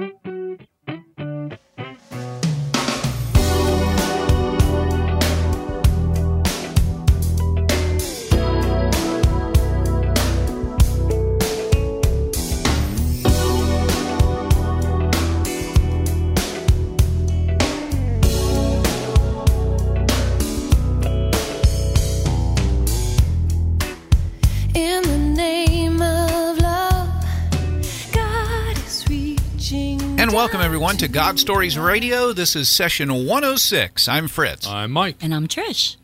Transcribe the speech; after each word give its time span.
And 30.25 30.33
welcome 30.33 30.59
everyone 30.59 30.97
to 30.97 31.07
God 31.07 31.37
Stories 31.37 31.77
Radio. 31.77 32.33
This 32.33 32.55
is 32.55 32.67
session 32.67 33.13
106. 33.13 34.07
I'm 34.07 34.27
Fritz. 34.27 34.67
I'm 34.67 34.89
Mike. 34.89 35.17
And 35.21 35.35
I'm 35.35 35.47
Trish. 35.47 35.97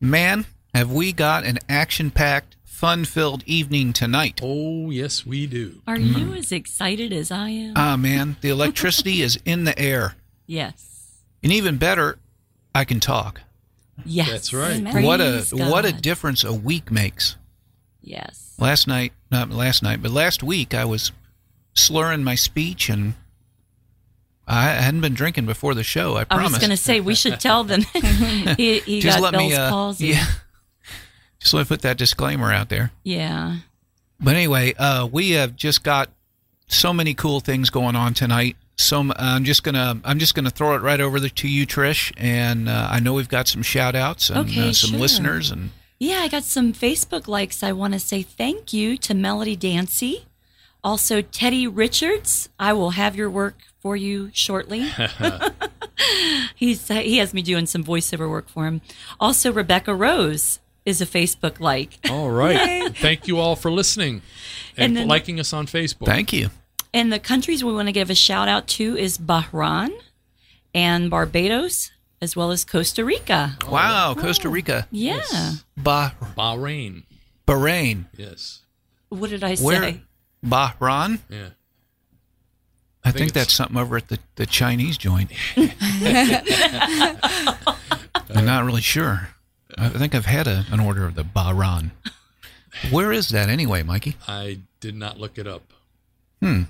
Man, 0.00 0.46
have 0.74 0.90
we 0.90 1.12
got 1.12 1.44
an 1.44 1.60
action-packed, 1.68 2.56
fun-filled 2.64 3.44
evening 3.46 3.92
tonight. 3.92 4.40
Oh, 4.42 4.90
yes, 4.90 5.24
we 5.24 5.46
do. 5.46 5.80
Are 5.86 5.96
you 5.96 6.34
as 6.34 6.50
excited 6.50 7.12
as 7.12 7.30
I 7.30 7.50
am? 7.50 7.74
Ah, 7.76 7.96
man, 7.96 8.36
the 8.40 8.48
electricity 8.48 9.22
is 9.22 9.38
in 9.44 9.62
the 9.62 9.78
air. 9.78 10.16
yes. 10.48 11.20
And 11.40 11.52
even 11.52 11.76
better, 11.76 12.18
I 12.74 12.84
can 12.84 12.98
talk. 12.98 13.40
Yes. 14.04 14.30
That's 14.30 14.52
right. 14.52 14.84
Praise 14.84 15.04
what 15.06 15.20
a 15.20 15.46
God. 15.56 15.70
what 15.70 15.84
a 15.84 15.92
difference 15.92 16.42
a 16.42 16.52
week 16.52 16.90
makes. 16.90 17.36
Yes. 18.00 18.56
Last 18.58 18.88
night, 18.88 19.12
not 19.30 19.50
last 19.50 19.80
night, 19.80 20.02
but 20.02 20.10
last 20.10 20.42
week 20.42 20.74
I 20.74 20.84
was 20.84 21.12
slurring 21.74 22.24
my 22.24 22.34
speech 22.34 22.88
and 22.88 23.14
I 24.46 24.64
hadn't 24.70 25.00
been 25.00 25.14
drinking 25.14 25.46
before 25.46 25.74
the 25.74 25.82
show, 25.84 26.16
I 26.16 26.26
I 26.30 26.42
was 26.42 26.58
going 26.58 26.70
to 26.70 26.76
say 26.76 27.00
we 27.00 27.14
should 27.14 27.40
tell 27.40 27.64
them 27.64 27.82
he, 28.56 28.80
he 28.80 29.00
Just 29.00 29.18
got 29.18 29.22
let 29.22 29.32
Bell's 29.32 29.50
me 29.50 29.54
uh, 29.56 29.70
palsy. 29.70 30.06
yeah. 30.08 30.26
Just 31.38 31.54
let 31.54 31.60
me 31.62 31.64
put 31.66 31.82
that 31.82 31.96
disclaimer 31.98 32.52
out 32.52 32.68
there. 32.68 32.90
Yeah. 33.02 33.56
But 34.20 34.34
anyway, 34.36 34.74
uh, 34.78 35.06
we 35.10 35.30
have 35.32 35.56
just 35.56 35.82
got 35.82 36.10
so 36.66 36.92
many 36.92 37.14
cool 37.14 37.40
things 37.40 37.70
going 37.70 37.96
on 37.96 38.14
tonight. 38.14 38.56
So 38.76 39.12
I'm 39.16 39.44
just 39.44 39.62
gonna 39.62 40.00
I'm 40.04 40.18
just 40.18 40.34
gonna 40.34 40.50
throw 40.50 40.74
it 40.74 40.82
right 40.82 41.00
over 41.00 41.20
the, 41.20 41.28
to 41.30 41.48
you, 41.48 41.66
Trish. 41.66 42.12
And 42.16 42.68
uh, 42.68 42.88
I 42.90 42.98
know 43.00 43.12
we've 43.14 43.28
got 43.28 43.46
some 43.46 43.62
shout 43.62 43.94
outs 43.94 44.30
and 44.30 44.48
Okay, 44.48 44.70
uh, 44.70 44.72
some 44.72 44.90
sure. 44.90 44.98
listeners 44.98 45.50
and 45.50 45.70
Yeah, 45.98 46.18
I 46.20 46.28
got 46.28 46.42
some 46.44 46.72
Facebook 46.72 47.28
likes. 47.28 47.62
I 47.62 47.72
want 47.72 47.92
to 47.94 48.00
say 48.00 48.22
thank 48.22 48.72
you 48.72 48.96
to 48.98 49.14
Melody 49.14 49.54
Dancy. 49.56 50.26
Also, 50.82 51.22
Teddy 51.22 51.66
Richards. 51.66 52.48
I 52.58 52.72
will 52.72 52.90
have 52.90 53.14
your 53.16 53.30
work 53.30 53.58
for 53.84 53.94
you 53.94 54.30
shortly. 54.32 54.88
He's 56.56 56.88
he 56.88 57.18
has 57.18 57.34
me 57.34 57.42
doing 57.42 57.66
some 57.66 57.84
voiceover 57.84 58.28
work 58.28 58.48
for 58.48 58.64
him. 58.66 58.80
Also, 59.20 59.52
Rebecca 59.52 59.94
Rose 59.94 60.58
is 60.86 61.00
a 61.02 61.06
Facebook 61.06 61.60
like. 61.60 61.98
All 62.10 62.30
right. 62.30 62.96
Thank 62.96 63.28
you 63.28 63.38
all 63.38 63.56
for 63.56 63.70
listening 63.70 64.22
and, 64.76 64.86
And 64.86 64.96
then- 64.96 65.08
liking 65.08 65.38
us 65.38 65.52
on 65.52 65.66
Facebook. 65.66 66.06
thank 66.06 66.32
you. 66.32 66.48
And 66.94 67.12
the 67.12 67.18
countries 67.18 67.62
we 67.62 67.72
want 67.74 67.88
to 67.88 67.92
give 67.92 68.08
a 68.08 68.14
shout 68.14 68.48
out 68.48 68.66
to 68.68 68.96
is 68.96 69.18
Bahrain 69.18 69.90
and 70.74 71.10
Barbados, 71.10 71.90
as 72.22 72.34
well 72.36 72.50
as 72.52 72.64
Costa 72.64 73.04
Rica. 73.04 73.58
Wow, 73.68 74.14
Costa 74.14 74.48
Rica, 74.48 74.86
Yeah. 74.92 75.20
bah- 75.76 76.12
Bahrain. 76.38 77.02
Bahrain, 77.46 78.06
Yes. 78.16 78.60
What 79.10 79.28
did 79.30 79.44
I 79.44 79.54
say? 79.56 79.64
where 79.64 80.00
Bahrain. 80.46 81.18
Yeah. 81.28 81.48
I, 83.04 83.10
think 83.10 83.18
think, 83.18 83.32
that's 83.34 83.52
something 83.52 83.76
over 83.76 83.96
at 83.96 84.08
the, 84.08 84.18
the 84.36 84.46
Chinese 84.46 84.96
joint. 84.96 85.30
I'm 85.56 85.70
not 88.44 88.64
really 88.64 88.80
sure. 88.80 89.28
I 89.76 89.88
think 89.90 90.14
I've 90.14 90.26
had 90.26 90.46
a, 90.46 90.64
an 90.70 90.80
order 90.80 91.04
of 91.04 91.14
the 91.14 91.24
Bahrain. 91.24 91.90
Where 92.90 93.12
is 93.12 93.28
that 93.28 93.48
anyway, 93.48 93.82
Mikey? 93.82 94.16
I 94.26 94.60
did 94.80 94.96
not 94.96 95.18
look 95.18 95.38
it 95.38 95.46
up. 95.46 95.72
Hmm. 96.40 96.62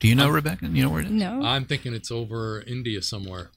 Do 0.00 0.08
you 0.08 0.14
know, 0.14 0.28
Rebecca? 0.28 0.66
You 0.66 0.82
know 0.82 0.90
where 0.90 1.00
it 1.00 1.06
is? 1.06 1.12
No. 1.12 1.42
I'm 1.42 1.64
thinking 1.64 1.94
it's 1.94 2.10
over 2.10 2.62
India 2.66 3.02
somewhere. 3.02 3.50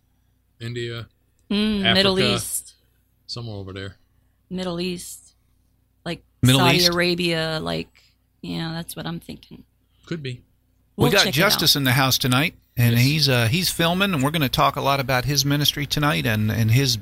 India, 0.60 1.08
Mm, 1.52 1.94
Middle 1.94 2.20
East. 2.20 2.74
somewhere 3.28 3.58
over 3.58 3.74
there. 3.74 3.98
Middle 4.50 4.80
East. 4.80 5.34
Like 6.04 6.24
Middle 6.42 6.62
Saudi 6.62 6.78
East? 6.78 6.90
Arabia. 6.90 7.60
Like, 7.62 7.90
yeah, 8.42 8.72
that's 8.74 8.96
what 8.96 9.06
I'm 9.06 9.20
thinking. 9.20 9.64
Could 10.06 10.24
be. 10.24 10.42
We'll 10.98 11.10
we 11.10 11.16
got 11.16 11.28
Justice 11.34 11.76
in 11.76 11.84
the 11.84 11.92
house 11.92 12.18
tonight, 12.18 12.56
and 12.78 12.96
Yes. 12.96 13.04
he's 13.04 13.30
uh, 13.30 13.48
he's 13.48 13.70
filming, 13.70 14.14
and 14.14 14.24
we're 14.24 14.32
going 14.32 14.42
to 14.42 14.50
talk 14.50 14.76
a 14.76 14.82
lot 14.82 15.00
about 15.00 15.26
his 15.26 15.44
ministry 15.46 15.86
tonight 15.86 16.26
and 16.26 16.50
and 16.52 16.72
his 16.72 16.98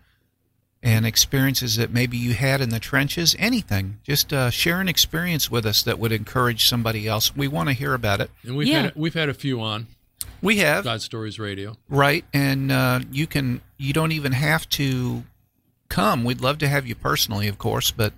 and 0.85 1.05
experiences 1.05 1.75
that 1.77 1.91
maybe 1.91 2.15
you 2.15 2.33
had 2.35 2.61
in 2.61 2.69
the 2.69 2.79
trenches. 2.79 3.35
Anything, 3.39 3.97
just 4.03 4.31
uh, 4.31 4.49
share 4.51 4.79
an 4.79 4.87
experience 4.87 5.49
with 5.51 5.65
us 5.65 5.81
that 5.83 5.97
would 5.99 6.11
encourage 6.11 6.67
somebody 6.67 7.07
else. 7.07 7.35
We 7.35 7.47
want 7.47 7.67
to 7.69 7.73
hear 7.73 7.93
about 7.95 8.21
it. 8.21 8.29
And 8.43 8.55
we've 8.55 8.67
Yeah. 8.67 8.81
had 8.83 8.93
we've 8.95 9.13
had 9.15 9.27
a 9.27 9.33
few 9.33 9.59
on 9.59 9.87
We 10.41 10.57
have 10.57 10.83
God 10.83 11.01
Stories 11.01 11.39
Radio. 11.39 11.75
right, 11.89 12.23
and 12.33 12.71
uh, 12.71 12.99
you 13.11 13.25
can. 13.27 13.61
You 13.77 13.91
don't 13.93 14.11
even 14.13 14.31
have 14.31 14.69
to 14.69 15.23
come. 15.89 16.23
We'd 16.23 16.39
love 16.41 16.59
to 16.59 16.67
have 16.67 16.85
you 16.88 16.95
personally, 16.95 17.47
of 17.47 17.57
course, 17.57 17.91
but 17.91 18.13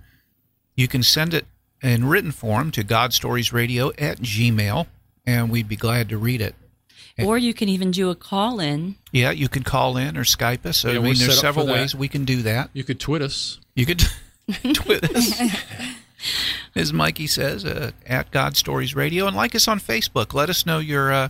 you 0.76 0.86
can 0.88 1.02
send 1.02 1.32
it 1.34 1.46
in 1.82 2.04
written 2.04 2.32
form 2.32 2.70
to 2.72 2.84
godstoriesradio 2.84 3.92
at 4.00 4.18
gmail, 4.18 4.86
and 5.26 5.50
we'd 5.50 5.68
be 5.68 5.76
glad 5.76 6.08
to 6.10 6.18
read 6.18 6.40
it. 6.42 6.54
Or 7.26 7.36
you 7.38 7.52
can 7.54 7.68
even 7.68 7.90
do 7.90 8.10
a 8.10 8.14
call 8.14 8.60
in. 8.60 8.96
Yeah, 9.12 9.30
you 9.30 9.48
can 9.48 9.62
call 9.64 9.96
in 9.96 10.16
or 10.16 10.24
Skype 10.24 10.64
us. 10.66 10.84
I 10.84 10.92
Yeah, 10.92 10.98
we're 10.98 11.04
mean, 11.06 11.14
set 11.16 11.26
there's 11.26 11.38
up 11.38 11.40
for 11.40 11.46
several 11.46 11.66
that. 11.66 11.72
ways 11.72 11.94
we 11.94 12.08
can 12.08 12.24
do 12.24 12.42
that. 12.42 12.70
You 12.72 12.84
could 12.84 13.00
twit 13.00 13.22
us. 13.22 13.58
You 13.74 13.86
could 13.86 13.98
tweet 14.74 15.04
us, 15.04 15.42
as 16.74 16.92
Mikey 16.92 17.26
says, 17.26 17.64
uh, 17.64 17.90
at 18.06 18.30
God 18.30 18.56
Stories 18.56 18.94
Radio, 18.94 19.26
and 19.26 19.36
like 19.36 19.54
us 19.54 19.68
on 19.68 19.78
Facebook. 19.78 20.32
Let 20.32 20.48
us 20.48 20.64
know 20.64 20.78
you're 20.78 21.12
uh, 21.12 21.28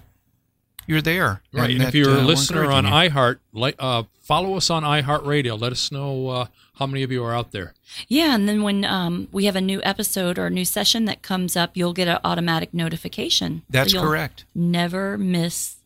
you're 0.86 1.02
there. 1.02 1.42
Right. 1.52 1.70
And 1.70 1.80
that, 1.80 1.88
if 1.88 1.94
you're 1.94 2.10
uh, 2.10 2.14
a 2.14 2.18
we're 2.18 2.24
listener 2.24 2.64
on 2.70 2.84
encouraging 2.86 3.12
you. 3.12 3.16
iHeart, 3.16 3.38
like 3.52 3.74
uh, 3.78 4.04
follow 4.22 4.56
us 4.56 4.70
on 4.70 4.82
iHeartRadio. 4.84 5.60
Let 5.60 5.72
us 5.72 5.90
know 5.90 6.28
uh, 6.28 6.46
how 6.74 6.86
many 6.86 7.02
of 7.02 7.10
you 7.10 7.24
are 7.24 7.34
out 7.34 7.50
there. 7.52 7.74
Yeah, 8.06 8.34
and 8.34 8.48
then 8.48 8.62
when 8.62 8.84
um, 8.84 9.28
we 9.32 9.46
have 9.46 9.56
a 9.56 9.60
new 9.60 9.80
episode 9.82 10.38
or 10.38 10.46
a 10.46 10.50
new 10.50 10.64
session 10.64 11.06
that 11.06 11.22
comes 11.22 11.56
up, 11.56 11.76
you'll 11.76 11.92
get 11.92 12.06
an 12.06 12.18
automatic 12.22 12.72
notification. 12.72 13.62
That's 13.68 13.92
You'll 13.92 14.04
correct. 14.04 14.44
Never 14.54 15.18
miss 15.18 15.76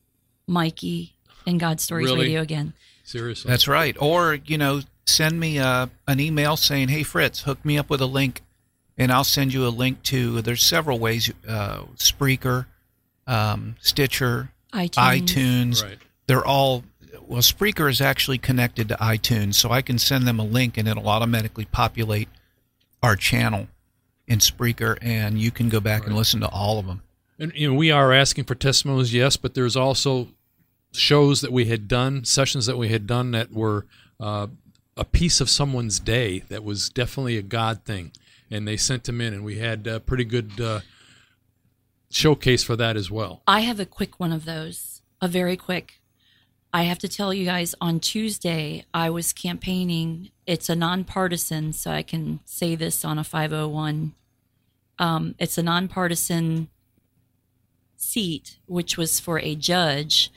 Mikey 0.47 1.15
and 1.47 1.59
God 1.59 1.81
Stories 1.81 2.11
Really? 2.11 2.27
Radio 2.27 2.41
again. 2.41 2.73
Seriously. 3.05 3.50
That's 3.50 3.69
right. 3.69 3.97
Or 4.00 4.35
you 4.35 4.59
know, 4.59 4.81
send 5.06 5.39
me 5.39 5.59
uh, 5.59 5.89
an 6.06 6.21
email 6.21 6.56
saying, 6.56 6.89
"Hey 6.89 7.03
Fritz, 7.03 7.43
hook 7.43 7.65
me 7.65 7.79
up 7.79 7.91
with 7.91 8.00
a 8.00 8.06
link," 8.06 8.43
and 8.97 9.12
I'll 9.12 9.25
send 9.25 9.53
you 9.53 9.67
a 9.67 9.71
link 9.71 10.03
to. 10.05 10.41
There's 10.43 10.62
several 10.62 10.99
ways: 10.99 11.31
uh, 11.47 11.83
Spreaker, 11.97 12.67
um, 13.27 13.77
Stitcher, 13.81 14.53
iTunes. 14.73 15.27
iTunes. 15.27 15.83
Right. 15.83 15.99
They're 16.27 16.44
all 16.44 16.85
well. 17.27 17.43
Spreaker 17.43 17.91
is 17.91 18.00
actually 18.00 18.39
connected 18.39 18.89
to 18.89 18.94
iTunes, 18.97 19.55
so 19.55 19.71
I 19.71 19.83
can 19.83 19.99
send 19.99 20.27
them 20.27 20.39
a 20.39 20.44
link, 20.44 20.79
and 20.79 20.87
it'll 20.87 21.09
automatically 21.09 21.65
populate 21.67 22.29
our 23.03 23.17
channel 23.17 23.67
in 24.29 24.39
Spreaker, 24.39 24.97
and 25.03 25.41
you 25.41 25.50
can 25.50 25.69
go 25.69 25.81
back 25.81 26.06
and 26.06 26.15
listen 26.15 26.41
to 26.41 26.49
all 26.49 26.79
of 26.79 26.87
them. 26.87 27.03
And 27.43 27.53
you 27.56 27.69
know, 27.69 27.75
we 27.75 27.91
are 27.91 28.12
asking 28.12 28.44
for 28.44 28.55
testimonies, 28.55 29.12
yes, 29.12 29.37
but 29.37 29.55
there's 29.55 29.75
also 29.75 30.29
shows 30.93 31.41
that 31.41 31.50
we 31.50 31.65
had 31.65 31.89
done, 31.89 32.25
sessions 32.25 32.67
that 32.67 32.77
we 32.77 32.91
had 32.91 33.05
done 33.05 33.33
that 33.33 33.53
were 33.53 33.85
uh, 34.21 34.47
a 34.97 35.05
piece 35.05 35.41
of 35.41 35.50
someone's 35.50 35.99
day 35.99 36.44
that 36.50 36.62
was 36.62 36.89
definitely 36.89 37.37
a 37.37 37.43
God 37.43 37.85
thing, 37.85 38.12
and 38.49 38.69
they 38.69 38.77
sent 38.77 39.03
them 39.03 39.21
in, 39.21 39.35
and 39.35 39.44
we 39.44 39.59
had 39.59 39.89
a 39.89 39.99
pretty 39.99 40.25
good 40.25 40.61
uh, 40.61 40.81
showcase 42.11 42.62
for 42.62 42.77
that 42.77 42.97
as 42.97 43.11
well. 43.11 43.43
I 43.49 43.61
have 43.61 43.81
a 43.81 43.87
quick 43.87 44.21
one 44.21 44.33
of 44.33 44.44
those, 44.44 45.03
a 45.21 45.27
very 45.27 45.56
quick. 45.56 45.94
I 46.73 46.85
have 46.85 47.00
to 47.00 47.09
tell 47.09 47.35
you 47.35 47.44
guys 47.44 47.75
on 47.81 47.99
Tuesday, 47.99 48.85
I 48.94 49.11
was 49.11 49.33
campaigning. 49.33 50.31
It's 50.47 50.69
a 50.69 50.77
nonpartisan, 50.77 51.73
so 51.73 51.91
I 51.91 52.03
can 52.03 52.39
say 52.44 52.77
this 52.77 53.05
on 53.05 53.19
a 53.19 53.25
501. 53.25 54.15
Um, 55.00 55.35
it's 55.41 55.59
a 55.59 55.62
nonpartisan 55.65 56.69
seat, 58.02 58.58
which 58.66 58.96
was 58.96 59.20
for 59.20 59.38
a 59.38 59.54
judge. 59.54 60.31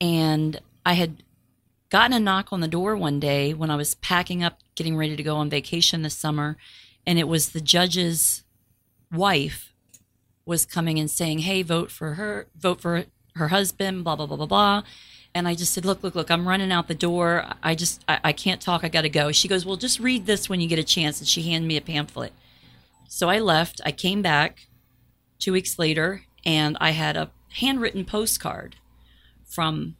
And 0.00 0.60
I 0.84 0.94
had 0.94 1.22
gotten 1.90 2.12
a 2.12 2.20
knock 2.20 2.52
on 2.52 2.60
the 2.60 2.68
door 2.68 2.96
one 2.96 3.20
day 3.20 3.54
when 3.54 3.70
I 3.70 3.76
was 3.76 3.94
packing 3.96 4.42
up, 4.42 4.58
getting 4.74 4.96
ready 4.96 5.16
to 5.16 5.22
go 5.22 5.36
on 5.36 5.50
vacation 5.50 6.02
this 6.02 6.16
summer. 6.16 6.56
And 7.06 7.18
it 7.18 7.28
was 7.28 7.50
the 7.50 7.60
judge's 7.60 8.44
wife 9.12 9.72
was 10.44 10.66
coming 10.66 10.98
and 10.98 11.10
saying, 11.10 11.40
"Hey, 11.40 11.62
vote 11.62 11.90
for 11.90 12.14
her, 12.14 12.46
vote 12.56 12.80
for 12.80 13.04
her 13.34 13.48
husband." 13.48 14.04
Blah 14.04 14.16
blah 14.16 14.26
blah 14.26 14.36
blah 14.36 14.46
blah. 14.46 14.82
And 15.34 15.48
I 15.48 15.54
just 15.54 15.72
said, 15.72 15.84
"Look, 15.84 16.02
look, 16.02 16.14
look! 16.14 16.30
I'm 16.30 16.46
running 16.46 16.72
out 16.72 16.88
the 16.88 16.94
door. 16.94 17.46
I 17.62 17.74
just, 17.74 18.04
I, 18.06 18.20
I 18.24 18.32
can't 18.32 18.60
talk. 18.60 18.84
I 18.84 18.88
got 18.88 19.02
to 19.02 19.08
go." 19.08 19.32
She 19.32 19.48
goes, 19.48 19.64
"Well, 19.64 19.76
just 19.76 20.00
read 20.00 20.26
this 20.26 20.48
when 20.48 20.60
you 20.60 20.68
get 20.68 20.78
a 20.78 20.84
chance." 20.84 21.20
And 21.20 21.28
she 21.28 21.42
handed 21.42 21.66
me 21.68 21.76
a 21.76 21.80
pamphlet. 21.80 22.32
So 23.08 23.28
I 23.28 23.38
left. 23.38 23.80
I 23.84 23.92
came 23.92 24.22
back 24.22 24.68
two 25.38 25.52
weeks 25.52 25.78
later, 25.78 26.22
and 26.44 26.76
I 26.80 26.90
had 26.90 27.16
a 27.16 27.30
handwritten 27.54 28.04
postcard 28.04 28.76
from 29.44 29.96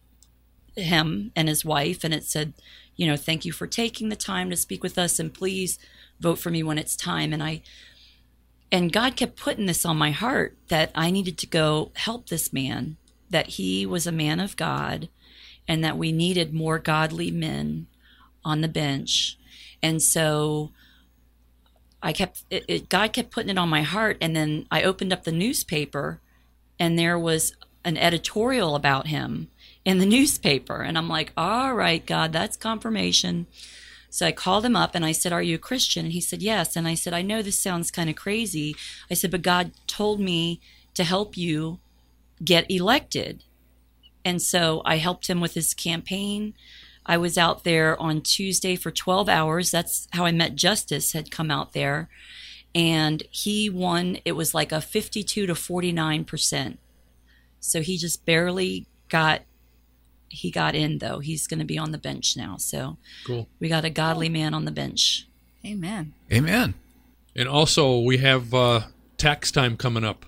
him 0.77 1.33
and 1.37 1.49
his 1.49 1.65
wife, 1.65 2.05
and 2.05 2.15
it 2.15 2.25
said, 2.25 2.55
"You 2.97 3.07
know, 3.07 3.17
thank 3.17 3.45
you 3.45 3.53
for 3.53 3.67
taking 3.67 4.09
the 4.09 4.17
time 4.17 4.51
to 4.51 4.57
speak 4.57 4.83
with 4.83 4.99
us, 4.99 5.19
and 5.19 5.33
please 5.33 5.79
vote 6.21 6.39
for 6.39 6.51
me 6.51 6.63
when 6.63 6.79
it's 6.79 6.97
time." 6.97 7.33
And 7.33 7.43
I 7.43 7.63
and 8.71 8.93
God 8.93 9.17
kept 9.17 9.37
putting 9.37 9.67
this 9.67 9.85
on 9.85 9.99
my 9.99 10.13
heart 10.13 10.57
that 10.69 10.91
I 10.95 11.11
needed 11.11 11.37
to 11.39 11.47
go 11.47 11.93
help 11.95 12.29
this 12.29 12.53
man, 12.53 12.97
that 13.29 13.49
he 13.51 13.85
was 13.85 14.07
a 14.07 14.13
man 14.13 14.41
of 14.41 14.57
God, 14.57 15.11
and 15.69 15.85
that 15.85 15.99
we 15.99 16.11
needed 16.11 16.55
more 16.55 16.79
godly 16.79 17.31
men 17.31 17.87
on 18.45 18.63
the 18.63 18.69
bench. 18.69 19.39
And 19.83 20.03
so 20.03 20.73
I 22.03 22.13
kept 22.13 22.45
it, 22.51 22.65
it, 22.67 22.89
God 22.89 23.13
kept 23.13 23.31
putting 23.31 23.51
it 23.51 23.59
on 23.59 23.69
my 23.69 23.83
heart, 23.83 24.17
and 24.21 24.35
then 24.35 24.67
I 24.71 24.83
opened 24.83 25.13
up 25.13 25.25
the 25.25 25.33
newspaper, 25.33 26.21
and 26.83 26.99
there 26.99 27.17
was 27.17 27.55
an 27.85 27.97
editorial 27.97 28.75
about 28.75 29.07
him 29.07 29.49
in 29.85 29.99
the 29.99 30.07
newspaper, 30.17 30.83
and 30.83 30.99
I'm 30.99 31.09
like, 31.09 31.33
"All 31.37 31.75
right, 31.75 32.05
God, 32.05 32.33
that's 32.33 32.57
confirmation." 32.57 33.47
So 34.11 34.27
I 34.27 34.33
called 34.33 34.67
him 34.67 34.77
up 34.77 34.95
and 34.95 35.07
I 35.07 35.13
said, 35.13 35.33
Are 35.33 35.43
you 35.43 35.55
a 35.55 35.69
Christian? 35.71 36.05
And 36.05 36.13
he 36.13 36.21
said, 36.21 36.43
Yes. 36.43 36.77
And 36.77 36.87
I 36.87 36.93
said, 36.93 37.15
I 37.15 37.23
know 37.23 37.41
this 37.41 37.59
sounds 37.59 37.91
kind 37.91 38.11
of 38.11 38.15
crazy. 38.17 38.77
I 39.11 39.15
said, 39.15 39.31
But 39.31 39.41
God 39.41 39.73
told 39.87 40.21
me 40.21 40.61
to 40.93 41.03
help 41.03 41.35
you 41.35 41.79
get 42.45 42.71
elected. 42.71 43.45
And 44.23 44.43
so 44.43 44.83
I 44.85 44.97
helped 44.97 45.29
him 45.31 45.41
with 45.41 45.55
his 45.55 45.73
campaign. 45.73 46.53
I 47.07 47.17
was 47.17 47.39
out 47.39 47.65
there 47.65 48.01
on 48.01 48.21
Tuesday 48.21 48.77
for 48.77 48.91
12 48.91 49.31
hours. 49.31 49.71
That's 49.71 50.09
how 50.13 50.27
I 50.27 50.33
met 50.33 50.57
Justice, 50.57 51.15
had 51.15 51.31
come 51.31 51.51
out 51.51 51.73
there. 51.73 52.11
And 52.75 53.23
he 53.31 53.69
won, 53.69 54.19
it 54.25 54.33
was 54.33 54.55
like 54.55 54.73
a 54.73 54.81
52 54.81 55.47
to 55.47 55.53
49%. 55.55 56.79
So 57.61 57.81
he 57.83 57.97
just 57.99 58.25
barely 58.25 58.87
got 59.09 59.43
he 60.35 60.51
got 60.51 60.75
in 60.75 60.97
though. 60.99 61.19
He's 61.19 61.47
going 61.47 61.59
to 61.61 61.67
be 61.67 61.77
on 61.77 61.93
the 61.93 61.99
bench 61.99 62.37
now. 62.39 62.57
So 62.57 62.97
Cool. 63.27 63.47
we 63.61 63.69
got 63.69 63.85
a 63.85 63.91
godly 63.91 64.31
man 64.31 64.55
on 64.55 64.65
the 64.65 64.71
bench. 64.71 65.27
Amen. 65.67 66.15
Amen. 66.33 66.73
And 67.37 67.47
also, 67.49 68.01
we 68.01 68.17
have 68.19 68.53
uh, 68.55 68.81
tax 69.19 69.51
time 69.53 69.77
coming 69.77 70.05
up. 70.05 70.25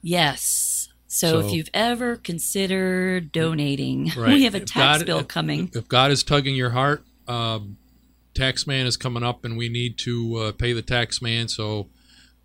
Yes. 0.00 0.88
So, 1.08 1.40
if 1.40 1.52
you've 1.52 1.68
ever 1.74 2.16
considered 2.16 3.32
donating, 3.32 4.10
Right. 4.16 4.32
we 4.32 4.44
have 4.44 4.54
a 4.54 4.60
tax 4.60 4.98
God- 4.98 5.06
bill 5.06 5.18
if- 5.20 5.28
coming. 5.28 5.70
If 5.74 5.88
God 5.88 6.10
is 6.10 6.22
tugging 6.24 6.54
your 6.54 6.70
heart, 6.70 7.04
um, 7.28 7.76
tax 8.34 8.66
man 8.66 8.86
is 8.86 8.96
coming 8.96 9.22
up, 9.22 9.44
and 9.44 9.56
we 9.56 9.68
need 9.68 9.98
to 9.98 10.36
uh, 10.36 10.52
pay 10.52 10.72
the 10.72 10.82
tax 10.82 11.20
man. 11.22 11.48
So 11.48 11.88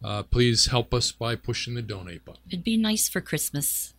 uh, 0.03 0.23
please 0.23 0.67
help 0.67 0.93
us 0.93 1.11
by 1.11 1.35
pushing 1.35 1.73
the 1.75 1.81
donate 1.81 2.25
button. 2.25 2.41
It'd 2.47 2.63
be 2.63 2.77
nice 2.77 3.09
for 3.09 3.21
Christmas. 3.21 3.93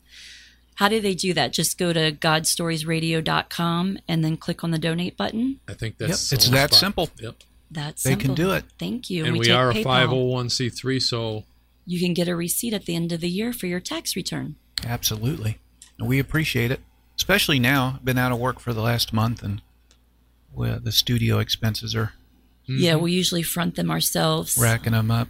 How 0.77 0.89
do 0.89 1.01
they 1.01 1.15
do 1.15 1.35
that? 1.35 1.53
Just 1.53 1.77
go 1.77 1.93
to 1.93 2.13
godstoriesradio.com 2.13 3.99
and 4.07 4.25
then 4.25 4.37
click 4.37 4.63
on 4.63 4.71
the 4.71 4.79
donate 4.79 5.17
button. 5.17 5.59
I 5.69 5.75
think 5.75 5.99
that's 5.99 6.31
the 6.31 6.37
it's 6.37 6.49
that 6.51 6.71
spot. 6.71 6.79
simple. 6.79 7.11
Yep. 7.19 7.35
That's 7.71 8.03
They 8.03 8.17
can 8.17 8.35
do 8.35 8.53
it. 8.53 8.65
Thank 8.79 9.11
you. 9.11 9.25
And 9.25 9.37
we, 9.37 9.47
take 9.47 9.55
are 9.55 9.71
a 9.71 9.75
501c3, 9.75 11.03
so 11.03 11.45
You 11.85 11.99
can 12.01 12.15
get 12.15 12.29
a 12.29 12.37
receipt 12.37 12.73
at 12.73 12.87
the 12.87 12.95
end 12.95 13.13
of 13.13 13.21
the 13.21 13.29
year 13.29 13.53
for 13.53 13.67
your 13.67 13.81
tax 13.81 14.17
return. 14.17 14.57
Absolutely. 14.87 15.59
And 15.99 16.09
we 16.09 16.19
appreciate 16.19 16.71
it, 16.71 16.81
especially 17.17 17.59
now. 17.59 17.95
I've 17.97 18.05
been 18.05 18.17
out 18.17 18.33
of 18.33 18.39
work 18.39 18.61
for 18.61 18.73
the 18.73 18.81
last 18.81 19.13
month, 19.13 19.43
and 19.43 19.61
well, 20.59 20.79
the 20.83 20.93
studio 20.93 21.39
expenses 21.39 21.95
are 21.95 22.13
Yeah, 22.67 22.97
we 22.97 23.13
usually 23.13 23.43
front 23.43 23.77
them 23.77 23.91
ourselves. 23.91 24.59
racking 24.61 24.93
them 24.93 25.11
up. 25.11 25.29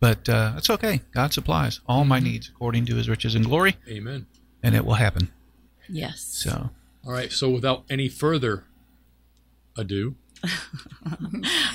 But 0.00 0.28
uh, 0.28 0.54
it's 0.56 0.70
okay. 0.70 1.02
God 1.12 1.32
supplies 1.34 1.80
all 1.86 2.04
my 2.04 2.20
needs 2.20 2.48
according 2.48 2.86
to 2.86 2.94
his 2.96 3.06
riches 3.08 3.34
and 3.34 3.44
glory, 3.44 3.76
amen. 3.86 4.26
and 4.62 4.74
it 4.74 4.84
will 4.86 4.94
happen. 4.94 5.30
Yes. 5.88 6.20
So, 6.44 6.70
All 7.04 7.12
right, 7.12 7.30
so 7.30 7.50
without 7.50 7.84
any 7.90 8.08
further 8.08 8.64
ado, 9.76 10.14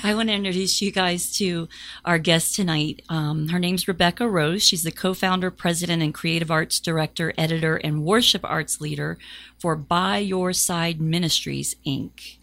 I 0.02 0.14
want 0.14 0.28
to 0.28 0.34
introduce 0.34 0.82
you 0.82 0.90
guys 0.90 1.36
to 1.38 1.68
our 2.04 2.18
guest 2.18 2.56
tonight. 2.56 3.02
Um, 3.08 3.48
her 3.48 3.60
name's 3.60 3.86
Rebecca 3.86 4.28
Rose. 4.28 4.62
She's 4.66 4.82
the 4.82 4.90
co 4.90 5.14
founder, 5.14 5.52
president, 5.52 6.02
and 6.02 6.12
creative 6.12 6.50
arts 6.50 6.80
director, 6.80 7.32
editor, 7.38 7.76
and 7.76 8.04
worship 8.04 8.42
arts 8.44 8.80
leader 8.80 9.18
for 9.58 9.76
By 9.76 10.18
Your 10.18 10.52
Side 10.52 11.00
Ministries, 11.00 11.76
Inc. 11.86 12.38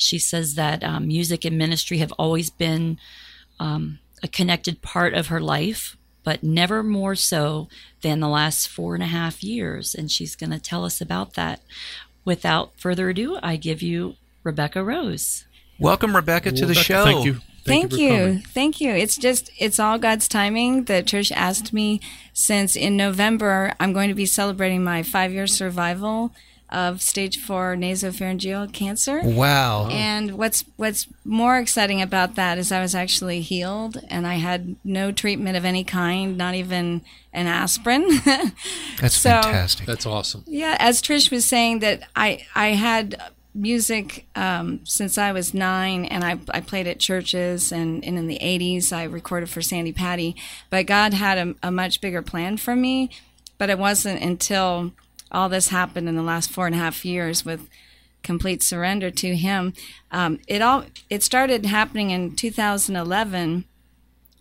She 0.00 0.18
says 0.18 0.54
that 0.54 0.82
um, 0.82 1.08
music 1.08 1.44
and 1.44 1.58
ministry 1.58 1.98
have 1.98 2.12
always 2.12 2.48
been 2.48 2.98
um, 3.58 3.98
a 4.22 4.28
connected 4.28 4.80
part 4.80 5.12
of 5.12 5.26
her 5.26 5.40
life, 5.40 5.96
but 6.24 6.42
never 6.42 6.82
more 6.82 7.14
so 7.14 7.68
than 8.00 8.20
the 8.20 8.28
last 8.28 8.66
four 8.66 8.94
and 8.94 9.02
a 9.02 9.08
half 9.08 9.42
years. 9.42 9.94
And 9.94 10.10
she's 10.10 10.34
going 10.34 10.50
to 10.50 10.58
tell 10.58 10.86
us 10.86 11.00
about 11.00 11.34
that. 11.34 11.60
Without 12.24 12.72
further 12.78 13.10
ado, 13.10 13.38
I 13.42 13.56
give 13.56 13.82
you 13.82 14.16
Rebecca 14.42 14.82
Rose. 14.82 15.44
Welcome, 15.78 16.16
Rebecca, 16.16 16.50
to 16.50 16.60
the 16.60 16.68
Rebecca, 16.68 16.82
show. 16.82 17.04
Thank 17.04 17.24
you. 17.26 17.40
Thank, 17.64 17.90
for 17.90 17.96
you. 17.98 18.08
coming. 18.08 18.38
Thank 18.40 18.80
you. 18.80 18.92
It's 18.92 19.18
just, 19.18 19.50
it's 19.58 19.78
all 19.78 19.98
God's 19.98 20.28
timing 20.28 20.84
that 20.84 21.04
Trish 21.04 21.30
asked 21.32 21.74
me 21.74 22.00
since 22.32 22.74
in 22.74 22.96
November, 22.96 23.74
I'm 23.78 23.92
going 23.92 24.08
to 24.08 24.14
be 24.14 24.26
celebrating 24.26 24.82
my 24.82 25.02
five 25.02 25.32
year 25.32 25.46
survival 25.46 26.32
of 26.70 27.02
stage 27.02 27.38
four 27.38 27.74
nasopharyngeal 27.76 28.72
cancer. 28.72 29.20
Wow. 29.24 29.88
And 29.88 30.38
what's 30.38 30.64
what's 30.76 31.06
more 31.24 31.58
exciting 31.58 32.00
about 32.00 32.36
that 32.36 32.58
is 32.58 32.70
I 32.72 32.80
was 32.80 32.94
actually 32.94 33.40
healed 33.40 33.98
and 34.08 34.26
I 34.26 34.34
had 34.34 34.76
no 34.84 35.12
treatment 35.12 35.56
of 35.56 35.64
any 35.64 35.84
kind, 35.84 36.36
not 36.36 36.54
even 36.54 37.02
an 37.32 37.46
aspirin. 37.46 38.08
That's 39.00 39.16
so- 39.16 39.30
fantastic. 39.42 39.86
That's 39.86 40.06
awesome. 40.06 40.44
yeah, 40.46 40.76
as 40.78 41.02
Trish 41.02 41.30
was 41.30 41.44
saying 41.44 41.80
that 41.80 42.02
I 42.14 42.46
I 42.54 42.68
had 42.68 43.20
music 43.52 44.26
um, 44.36 44.80
since 44.84 45.18
I 45.18 45.32
was 45.32 45.52
nine, 45.52 46.04
and 46.04 46.22
I 46.22 46.38
I 46.50 46.60
played 46.60 46.86
at 46.86 47.00
churches, 47.00 47.72
and, 47.72 48.04
and 48.04 48.16
in 48.16 48.26
the 48.28 48.38
'80s 48.40 48.92
I 48.92 49.04
recorded 49.04 49.48
for 49.50 49.60
Sandi 49.60 49.92
Patty. 49.92 50.36
But 50.70 50.86
God 50.86 51.14
had 51.14 51.36
a, 51.38 51.54
a 51.64 51.70
much 51.70 52.00
bigger 52.00 52.22
plan 52.22 52.56
for 52.56 52.76
me. 52.76 53.10
But 53.58 53.68
it 53.68 53.78
wasn't 53.78 54.22
until 54.22 54.92
all 55.30 55.48
this 55.48 55.68
happened 55.68 56.08
in 56.08 56.16
the 56.16 56.22
last 56.22 56.50
four 56.50 56.66
and 56.66 56.74
a 56.74 56.78
half 56.78 57.04
years 57.04 57.44
with 57.44 57.68
complete 58.22 58.62
surrender 58.62 59.10
to 59.10 59.36
Him. 59.36 59.72
Um, 60.10 60.40
it 60.46 60.62
all 60.62 60.84
it 61.08 61.22
started 61.22 61.66
happening 61.66 62.10
in 62.10 62.36
2011. 62.36 63.64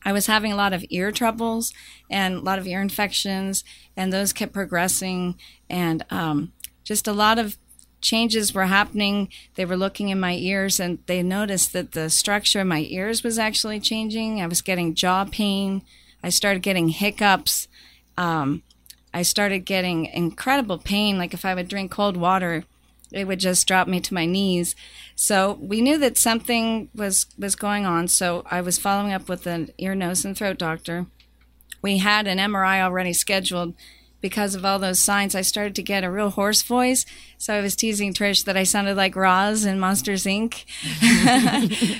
I 0.05 0.13
was 0.13 0.27
having 0.27 0.51
a 0.51 0.55
lot 0.55 0.73
of 0.73 0.85
ear 0.89 1.11
troubles 1.11 1.73
and 2.09 2.35
a 2.35 2.39
lot 2.39 2.59
of 2.59 2.67
ear 2.67 2.81
infections, 2.81 3.63
and 3.97 4.13
those 4.13 4.33
kept 4.33 4.53
progressing, 4.53 5.35
and 5.69 6.05
um, 6.09 6.53
just 6.83 7.07
a 7.07 7.13
lot 7.13 7.37
of 7.37 7.57
changes 8.01 8.53
were 8.53 8.65
happening. 8.65 9.29
They 9.55 9.65
were 9.65 9.77
looking 9.77 10.09
in 10.09 10.19
my 10.19 10.33
ears, 10.33 10.79
and 10.79 10.99
they 11.05 11.21
noticed 11.21 11.73
that 11.73 11.91
the 11.91 12.09
structure 12.09 12.61
of 12.61 12.67
my 12.67 12.85
ears 12.89 13.23
was 13.23 13.37
actually 13.37 13.79
changing. 13.79 14.41
I 14.41 14.47
was 14.47 14.61
getting 14.61 14.95
jaw 14.95 15.25
pain. 15.25 15.83
I 16.23 16.29
started 16.29 16.63
getting 16.63 16.89
hiccups. 16.89 17.67
Um, 18.17 18.63
I 19.13 19.23
started 19.23 19.59
getting 19.59 20.05
incredible 20.05 20.77
pain. 20.77 21.17
Like 21.17 21.33
if 21.33 21.45
I 21.45 21.53
would 21.53 21.67
drink 21.67 21.91
cold 21.91 22.17
water, 22.17 22.63
it 23.11 23.25
would 23.25 23.39
just 23.39 23.67
drop 23.67 23.87
me 23.87 23.99
to 23.99 24.13
my 24.13 24.25
knees. 24.25 24.75
So 25.15 25.57
we 25.61 25.81
knew 25.81 25.97
that 25.97 26.17
something 26.17 26.89
was 26.93 27.25
was 27.37 27.55
going 27.55 27.85
on. 27.85 28.07
So 28.07 28.43
I 28.49 28.61
was 28.61 28.77
following 28.77 29.13
up 29.13 29.27
with 29.27 29.47
an 29.47 29.71
ear, 29.77 29.95
nose, 29.95 30.25
and 30.25 30.37
throat 30.37 30.57
doctor. 30.57 31.07
We 31.81 31.99
had 31.99 32.27
an 32.27 32.37
MRI 32.37 32.81
already 32.81 33.13
scheduled. 33.13 33.73
Because 34.21 34.53
of 34.53 34.65
all 34.65 34.79
those 34.79 34.99
signs, 34.99 35.33
I 35.33 35.39
started 35.39 35.75
to 35.75 35.81
get 35.81 36.03
a 36.03 36.11
real 36.11 36.31
hoarse 36.31 36.61
voice. 36.61 37.05
So 37.37 37.53
I 37.53 37.61
was 37.61 37.73
teasing 37.73 38.13
Trish 38.13 38.43
that 38.43 38.57
I 38.57 38.63
sounded 38.63 38.97
like 38.97 39.15
Roz 39.15 39.63
in 39.63 39.79
Monsters 39.79 40.25
Inc. 40.25 40.65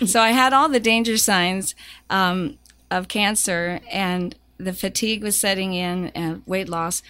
so 0.06 0.20
I 0.20 0.32
had 0.32 0.52
all 0.52 0.68
the 0.68 0.82
danger 0.82 1.16
signs 1.16 1.76
um, 2.10 2.58
of 2.92 3.08
cancer, 3.08 3.80
and 3.90 4.36
the 4.60 4.74
fatigue 4.74 5.24
was 5.24 5.40
setting 5.40 5.74
in, 5.74 6.10
and 6.10 6.44
weight 6.46 6.70
loss. 6.70 7.02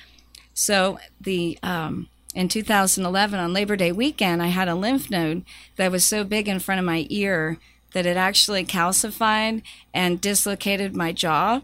So 0.54 1.00
the 1.20 1.58
um, 1.64 2.10
in 2.36 2.48
2011 2.48 3.40
on 3.40 3.54
Labor 3.54 3.76
Day 3.76 3.92
weekend, 3.92 4.42
I 4.42 4.48
had 4.48 4.68
a 4.68 4.76
lymph 4.76 5.10
node 5.10 5.44
that 5.78 5.92
was 5.92 6.06
so 6.06 6.24
big 6.24 6.48
in 6.48 6.60
front 6.60 6.80
of 6.80 6.86
my 6.86 7.08
ear 7.10 7.58
that 7.94 8.06
it 8.06 8.18
actually 8.18 8.64
calcified 8.64 9.64
and 9.94 10.22
dislocated 10.22 10.96
my 10.96 11.12
jaw. 11.12 11.62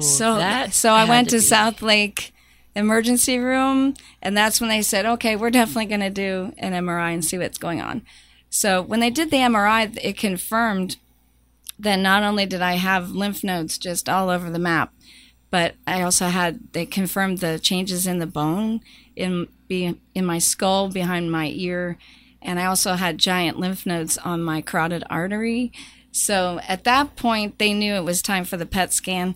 So 0.00 0.36
that 0.36 0.72
so 0.72 0.92
I 0.92 1.04
went 1.04 1.30
to 1.30 1.36
to 1.36 1.42
South 1.42 1.82
Lake 1.82 2.32
emergency 2.76 3.38
room 3.38 3.94
and 4.22 4.36
that's 4.36 4.60
when 4.60 4.70
they 4.70 4.82
said, 4.82 5.04
"Okay, 5.04 5.34
we're 5.34 5.50
definitely 5.50 5.86
going 5.86 6.00
to 6.00 6.10
do 6.10 6.52
an 6.58 6.72
MRI 6.74 7.12
and 7.12 7.24
see 7.24 7.38
what's 7.38 7.58
going 7.58 7.80
on." 7.80 8.02
So 8.50 8.80
when 8.80 9.00
they 9.00 9.10
did 9.10 9.30
the 9.30 9.38
MRI, 9.38 9.98
it 10.02 10.16
confirmed 10.16 10.96
that 11.78 11.96
not 11.96 12.22
only 12.22 12.46
did 12.46 12.62
I 12.62 12.74
have 12.74 13.10
lymph 13.10 13.44
nodes 13.44 13.78
just 13.78 14.08
all 14.08 14.30
over 14.30 14.50
the 14.50 14.58
map, 14.58 14.92
but 15.50 15.74
I 15.86 16.02
also 16.02 16.26
had 16.26 16.72
they 16.72 16.86
confirmed 16.86 17.38
the 17.38 17.58
changes 17.58 18.06
in 18.06 18.18
the 18.18 18.26
bone 18.26 18.80
in 19.16 19.48
be 19.66 19.98
in 20.14 20.24
my 20.24 20.38
skull 20.38 20.88
behind 20.88 21.30
my 21.30 21.46
ear, 21.54 21.98
and 22.40 22.58
I 22.58 22.66
also 22.66 22.94
had 22.94 23.18
giant 23.18 23.58
lymph 23.58 23.86
nodes 23.86 24.18
on 24.18 24.42
my 24.42 24.60
carotid 24.60 25.04
artery. 25.10 25.72
So 26.10 26.60
at 26.66 26.84
that 26.84 27.16
point, 27.16 27.58
they 27.58 27.74
knew 27.74 27.94
it 27.94 28.04
was 28.04 28.22
time 28.22 28.44
for 28.44 28.56
the 28.56 28.66
PET 28.66 28.92
scan. 28.92 29.34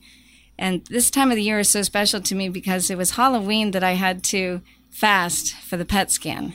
And 0.59 0.85
this 0.87 1.11
time 1.11 1.31
of 1.31 1.37
the 1.37 1.43
year 1.43 1.61
is 1.61 1.69
so 1.69 1.83
special 1.83 2.21
to 2.21 2.35
me 2.35 2.49
because 2.49 2.91
it 2.91 2.99
was 2.99 3.13
Halloween 3.13 3.73
that 3.73 3.85
I 3.85 3.93
had 3.93 4.23
to 4.25 4.63
fast 4.91 5.55
for 5.55 5.77
the 5.77 5.85
PET 5.85 6.11
scan. 6.11 6.55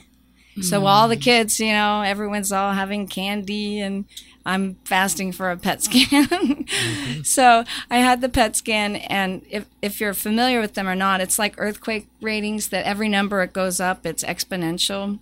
So 0.61 0.87
all 0.87 1.07
the 1.07 1.17
mm. 1.17 1.21
kids, 1.21 1.59
you 1.59 1.71
know, 1.71 2.01
everyone's 2.01 2.51
all 2.51 2.73
having 2.73 3.07
candy 3.07 3.79
and 3.79 4.05
I'm 4.47 4.77
fasting 4.85 5.33
for 5.33 5.51
a 5.51 5.57
PET 5.57 5.83
scan. 5.83 6.65
So 7.23 7.63
I 7.89 7.97
had 7.97 8.21
the 8.21 8.29
PET 8.29 8.55
scan 8.55 8.95
and 8.95 9.41
if, 9.49 9.65
if 9.81 9.99
you're 9.99 10.13
familiar 10.13 10.61
with 10.61 10.73
them 10.73 10.87
or 10.87 10.95
not, 10.95 11.21
it's 11.21 11.37
like 11.37 11.55
earthquake 11.57 12.07
ratings 12.21 12.69
that 12.69 12.85
every 12.85 13.09
number 13.09 13.41
it 13.41 13.53
goes 13.53 13.79
up, 13.79 14.05
it's 14.05 14.23
exponential. 14.23 15.19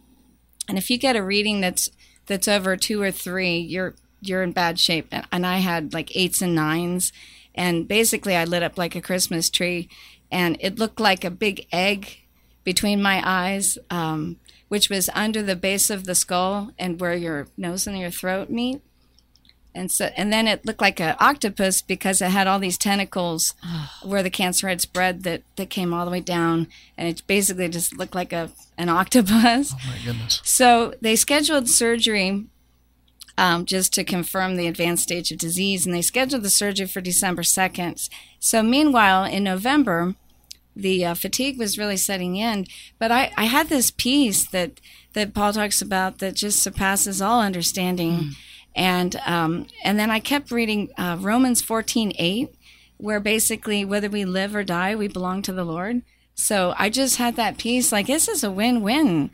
And 0.68 0.78
if 0.78 0.90
you 0.90 0.98
get 0.98 1.16
a 1.16 1.24
reading 1.24 1.62
that's 1.62 1.90
that's 2.28 2.48
over 2.48 2.76
two 2.78 3.02
or 3.02 3.12
three, 3.12 3.58
you're 3.58 3.96
you're 4.22 4.44
in 4.44 4.52
bad 4.52 4.80
shape. 4.80 5.08
And, 5.12 5.26
and 5.32 5.46
I 5.46 5.58
had 5.58 5.94
like 5.94 6.16
eights 6.16 6.42
and 6.42 6.56
nines, 6.56 7.12
and 7.54 7.88
basically 7.88 8.36
I 8.36 8.46
lit 8.46 8.64
up 8.64 8.78
like 8.78 8.96
a 8.96 9.02
Christmas 9.02 9.50
tree, 9.50 9.90
and 10.32 10.58
it 10.60 10.80
looked 10.80 11.00
like 11.00 11.24
a 11.24 11.32
big 11.32 11.68
egg 11.72 12.20
between 12.64 13.02
my 13.02 13.22
eyes, 13.24 13.78
um, 13.90 14.38
which 14.68 14.90
was 14.90 15.10
under 15.14 15.42
the 15.42 15.56
base 15.56 15.90
of 15.90 16.06
the 16.06 16.16
skull 16.16 16.72
and 16.78 17.00
where 17.00 17.16
your 17.16 17.48
nose 17.58 17.88
and 17.88 17.98
your 17.98 18.12
throat 18.12 18.50
meet. 18.50 18.82
And 19.76 19.92
so, 19.92 20.06
and 20.16 20.32
then 20.32 20.48
it 20.48 20.66
looked 20.66 20.82
like 20.82 21.02
an 21.02 21.18
octopus 21.20 21.82
because 21.82 22.22
it 22.22 22.32
had 22.32 22.48
all 22.48 22.60
these 22.60 22.78
tentacles 22.78 23.54
where 24.04 24.24
the 24.24 24.30
cancer 24.30 24.70
had 24.70 24.82
spread 24.82 25.24
that, 25.24 25.44
that 25.58 25.70
came 25.70 25.94
all 25.94 26.06
the 26.06 26.12
way 26.12 26.22
down, 26.22 26.68
and 26.98 27.10
it 27.10 27.22
basically 27.28 27.68
just 27.68 27.96
looked 27.98 28.16
like 28.16 28.34
a 28.34 28.50
an 28.78 28.90
octopus. 28.90 29.74
Oh 29.74 29.80
my 29.88 29.98
goodness. 30.04 30.42
So 30.44 30.94
they 31.02 31.16
scheduled 31.16 31.70
surgery 31.70 32.46
um, 33.38 33.66
just 33.66 33.94
to 33.94 34.04
confirm 34.04 34.56
the 34.56 34.68
advanced 34.68 35.04
stage 35.04 35.32
of 35.32 35.38
disease, 35.38 35.86
and 35.86 35.94
they 35.94 36.02
scheduled 36.02 36.44
the 36.44 36.50
surgery 36.50 36.88
for 36.88 37.02
December 37.02 37.42
2nd. 37.42 38.10
So 38.40 38.64
meanwhile, 38.64 39.26
in 39.26 39.44
November, 39.44 40.16
the 40.76 41.06
uh, 41.06 41.14
fatigue 41.14 41.58
was 41.58 41.78
really 41.78 41.98
setting 41.98 42.36
in, 42.36 42.66
but 43.00 43.12
I, 43.12 43.32
I 43.38 43.46
had 43.46 43.70
this 43.70 43.92
peace 43.92 44.48
that, 44.48 44.80
that 45.14 45.34
Paul 45.34 45.54
talks 45.54 45.82
about 45.82 46.20
that 46.20 46.36
just 46.36 46.62
surpasses 46.64 47.22
all 47.22 47.42
understanding. 47.42 48.32
And, 48.76 49.16
um, 49.26 49.68
and 49.84 49.98
then 49.98 50.12
I 50.12 50.20
kept 50.20 50.52
reading 50.52 50.90
uh, 50.98 51.18
Romans 51.20 51.62
14 51.62 52.12
8, 52.18 52.54
where 52.98 53.20
basically, 53.20 53.86
whether 53.86 54.10
we 54.10 54.26
live 54.26 54.56
or 54.56 54.64
die, 54.64 54.96
we 54.96 55.08
belong 55.08 55.42
to 55.44 55.54
the 55.54 55.64
Lord. 55.64 56.02
So 56.36 56.74
I 56.78 56.90
just 56.90 57.16
had 57.16 57.38
that 57.38 57.58
peace, 57.58 57.94
like 57.94 58.08
this 58.08 58.28
is 58.28 58.44
a 58.44 58.52
win-win, 58.52 59.32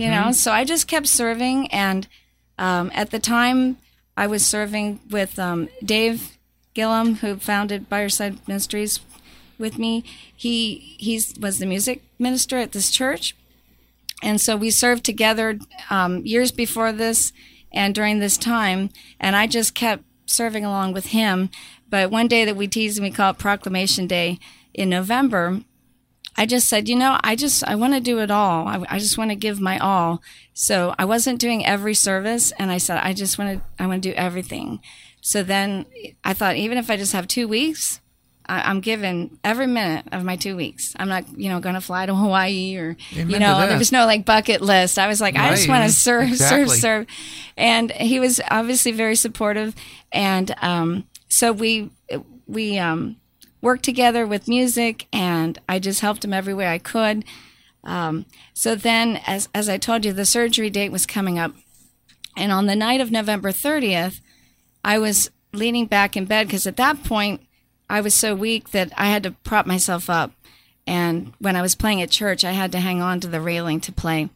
you 0.00 0.10
know. 0.10 0.32
So 0.32 0.50
I 0.50 0.64
just 0.64 0.88
kept 0.88 1.06
serving, 1.06 1.68
and 1.72 2.08
um, 2.58 2.90
at 2.92 3.10
the 3.10 3.20
time, 3.20 3.78
I 4.16 4.26
was 4.26 4.44
serving 4.44 4.98
with 5.08 5.38
um, 5.38 5.68
Dave 5.84 6.36
Gillum, 6.74 7.16
who 7.16 7.36
founded 7.36 7.88
By 7.88 8.00
Your 8.00 8.08
Side 8.08 8.36
Ministries 8.48 8.98
with 9.58 9.78
me. 9.78 10.02
He 10.34 10.96
he's 10.98 11.34
was 11.38 11.60
the 11.60 11.66
music 11.66 12.02
minister 12.18 12.58
at 12.58 12.72
this 12.72 12.90
church, 12.90 13.36
and 14.20 14.40
so 14.40 14.56
we 14.56 14.70
served 14.70 15.04
together 15.04 15.58
um, 15.88 16.26
years 16.26 16.50
before 16.50 16.90
this 16.90 17.32
and 17.72 17.94
during 17.94 18.18
this 18.18 18.36
time, 18.36 18.90
and 19.18 19.36
I 19.36 19.46
just 19.46 19.74
kept 19.74 20.04
serving 20.26 20.64
along 20.64 20.92
with 20.92 21.06
him. 21.06 21.50
But 21.88 22.10
one 22.10 22.28
day 22.28 22.44
that 22.44 22.56
we 22.56 22.68
teased 22.68 22.98
and 22.98 23.04
we 23.04 23.10
call 23.10 23.32
it 23.32 23.38
Proclamation 23.38 24.06
Day 24.06 24.38
in 24.72 24.88
November, 24.88 25.62
I 26.36 26.46
just 26.46 26.68
said, 26.68 26.88
you 26.88 26.96
know, 26.96 27.18
I 27.22 27.36
just 27.36 27.64
I 27.64 27.74
want 27.74 27.94
to 27.94 28.00
do 28.00 28.20
it 28.20 28.30
all. 28.30 28.66
I, 28.66 28.84
I 28.88 28.98
just 28.98 29.18
want 29.18 29.30
to 29.30 29.36
give 29.36 29.60
my 29.60 29.78
all. 29.78 30.22
So 30.54 30.94
I 30.98 31.04
wasn't 31.04 31.40
doing 31.40 31.66
every 31.66 31.94
service, 31.94 32.52
and 32.58 32.70
I 32.70 32.78
said 32.78 32.98
I 33.02 33.12
just 33.12 33.38
want 33.38 33.58
to 33.58 33.82
I 33.82 33.86
want 33.86 34.02
to 34.02 34.08
do 34.08 34.14
everything. 34.14 34.80
So 35.20 35.42
then 35.42 35.86
I 36.24 36.32
thought, 36.32 36.56
even 36.56 36.78
if 36.78 36.90
I 36.90 36.96
just 36.96 37.12
have 37.12 37.28
two 37.28 37.46
weeks, 37.46 38.00
I, 38.50 38.68
I'm 38.68 38.80
giving 38.80 39.38
every 39.44 39.68
minute 39.68 40.06
of 40.10 40.24
my 40.24 40.34
two 40.34 40.56
weeks. 40.56 40.92
I'm 40.98 41.08
not, 41.08 41.24
you 41.38 41.48
know, 41.48 41.60
going 41.60 41.76
to 41.76 41.80
fly 41.80 42.04
to 42.04 42.14
Hawaii 42.14 42.76
or, 42.76 42.96
Amen 43.12 43.30
you 43.30 43.38
know, 43.38 43.64
there 43.64 43.78
was 43.78 43.92
no 43.92 44.06
like 44.06 44.24
bucket 44.24 44.60
list. 44.60 44.98
I 44.98 45.06
was 45.06 45.20
like, 45.20 45.36
I 45.36 45.50
just 45.50 45.68
want 45.68 45.88
to 45.88 45.94
serve, 45.94 46.30
Exactly. 46.30 46.66
serve, 46.66 46.80
serve. 46.80 47.06
And 47.56 47.92
he 47.92 48.18
was 48.18 48.40
obviously 48.50 48.90
very 48.90 49.14
supportive. 49.14 49.76
And 50.10 50.52
um, 50.60 51.04
so 51.28 51.52
we, 51.52 51.90
we 52.48 52.76
um, 52.76 53.18
worked 53.62 53.84
together 53.84 54.26
with 54.26 54.48
music 54.48 55.06
and 55.12 55.56
I 55.68 55.78
just 55.78 56.00
helped 56.00 56.24
him 56.24 56.32
every 56.32 56.52
way 56.52 56.66
I 56.66 56.78
could. 56.78 57.24
Um, 57.84 58.26
so 58.52 58.74
then, 58.74 59.20
as, 59.28 59.48
as 59.54 59.68
I 59.68 59.78
told 59.78 60.04
you, 60.04 60.12
the 60.12 60.26
surgery 60.26 60.70
date 60.70 60.90
was 60.90 61.06
coming 61.06 61.38
up. 61.38 61.54
And 62.36 62.50
on 62.50 62.66
the 62.66 62.76
night 62.76 63.00
of 63.00 63.12
November 63.12 63.52
30th, 63.52 64.20
I 64.84 64.98
was 64.98 65.30
leaning 65.52 65.86
back 65.86 66.16
in 66.16 66.24
bed 66.24 66.48
because 66.48 66.66
at 66.66 66.76
that 66.76 67.04
point 67.04 67.42
I 67.90 68.00
was 68.00 68.14
so 68.14 68.34
weak 68.34 68.70
that 68.70 68.92
I 68.96 69.06
had 69.06 69.22
to 69.24 69.32
prop 69.32 69.66
myself 69.66 70.08
up. 70.08 70.32
And 70.86 71.32
when 71.38 71.56
I 71.56 71.62
was 71.62 71.74
playing 71.74 72.00
at 72.00 72.10
church, 72.10 72.44
I 72.44 72.52
had 72.52 72.72
to 72.72 72.80
hang 72.80 73.02
on 73.02 73.20
to 73.20 73.28
the 73.28 73.40
railing 73.40 73.80
to 73.80 73.92
play. 73.92 74.30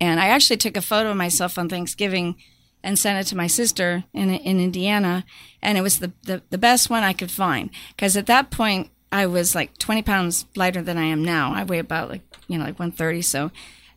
And 0.00 0.18
I 0.18 0.26
actually 0.26 0.56
took 0.56 0.76
a 0.76 0.82
photo 0.82 1.10
of 1.10 1.16
myself 1.16 1.58
on 1.58 1.68
Thanksgiving 1.68 2.36
and 2.84 2.98
sent 2.98 3.18
it 3.18 3.28
to 3.30 3.36
my 3.36 3.46
sister 3.46 4.04
in 4.12 4.30
in 4.30 4.60
Indiana, 4.60 5.24
and 5.62 5.78
it 5.78 5.80
was 5.80 5.98
the 5.98 6.12
the, 6.24 6.42
the 6.50 6.58
best 6.58 6.90
one 6.90 7.02
I 7.02 7.14
could 7.14 7.30
find 7.30 7.70
because 7.96 8.16
at 8.16 8.26
that 8.26 8.50
point 8.50 8.90
I 9.10 9.26
was 9.26 9.54
like 9.54 9.78
20 9.78 10.02
pounds 10.02 10.44
lighter 10.54 10.82
than 10.82 10.98
I 10.98 11.04
am 11.04 11.24
now. 11.24 11.54
I 11.54 11.64
weigh 11.64 11.78
about 11.78 12.10
like 12.10 12.22
you 12.46 12.58
know 12.58 12.64
like 12.64 12.78
130, 12.78 13.22
so 13.22 13.50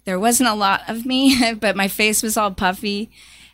there 0.05 0.19
wasn't 0.19 0.49
a 0.49 0.55
lot 0.55 0.81
of 0.87 1.05
me, 1.05 1.53
but 1.59 1.75
my 1.75 1.89
face 1.89 2.23
was 2.23 2.37
all 2.37 2.51
puffy, 2.51 3.11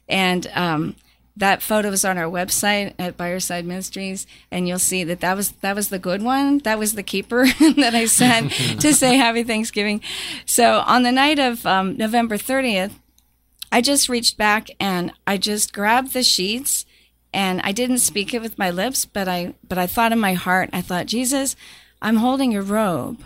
and 0.07 0.45
um, 0.53 0.95
that 1.35 1.63
photo 1.63 1.89
is 1.89 2.05
on 2.05 2.17
our 2.17 2.29
website 2.29 2.93
at 2.99 3.17
By 3.17 3.29
Your 3.29 3.39
Side 3.39 3.65
Ministries, 3.65 4.27
and 4.51 4.67
you'll 4.67 4.79
see 4.79 5.03
that 5.03 5.19
that 5.21 5.35
was 5.35 5.51
that 5.61 5.75
was 5.75 5.89
the 5.89 5.99
good 5.99 6.21
one. 6.21 6.59
That 6.59 6.77
was 6.77 6.93
the 6.93 7.03
keeper 7.03 7.45
that 7.77 7.95
I 7.95 8.05
sent 8.05 8.51
to 8.81 8.93
say 8.93 9.15
Happy 9.15 9.43
Thanksgiving. 9.43 10.01
So 10.45 10.83
on 10.85 11.03
the 11.03 11.11
night 11.11 11.39
of 11.39 11.65
um, 11.65 11.97
November 11.97 12.37
30th, 12.37 12.93
I 13.71 13.81
just 13.81 14.09
reached 14.09 14.37
back 14.37 14.69
and 14.79 15.11
I 15.25 15.37
just 15.37 15.73
grabbed 15.73 16.13
the 16.13 16.23
sheets, 16.23 16.85
and 17.33 17.61
I 17.63 17.71
didn't 17.71 17.99
speak 17.99 18.33
it 18.33 18.41
with 18.41 18.59
my 18.59 18.69
lips, 18.69 19.05
but 19.05 19.27
I 19.27 19.55
but 19.67 19.79
I 19.79 19.87
thought 19.87 20.11
in 20.11 20.19
my 20.19 20.33
heart, 20.33 20.69
I 20.71 20.81
thought, 20.81 21.07
Jesus, 21.07 21.55
I'm 22.01 22.17
holding 22.17 22.51
your 22.51 22.61
robe. 22.61 23.23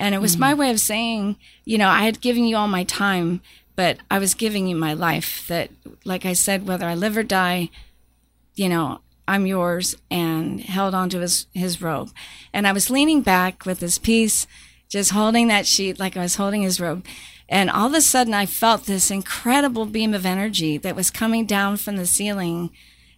And 0.00 0.14
it 0.14 0.22
was 0.22 0.38
my 0.38 0.54
way 0.54 0.70
of 0.70 0.80
saying, 0.80 1.36
you 1.66 1.76
know, 1.76 1.90
I 1.90 2.04
had 2.04 2.22
given 2.22 2.44
you 2.44 2.56
all 2.56 2.68
my 2.68 2.84
time, 2.84 3.42
but 3.80 3.96
I 4.10 4.18
was 4.18 4.34
giving 4.34 4.66
you 4.66 4.76
my 4.76 4.92
life. 4.92 5.46
That, 5.48 5.70
like 6.04 6.26
I 6.26 6.34
said, 6.34 6.68
whether 6.68 6.84
I 6.84 6.94
live 6.94 7.16
or 7.16 7.22
die, 7.22 7.70
you 8.54 8.68
know, 8.68 9.00
I'm 9.26 9.46
yours, 9.46 9.96
and 10.10 10.60
held 10.60 10.94
onto 10.94 11.20
his, 11.20 11.46
his 11.54 11.80
robe. 11.80 12.10
And 12.52 12.66
I 12.66 12.72
was 12.72 12.90
leaning 12.90 13.22
back 13.22 13.64
with 13.64 13.80
his 13.80 13.96
peace, 13.96 14.46
just 14.90 15.12
holding 15.12 15.48
that 15.48 15.66
sheet 15.66 15.98
like 15.98 16.14
I 16.14 16.20
was 16.20 16.36
holding 16.36 16.60
his 16.60 16.78
robe. 16.78 17.06
And 17.48 17.70
all 17.70 17.86
of 17.86 17.94
a 17.94 18.02
sudden, 18.02 18.34
I 18.34 18.44
felt 18.44 18.84
this 18.84 19.10
incredible 19.10 19.86
beam 19.86 20.12
of 20.12 20.26
energy 20.26 20.76
that 20.76 20.94
was 20.94 21.10
coming 21.10 21.46
down 21.46 21.78
from 21.78 21.96
the 21.96 22.04
ceiling 22.04 22.68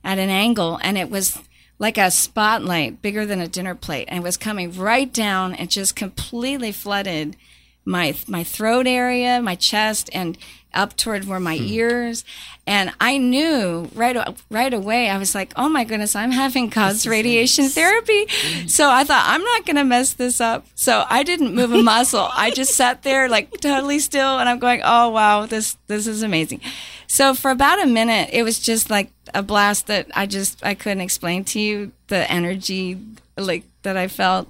at 0.05 0.21
an 0.21 0.31
angle, 0.31 0.79
and 0.85 0.97
it 0.97 1.11
was 1.11 1.41
like 1.81 1.99
a 1.99 2.09
spotlight 2.09 3.03
bigger 3.03 3.27
than 3.27 3.41
a 3.41 3.49
dinner 3.49 3.75
plate 3.75 4.07
and 4.07 4.21
it 4.21 4.23
was 4.23 4.37
coming 4.37 4.71
right 4.71 5.13
down 5.13 5.53
and 5.53 5.69
just 5.69 5.97
completely 5.97 6.71
flooded 6.71 7.37
my 7.85 8.15
my 8.27 8.45
throat 8.45 8.87
area, 8.87 9.41
my 9.43 9.55
chest 9.55 10.11
and 10.13 10.39
up 10.75 10.97
toward 10.97 11.27
where 11.27 11.41
my 11.41 11.57
ears 11.57 12.25
and 12.67 12.93
I 13.01 13.19
knew 13.19 13.91
right 13.95 14.17
right 14.51 14.73
away 14.73 15.11
I 15.11 15.19
was 15.19 15.35
like, 15.35 15.53
"Oh 15.57 15.69
my 15.69 15.85
goodness, 15.85 16.15
I'm 16.15 16.31
having 16.31 16.69
God's 16.69 17.07
radiation 17.07 17.69
therapy." 17.69 18.27
So 18.67 18.89
I 18.89 19.05
thought, 19.05 19.25
"I'm 19.27 19.43
not 19.43 19.67
going 19.67 19.77
to 19.77 19.85
mess 19.85 20.15
this 20.15 20.41
up." 20.41 20.67
So 20.75 21.05
I 21.11 21.25
didn't 21.25 21.55
move 21.55 21.73
a 21.73 21.83
muscle. 21.83 22.29
I 22.33 22.51
just 22.51 22.75
sat 22.75 23.03
there 23.03 23.29
like 23.29 23.51
totally 23.61 23.99
still 23.99 24.39
and 24.39 24.49
I'm 24.49 24.59
going, 24.59 24.81
"Oh 24.85 25.11
wow, 25.11 25.47
this 25.47 25.77
this 25.89 26.07
is 26.07 26.23
amazing." 26.23 26.61
So 27.07 27.35
for 27.35 27.51
about 27.51 27.83
a 27.83 27.87
minute, 27.87 28.31
it 28.33 28.43
was 28.43 28.59
just 28.59 28.89
like 28.89 29.11
a 29.35 29.43
blast 29.43 29.89
that 29.89 30.07
I 30.15 30.27
just 30.27 30.65
I 30.65 30.75
couldn't 30.75 31.03
explain 31.03 31.45
to 31.47 31.61
you 31.61 31.93
the 32.07 32.31
energy 32.31 32.99
like 33.37 33.65
that 33.83 33.97
I 33.97 34.09
felt. 34.09 34.49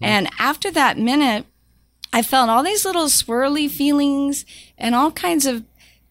And 0.00 0.28
after 0.38 0.70
that 0.70 0.98
minute, 0.98 1.44
I 2.12 2.22
felt 2.22 2.48
all 2.48 2.62
these 2.62 2.84
little 2.84 3.06
swirly 3.06 3.70
feelings 3.70 4.44
and 4.76 4.94
all 4.94 5.12
kinds 5.12 5.46
of 5.46 5.64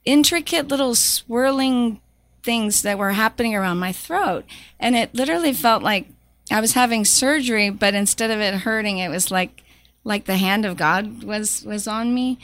intricate 0.06 0.68
little 0.68 0.96
swirling 0.96 2.00
things 2.44 2.82
that 2.84 2.98
were 2.98 3.12
happening 3.12 3.56
around 3.56 3.80
my 3.80 3.92
throat. 3.92 4.46
And 4.80 4.96
it 4.96 5.14
literally 5.14 5.54
felt 5.54 5.84
like 5.84 6.08
I 6.52 6.62
was 6.62 6.74
having 6.74 7.06
surgery, 7.06 7.70
but 7.70 7.94
instead 7.94 8.32
of 8.32 8.40
it 8.40 8.62
hurting, 8.62 8.98
it 8.98 9.10
was 9.10 9.30
like 9.30 9.64
like 10.06 10.26
the 10.26 10.38
hand 10.38 10.66
of 10.66 10.78
God 10.78 11.24
was 11.24 11.64
was 11.64 11.88
on 11.88 12.14
me. 12.14 12.40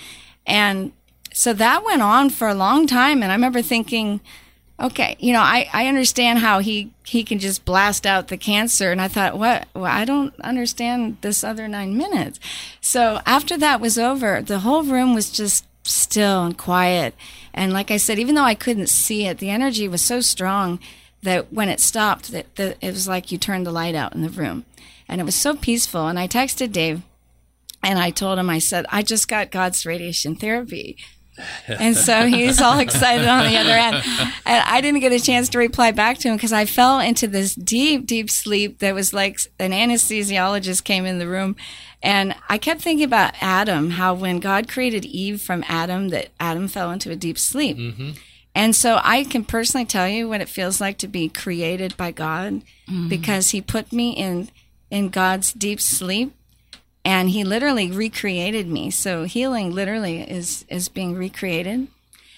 And 0.45 0.91
so 1.33 1.53
that 1.53 1.83
went 1.83 2.01
on 2.01 2.29
for 2.29 2.47
a 2.47 2.53
long 2.53 2.87
time 2.87 3.23
and 3.23 3.31
I 3.31 3.35
remember 3.35 3.61
thinking 3.61 4.21
okay, 4.79 5.15
you 5.19 5.31
know, 5.31 5.41
I, 5.41 5.69
I 5.71 5.87
understand 5.87 6.39
how 6.39 6.59
he, 6.59 6.91
he 7.05 7.23
can 7.23 7.39
just 7.39 7.65
blast 7.65 8.05
out 8.05 8.27
the 8.27 8.37
cancer. 8.37 8.91
And 8.91 9.01
I 9.01 9.07
thought, 9.07 9.37
what? 9.37 9.67
Well, 9.73 9.85
I 9.85 10.05
don't 10.05 10.37
understand 10.41 11.17
this 11.21 11.43
other 11.43 11.67
nine 11.67 11.97
minutes. 11.97 12.39
So 12.81 13.21
after 13.25 13.57
that 13.57 13.79
was 13.79 13.97
over, 13.97 14.41
the 14.41 14.59
whole 14.59 14.83
room 14.83 15.13
was 15.13 15.29
just 15.29 15.65
still 15.83 16.43
and 16.43 16.57
quiet. 16.57 17.15
And 17.53 17.71
like 17.71 17.91
I 17.91 17.97
said, 17.97 18.19
even 18.19 18.35
though 18.35 18.43
I 18.43 18.55
couldn't 18.55 18.87
see 18.87 19.25
it, 19.25 19.37
the 19.37 19.49
energy 19.49 19.87
was 19.87 20.01
so 20.01 20.19
strong 20.19 20.79
that 21.23 21.53
when 21.53 21.69
it 21.69 21.79
stopped, 21.79 22.31
that, 22.31 22.53
that 22.55 22.77
it 22.81 22.91
was 22.91 23.07
like 23.07 23.31
you 23.31 23.37
turned 23.37 23.65
the 23.65 23.71
light 23.71 23.95
out 23.95 24.13
in 24.13 24.21
the 24.21 24.29
room. 24.29 24.65
And 25.07 25.21
it 25.21 25.25
was 25.25 25.35
so 25.35 25.55
peaceful. 25.55 26.07
And 26.07 26.19
I 26.19 26.27
texted 26.27 26.71
Dave 26.71 27.01
and 27.81 27.99
I 27.99 28.09
told 28.09 28.39
him, 28.39 28.49
I 28.49 28.59
said, 28.59 28.85
I 28.89 29.03
just 29.03 29.27
got 29.27 29.51
God's 29.51 29.85
radiation 29.85 30.35
therapy 30.35 30.97
and 31.67 31.95
so 31.95 32.25
he's 32.25 32.61
all 32.61 32.79
excited 32.79 33.27
on 33.27 33.45
the 33.45 33.57
other 33.57 33.71
end. 33.71 33.95
And 34.45 34.63
I 34.65 34.81
didn't 34.81 35.01
get 35.01 35.11
a 35.11 35.19
chance 35.19 35.49
to 35.49 35.57
reply 35.57 35.91
back 35.91 36.17
to 36.19 36.29
him 36.29 36.35
because 36.35 36.53
I 36.53 36.65
fell 36.65 36.99
into 36.99 37.27
this 37.27 37.55
deep, 37.55 38.05
deep 38.05 38.29
sleep 38.29 38.79
that 38.79 38.95
was 38.95 39.13
like 39.13 39.39
an 39.59 39.71
anesthesiologist 39.71 40.83
came 40.83 41.05
in 41.05 41.19
the 41.19 41.27
room. 41.27 41.55
And 42.01 42.35
I 42.49 42.57
kept 42.57 42.81
thinking 42.81 43.05
about 43.05 43.33
Adam, 43.41 43.91
how 43.91 44.13
when 44.13 44.39
God 44.39 44.67
created 44.67 45.05
Eve 45.05 45.41
from 45.41 45.63
Adam, 45.67 46.09
that 46.09 46.29
Adam 46.39 46.67
fell 46.67 46.91
into 46.91 47.11
a 47.11 47.15
deep 47.15 47.37
sleep. 47.37 47.77
Mm-hmm. 47.77 48.11
And 48.53 48.75
so 48.75 48.99
I 49.03 49.25
can 49.25 49.43
personally 49.43 49.85
tell 49.85 50.07
you 50.07 50.29
what 50.29 50.39
it 50.39 50.47
feels 50.47 50.79
like 50.79 50.97
to 50.99 51.07
be 51.07 51.27
created 51.27 51.97
by 51.97 52.11
God 52.11 52.61
mm-hmm. 52.87 53.09
because 53.09 53.49
he 53.51 53.61
put 53.61 53.91
me 53.91 54.11
in 54.11 54.49
in 54.91 55.09
God's 55.09 55.51
deep 55.51 55.81
sleep 55.81 56.33
and 57.05 57.29
he 57.29 57.43
literally 57.43 57.91
recreated 57.91 58.67
me. 58.67 58.89
So 58.89 59.23
healing 59.23 59.71
literally 59.71 60.21
is 60.21 60.65
is 60.67 60.89
being 60.89 61.15
recreated. 61.15 61.87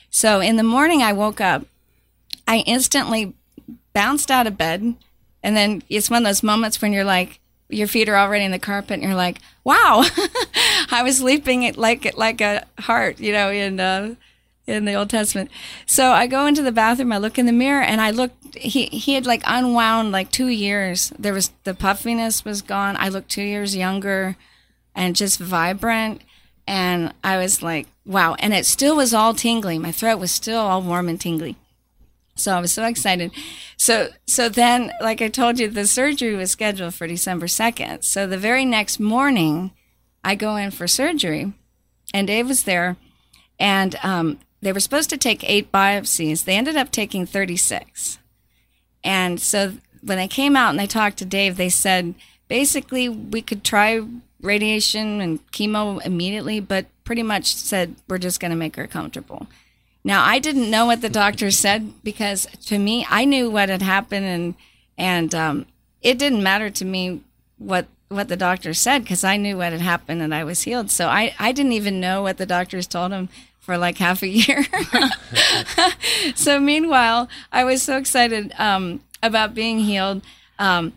So 0.10 0.42
in 0.42 0.58
the 0.58 0.64
morning 0.64 1.02
I 1.02 1.14
woke 1.14 1.40
up, 1.40 1.66
I 2.48 2.58
instantly 2.60 3.34
bounced 3.94 4.30
out 4.30 4.46
of 4.46 4.58
bed, 4.58 4.96
and 5.42 5.56
then 5.56 5.82
it's 5.90 6.10
one 6.10 6.24
of 6.24 6.30
those 6.30 6.44
moments 6.44 6.82
when 6.82 6.92
you're 6.92 7.06
like 7.06 7.40
your 7.70 7.88
feet 7.88 8.08
are 8.08 8.18
already 8.18 8.46
in 8.46 8.52
the 8.52 8.60
carpet 8.60 8.96
and 8.96 9.04
you're 9.04 9.16
like, 9.16 9.40
"Wow, 9.64 10.04
I 10.92 11.02
was 11.04 11.24
leaping 11.24 11.74
like 11.76 12.16
like 12.18 12.42
a 12.42 12.66
hart," 12.80 13.20
you 13.20 13.32
know, 13.32 13.50
in 13.50 13.80
uh, 13.80 14.16
in 14.66 14.84
the 14.84 14.96
Old 14.96 15.10
Testament. 15.10 15.50
So 15.86 16.12
I 16.12 16.28
go 16.28 16.46
into 16.46 16.62
the 16.62 16.74
bathroom, 16.74 17.14
I 17.14 17.18
look 17.20 17.40
in 17.40 17.46
the 17.46 17.54
mirror, 17.54 17.82
and 17.82 18.02
I 18.02 18.12
look. 18.12 18.32
He 18.54 18.88
he 18.88 19.14
had 19.14 19.26
like 19.26 19.44
unwound 19.46 20.12
like 20.12 20.30
two 20.30 20.48
years. 20.48 21.14
There 21.18 21.34
was 21.34 21.52
the 21.64 21.74
puffiness 21.74 22.44
was 22.44 22.62
gone. 22.62 22.98
I 23.00 23.08
looked 23.08 23.30
two 23.30 23.44
years 23.44 23.74
younger 23.76 24.36
and 24.98 25.16
just 25.16 25.40
vibrant. 25.40 26.22
And 26.68 27.14
I 27.24 27.38
was 27.38 27.62
like, 27.62 27.88
wow. 28.06 28.36
And 28.40 28.54
it 28.54 28.66
still 28.66 28.98
was 28.98 29.14
all 29.14 29.34
tingly. 29.34 29.78
My 29.80 29.94
throat 29.94 30.20
was 30.20 30.32
still 30.32 30.60
all 30.60 30.82
warm 30.82 31.08
and 31.08 31.22
tingly. 31.22 31.56
So 32.36 32.56
I 32.56 32.60
was 32.60 32.74
so 32.74 32.84
excited. 32.86 33.32
So 33.78 34.10
so 34.28 34.50
then, 34.50 34.92
like 35.02 35.22
I 35.22 35.30
told 35.30 35.60
you, 35.60 35.70
the 35.70 35.88
surgery 35.88 36.36
was 36.36 36.52
scheduled 36.52 36.94
for 36.94 37.08
December 37.08 37.46
2nd. 37.46 38.04
So 38.04 38.28
the 38.28 38.38
very 38.38 38.66
next 38.66 39.00
morning, 39.00 39.72
I 40.24 40.36
go 40.36 40.56
in 40.56 40.72
for 40.72 40.88
surgery, 40.88 41.54
and 42.14 42.28
Dave 42.28 42.48
was 42.48 42.64
there, 42.64 42.98
and 43.60 43.96
um, 44.04 44.40
they 44.62 44.72
were 44.72 44.80
supposed 44.80 45.10
to 45.12 45.18
take 45.18 45.50
eight 45.50 45.72
biopsies. 45.72 46.44
They 46.44 46.58
ended 46.58 46.76
up 46.76 46.92
taking 46.92 47.26
36. 47.26 48.20
And 49.04 49.40
so 49.40 49.74
when 50.02 50.18
they 50.18 50.28
came 50.28 50.56
out 50.56 50.72
and 50.72 50.80
they 50.80 50.88
talked 50.88 51.18
to 51.18 51.26
Dave, 51.26 51.58
they 51.58 51.70
said 51.70 52.14
basically 52.48 53.10
we 53.10 53.42
could 53.42 53.64
try 53.64 54.02
radiation 54.41 55.21
and 55.21 55.45
chemo 55.52 56.04
immediately, 56.06 56.60
but 56.60 56.86
pretty 57.04 57.23
much 57.23 57.56
said 57.56 57.95
we're 58.08 58.17
just 58.17 58.39
going 58.39 58.52
to 58.52 58.58
make 58.58 58.76
her 58.76 58.88
comfortable. 58.88 59.47
Now 60.04 60.23
I 60.23 60.39
didn't 60.39 60.69
know 60.69 60.86
what 60.86 61.02
the 61.02 61.10
doctor 61.10 61.52
said 61.52 62.04
because 62.04 62.47
to 62.67 62.80
me 62.80 63.06
I 63.10 63.26
knew 63.26 63.50
what 63.50 63.69
had 63.69 63.82
happened 63.82 64.26
and 64.26 64.56
and 64.97 65.36
um, 65.36 65.65
it 66.02 66.17
didn't 66.17 66.43
matter 66.43 66.69
to 66.69 66.86
me 66.86 67.21
what 67.58 67.88
what 68.10 68.30
the 68.30 68.38
doctor 68.38 68.73
said 68.73 69.04
because 69.04 69.23
I 69.23 69.36
knew 69.36 69.58
what 69.58 69.73
had 69.73 69.82
happened 69.82 70.21
and 70.21 70.34
I 70.34 70.43
was 70.43 70.62
healed. 70.62 70.91
So 70.91 71.08
I 71.08 71.36
I 71.39 71.52
didn't 71.52 71.73
even 71.73 72.00
know 72.00 72.21
what 72.21 72.38
the 72.38 72.45
doctors 72.45 72.88
told 72.88 73.12
him 73.12 73.30
for 73.60 73.78
like 73.78 73.97
half 73.97 74.23
a 74.23 74.28
year. 74.28 74.65
so 76.36 76.58
meanwhile, 76.58 77.28
I 77.52 77.65
was 77.65 77.82
so 77.82 77.97
excited 77.97 78.54
um, 78.58 79.02
about 79.21 79.54
being 79.54 79.80
healed. 79.80 80.21
Um, 80.58 80.93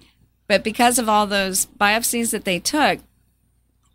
but 0.47 0.63
because 0.63 0.99
of 0.99 1.09
all 1.09 1.27
those 1.27 1.67
biopsies 1.67 2.31
that 2.31 2.45
they 2.45 2.61
took, 2.61 3.01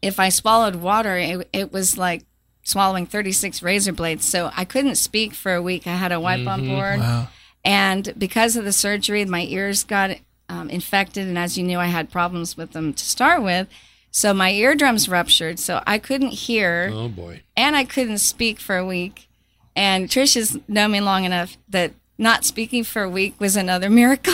if 0.05 0.19
I 0.19 0.29
swallowed 0.29 0.75
water, 0.75 1.17
it, 1.17 1.47
it 1.51 1.73
was 1.73 1.97
like 1.97 2.23
swallowing 2.63 3.05
36 3.05 3.61
razor 3.63 3.91
blades. 3.93 4.27
So 4.29 4.51
I 4.55 4.65
couldn't 4.65 4.95
speak 4.95 5.33
for 5.33 5.53
a 5.55 5.61
week. 5.61 5.87
I 5.87 5.95
had 5.95 6.11
a 6.11 6.19
wipe 6.19 6.47
on 6.47 6.67
board. 6.67 6.99
And 7.63 8.13
because 8.17 8.55
of 8.55 8.63
the 8.65 8.71
surgery, 8.73 9.25
my 9.25 9.41
ears 9.41 9.83
got 9.83 10.11
um, 10.49 10.69
infected. 10.69 11.27
And 11.27 11.37
as 11.37 11.57
you 11.57 11.63
knew, 11.63 11.79
I 11.79 11.87
had 11.87 12.11
problems 12.11 12.55
with 12.55 12.71
them 12.73 12.93
to 12.93 13.03
start 13.03 13.41
with. 13.43 13.67
So 14.11 14.33
my 14.33 14.51
eardrums 14.51 15.09
ruptured. 15.09 15.59
So 15.59 15.81
I 15.87 15.97
couldn't 15.97 16.29
hear 16.31 16.91
Oh 16.93 17.09
boy. 17.09 17.41
and 17.57 17.75
I 17.75 17.83
couldn't 17.83 18.19
speak 18.19 18.59
for 18.59 18.77
a 18.77 18.85
week. 18.85 19.27
And 19.75 20.07
Trish 20.07 20.35
has 20.35 20.57
known 20.67 20.91
me 20.91 21.01
long 21.01 21.25
enough 21.25 21.57
that 21.69 21.93
not 22.17 22.45
speaking 22.45 22.83
for 22.85 23.03
a 23.03 23.09
week 23.09 23.39
was 23.39 23.55
another 23.57 23.89
miracle. 24.01 24.33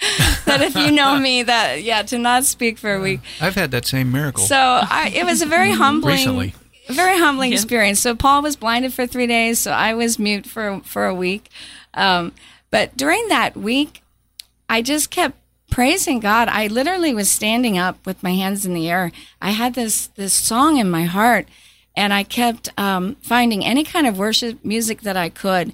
that 0.46 0.60
if 0.62 0.76
you 0.76 0.90
know 0.92 1.18
me, 1.18 1.42
that 1.42 1.82
yeah, 1.82 2.02
to 2.02 2.18
not 2.18 2.44
speak 2.44 2.78
for 2.78 2.94
a 2.94 3.00
week. 3.00 3.20
I've 3.40 3.54
had 3.56 3.70
that 3.72 3.84
same 3.86 4.12
miracle. 4.12 4.44
So 4.44 4.56
I, 4.56 5.10
it 5.14 5.24
was 5.24 5.42
a 5.42 5.46
very 5.46 5.72
humbling. 5.82 6.14
Recently. 6.16 6.54
very 6.88 7.18
humbling 7.18 7.50
Yeah. 7.50 7.56
experience. 7.56 8.00
So 8.00 8.14
Paul 8.14 8.42
was 8.42 8.56
blinded 8.56 8.94
for 8.94 9.06
three 9.06 9.26
days, 9.26 9.58
so 9.58 9.72
I 9.72 9.94
was 9.94 10.18
mute 10.18 10.46
for 10.46 10.80
for 10.84 11.06
a 11.06 11.14
week. 11.14 11.48
Um, 11.94 12.32
but 12.70 12.96
during 12.96 13.28
that 13.28 13.56
week, 13.56 14.02
I 14.68 14.82
just 14.82 15.10
kept 15.10 15.36
praising 15.70 16.20
God. 16.20 16.48
I 16.48 16.66
literally 16.68 17.12
was 17.12 17.30
standing 17.30 17.76
up 17.76 18.04
with 18.06 18.22
my 18.22 18.32
hands 18.34 18.64
in 18.64 18.74
the 18.74 18.88
air. 18.88 19.10
I 19.42 19.50
had 19.50 19.74
this 19.74 20.06
this 20.14 20.32
song 20.32 20.76
in 20.78 20.88
my 20.90 21.04
heart, 21.04 21.48
and 21.96 22.12
I 22.12 22.22
kept 22.22 22.68
um, 22.78 23.16
finding 23.22 23.64
any 23.64 23.84
kind 23.84 24.06
of 24.06 24.16
worship 24.16 24.64
music 24.64 25.00
that 25.02 25.16
I 25.16 25.28
could, 25.28 25.72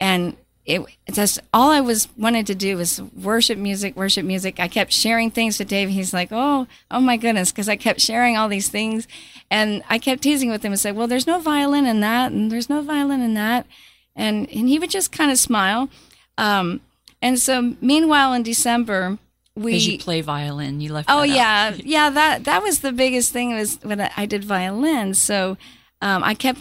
and 0.00 0.36
it 0.68 0.84
just 1.12 1.40
all 1.52 1.70
I 1.70 1.80
was 1.80 2.08
wanted 2.16 2.46
to 2.48 2.54
do 2.54 2.76
was 2.76 3.00
worship 3.00 3.56
music, 3.56 3.96
worship 3.96 4.24
music. 4.24 4.60
I 4.60 4.68
kept 4.68 4.92
sharing 4.92 5.30
things 5.30 5.58
with 5.58 5.68
Dave. 5.68 5.88
He's 5.88 6.12
like, 6.12 6.28
"Oh, 6.30 6.66
oh 6.90 7.00
my 7.00 7.16
goodness," 7.16 7.50
because 7.50 7.68
I 7.68 7.76
kept 7.76 8.00
sharing 8.00 8.36
all 8.36 8.48
these 8.48 8.68
things, 8.68 9.08
and 9.50 9.82
I 9.88 9.98
kept 9.98 10.22
teasing 10.22 10.50
with 10.50 10.62
him 10.62 10.72
and 10.72 10.80
said, 10.80 10.94
"Well, 10.94 11.06
there's 11.06 11.26
no 11.26 11.40
violin 11.40 11.86
in 11.86 12.00
that, 12.00 12.32
and 12.32 12.52
there's 12.52 12.68
no 12.68 12.82
violin 12.82 13.22
in 13.22 13.32
that," 13.34 13.66
and 14.14 14.48
and 14.50 14.68
he 14.68 14.78
would 14.78 14.90
just 14.90 15.10
kind 15.10 15.30
of 15.30 15.38
smile. 15.38 15.88
Um, 16.36 16.82
and 17.22 17.38
so, 17.38 17.74
meanwhile, 17.80 18.34
in 18.34 18.42
December, 18.42 19.18
we 19.56 19.76
you 19.76 19.98
play 19.98 20.20
violin, 20.20 20.82
you 20.82 20.92
left. 20.92 21.08
Oh 21.10 21.22
yeah, 21.22 21.74
yeah. 21.78 22.10
That 22.10 22.44
that 22.44 22.62
was 22.62 22.80
the 22.80 22.92
biggest 22.92 23.32
thing 23.32 23.54
was 23.54 23.78
when 23.82 24.02
I 24.02 24.10
I 24.18 24.26
did 24.26 24.44
violin. 24.44 25.14
So 25.14 25.56
um, 26.02 26.22
I 26.22 26.34
kept 26.34 26.60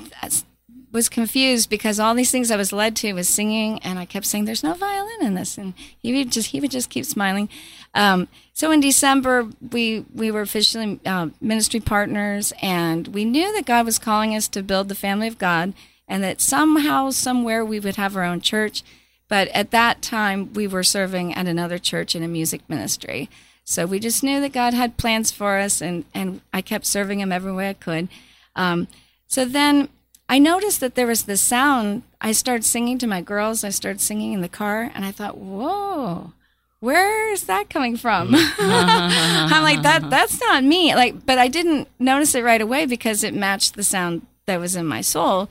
was 0.91 1.09
confused 1.09 1.69
because 1.69 1.99
all 1.99 2.15
these 2.15 2.31
things 2.31 2.49
I 2.49 2.55
was 2.55 2.71
led 2.71 2.95
to 2.97 3.13
was 3.13 3.27
singing, 3.27 3.79
and 3.79 3.99
I 3.99 4.05
kept 4.05 4.25
saying, 4.25 4.45
"There's 4.45 4.63
no 4.63 4.73
violin 4.73 5.21
in 5.21 5.33
this," 5.33 5.57
and 5.57 5.73
he 5.97 6.13
would 6.13 6.31
just 6.31 6.49
he 6.49 6.59
would 6.59 6.71
just 6.71 6.89
keep 6.89 7.05
smiling. 7.05 7.49
Um, 7.93 8.27
so 8.53 8.71
in 8.71 8.79
December, 8.79 9.49
we 9.71 10.05
we 10.13 10.31
were 10.31 10.41
officially 10.41 10.99
uh, 11.05 11.29
ministry 11.41 11.79
partners, 11.79 12.53
and 12.61 13.07
we 13.09 13.25
knew 13.25 13.53
that 13.53 13.65
God 13.65 13.85
was 13.85 13.99
calling 13.99 14.35
us 14.35 14.47
to 14.49 14.63
build 14.63 14.89
the 14.89 14.95
family 14.95 15.27
of 15.27 15.37
God, 15.37 15.73
and 16.07 16.23
that 16.23 16.41
somehow, 16.41 17.09
somewhere, 17.09 17.63
we 17.65 17.79
would 17.79 17.97
have 17.97 18.15
our 18.15 18.23
own 18.23 18.41
church. 18.41 18.83
But 19.29 19.49
at 19.49 19.71
that 19.71 20.01
time, 20.01 20.53
we 20.53 20.67
were 20.67 20.83
serving 20.83 21.33
at 21.33 21.47
another 21.47 21.77
church 21.77 22.15
in 22.15 22.23
a 22.23 22.29
music 22.29 22.61
ministry. 22.69 23.29
So 23.65 23.85
we 23.85 23.99
just 23.99 24.23
knew 24.23 24.39
that 24.39 24.53
God 24.53 24.73
had 24.73 24.95
plans 24.95 25.31
for 25.31 25.57
us, 25.57 25.81
and, 25.81 26.05
and 26.13 26.39
I 26.53 26.61
kept 26.61 26.85
serving 26.85 27.19
Him 27.19 27.33
every 27.33 27.51
way 27.51 27.69
I 27.69 27.73
could. 27.73 28.07
Um, 28.55 28.87
so 29.27 29.43
then 29.43 29.89
I 30.29 30.39
noticed 30.39 30.79
that 30.81 30.95
there 30.95 31.07
was 31.07 31.23
this 31.23 31.41
sound. 31.41 32.03
I 32.19 32.31
started 32.31 32.65
singing 32.65 32.97
to 32.99 33.07
my 33.07 33.21
girls. 33.21 33.63
I 33.63 33.69
started 33.69 34.01
singing 34.01 34.33
in 34.33 34.41
the 34.41 34.49
car, 34.49 34.91
and 34.93 35.05
I 35.05 35.11
thought, 35.11 35.37
whoa, 35.37 36.33
where 36.79 37.31
is 37.31 37.43
that 37.45 37.69
coming 37.69 37.95
from? 37.97 38.33
Mm-hmm. 38.33 39.53
I'm 39.53 39.63
like, 39.63 39.81
that 39.83 40.09
that's 40.09 40.39
not 40.41 40.63
me. 40.63 40.93
Like, 40.95 41.25
but 41.25 41.37
I 41.37 41.47
didn't 41.47 41.87
notice 41.97 42.35
it 42.35 42.43
right 42.43 42.61
away 42.61 42.85
because 42.85 43.23
it 43.23 43.33
matched 43.33 43.75
the 43.75 43.83
sound 43.83 44.25
that 44.45 44.59
was 44.59 44.75
in 44.75 44.85
my 44.85 45.01
soul. 45.01 45.49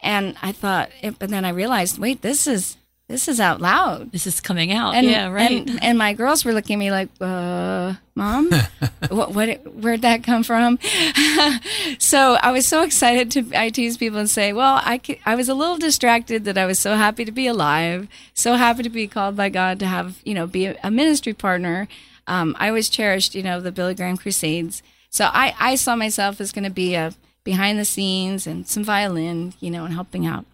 And 0.00 0.36
I 0.42 0.52
thought, 0.52 0.90
eh, 1.02 1.12
but 1.18 1.30
then 1.30 1.44
I 1.44 1.50
realized, 1.50 1.98
wait, 1.98 2.22
this 2.22 2.46
is 2.46 2.76
this 3.08 3.28
is 3.28 3.38
out 3.38 3.60
loud. 3.60 4.10
This 4.10 4.26
is 4.26 4.40
coming 4.40 4.72
out. 4.72 4.96
And, 4.96 5.06
yeah, 5.06 5.28
right. 5.28 5.68
And, 5.68 5.82
and 5.82 5.96
my 5.96 6.12
girls 6.12 6.44
were 6.44 6.52
looking 6.52 6.74
at 6.74 6.78
me 6.78 6.90
like, 6.90 7.08
uh, 7.20 7.94
"Mom, 8.16 8.50
what, 9.10 9.32
what? 9.32 9.74
Where'd 9.74 10.02
that 10.02 10.24
come 10.24 10.42
from?" 10.42 10.80
so 12.00 12.34
I 12.42 12.50
was 12.50 12.66
so 12.66 12.82
excited 12.82 13.30
to 13.32 13.46
I 13.54 13.68
tease 13.68 13.96
people 13.96 14.18
and 14.18 14.28
say, 14.28 14.52
"Well, 14.52 14.80
I, 14.82 15.00
I 15.24 15.36
was 15.36 15.48
a 15.48 15.54
little 15.54 15.76
distracted 15.76 16.44
that 16.46 16.58
I 16.58 16.66
was 16.66 16.80
so 16.80 16.96
happy 16.96 17.24
to 17.24 17.30
be 17.30 17.46
alive, 17.46 18.08
so 18.34 18.54
happy 18.54 18.82
to 18.82 18.90
be 18.90 19.06
called 19.06 19.36
by 19.36 19.50
God 19.50 19.78
to 19.80 19.86
have 19.86 20.20
you 20.24 20.34
know 20.34 20.48
be 20.48 20.66
a, 20.66 20.76
a 20.82 20.90
ministry 20.90 21.32
partner. 21.32 21.86
Um, 22.26 22.56
I 22.58 22.68
always 22.68 22.88
cherished 22.88 23.36
you 23.36 23.42
know 23.44 23.60
the 23.60 23.70
Billy 23.70 23.94
Graham 23.94 24.16
Crusades, 24.16 24.82
so 25.10 25.26
I 25.26 25.54
I 25.60 25.76
saw 25.76 25.94
myself 25.94 26.40
as 26.40 26.50
going 26.50 26.64
to 26.64 26.70
be 26.70 26.96
a 26.96 27.14
behind 27.44 27.78
the 27.78 27.84
scenes 27.84 28.48
and 28.48 28.66
some 28.66 28.82
violin, 28.82 29.54
you 29.60 29.70
know, 29.70 29.84
and 29.84 29.94
helping 29.94 30.26
out." 30.26 30.44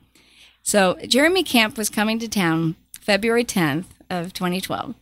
So 0.62 0.96
Jeremy 1.06 1.42
Camp 1.42 1.76
was 1.76 1.90
coming 1.90 2.18
to 2.18 2.28
town 2.28 2.76
February 3.00 3.44
10th 3.44 3.86
of 4.08 4.32
2012. 4.32 4.94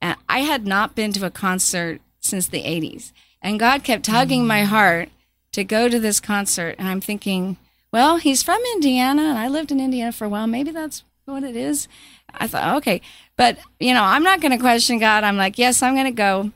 And 0.00 0.16
I 0.28 0.40
had 0.40 0.66
not 0.66 0.94
been 0.94 1.12
to 1.12 1.26
a 1.26 1.30
concert 1.30 2.00
since 2.20 2.48
the 2.48 2.62
80s. 2.62 3.12
And 3.42 3.60
God 3.60 3.84
kept 3.84 4.04
tugging 4.04 4.46
my 4.46 4.62
mm. 4.62 4.66
heart 4.66 5.08
to 5.52 5.64
go 5.64 5.88
to 5.88 5.98
this 5.98 6.20
concert. 6.20 6.76
And 6.78 6.88
I'm 6.88 7.00
thinking, 7.00 7.56
well, 7.92 8.18
he's 8.18 8.42
from 8.42 8.60
Indiana 8.74 9.22
and 9.22 9.38
I 9.38 9.48
lived 9.48 9.72
in 9.72 9.80
Indiana 9.80 10.12
for 10.12 10.26
a 10.26 10.28
while. 10.28 10.46
Maybe 10.46 10.70
that's 10.70 11.02
what 11.24 11.42
it 11.42 11.56
is. 11.56 11.88
I 12.32 12.46
thought, 12.46 12.76
okay. 12.76 13.00
But, 13.36 13.58
you 13.78 13.92
know, 13.92 14.02
I'm 14.02 14.22
not 14.22 14.40
going 14.40 14.52
to 14.52 14.58
question 14.58 14.98
God. 14.98 15.24
I'm 15.24 15.36
like, 15.36 15.58
yes, 15.58 15.82
I'm 15.82 15.94
going 15.94 16.06
to 16.06 16.12
go. 16.12 16.52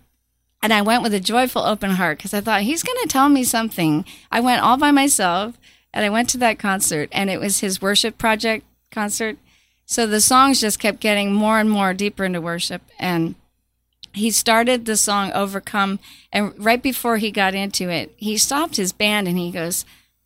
And 0.63 0.73
I 0.73 0.83
went 0.83 1.03
with 1.03 1.13
a 1.13 1.21
joyful, 1.21 1.63
open 1.63 1.91
heart 1.91 2.19
because 2.19 2.33
I 2.33 2.41
thought 2.41 2.63
he's 2.63 2.83
going 2.83 2.99
to 3.03 3.09
tell 3.09 3.29
me 3.29 3.45
something. 3.45 4.05
I 4.31 4.41
went 4.41 4.63
all 4.63 4.77
by 4.77 4.93
myself 4.93 5.59
and 5.95 6.05
I 6.05 6.11
went 6.11 6.29
to 6.31 6.39
that 6.39 6.59
concert, 6.59 7.09
and 7.13 7.31
it 7.31 7.41
was 7.41 7.61
his 7.61 7.81
worship 7.81 8.19
project 8.19 8.67
concert. 8.91 9.39
So 9.87 10.07
the 10.07 10.21
songs 10.21 10.61
just 10.61 10.81
kept 10.81 10.99
getting 11.01 11.33
more 11.33 11.61
and 11.61 11.71
more 11.71 11.95
deeper 11.95 12.25
into 12.25 12.41
worship. 12.41 12.83
And 12.99 13.37
he 14.13 14.31
started 14.31 14.85
the 14.85 14.97
song 14.97 15.31
Overcome. 15.33 16.01
And 16.33 16.53
right 16.59 16.83
before 16.83 17.19
he 17.19 17.31
got 17.31 17.55
into 17.55 17.91
it, 17.91 18.13
he 18.17 18.37
stopped 18.37 18.77
his 18.77 18.93
band 18.93 19.29
and 19.29 19.39
he 19.39 19.53
goes, 19.53 19.85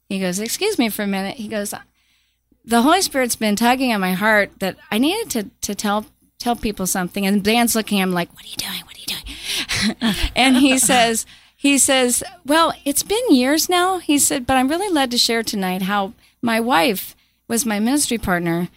he 0.09 0.19
goes, 0.19 0.41
excuse 0.41 0.79
me 0.79 0.89
for 0.89 1.03
a 1.03 1.07
minute. 1.07 1.37
He 1.37 1.49
goes, 1.49 1.75
the 2.65 2.83
Holy 2.83 3.03
Spirit's 3.03 3.37
been 3.37 3.57
tugging 3.57 3.93
at 3.93 4.01
my 4.01 4.13
heart 4.13 4.61
that 4.61 4.77
I 4.91 4.99
needed 4.99 5.31
to, 5.31 5.51
to 5.63 5.75
tell 5.75 6.07
tell 6.39 6.57
people 6.57 6.87
something. 6.87 7.27
And 7.27 7.39
the 7.39 7.51
band's 7.51 7.75
looking 7.75 7.99
at 7.99 8.05
him 8.05 8.13
like, 8.13 8.33
what 8.33 8.45
are 8.45 8.49
you 8.49 8.57
doing? 8.57 8.81
What 8.85 8.97
are 8.97 9.01
you 9.01 10.07
doing? 10.07 10.31
and 10.37 10.57
he 10.57 10.79
says, 10.79 11.27
he 11.61 11.77
says, 11.77 12.23
well, 12.47 12.73
it's 12.85 13.03
been 13.03 13.35
years 13.35 13.69
now. 13.69 13.99
He 13.99 14.17
said, 14.17 14.47
but 14.47 14.57
I'm 14.57 14.69
really 14.69 14.89
led 14.89 15.11
to 15.11 15.19
share 15.19 15.43
tonight 15.43 15.83
how 15.83 16.13
my 16.41 16.61
wife 16.61 17.17
was 17.49 17.67
my 17.67 17.81
ministry 17.81 18.17
partner 18.17 18.69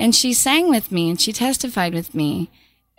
and 0.00 0.12
she 0.12 0.32
sang 0.32 0.68
with 0.68 0.90
me 0.90 1.10
and 1.10 1.20
she 1.20 1.32
testified 1.32 1.94
with 1.94 2.16
me 2.16 2.50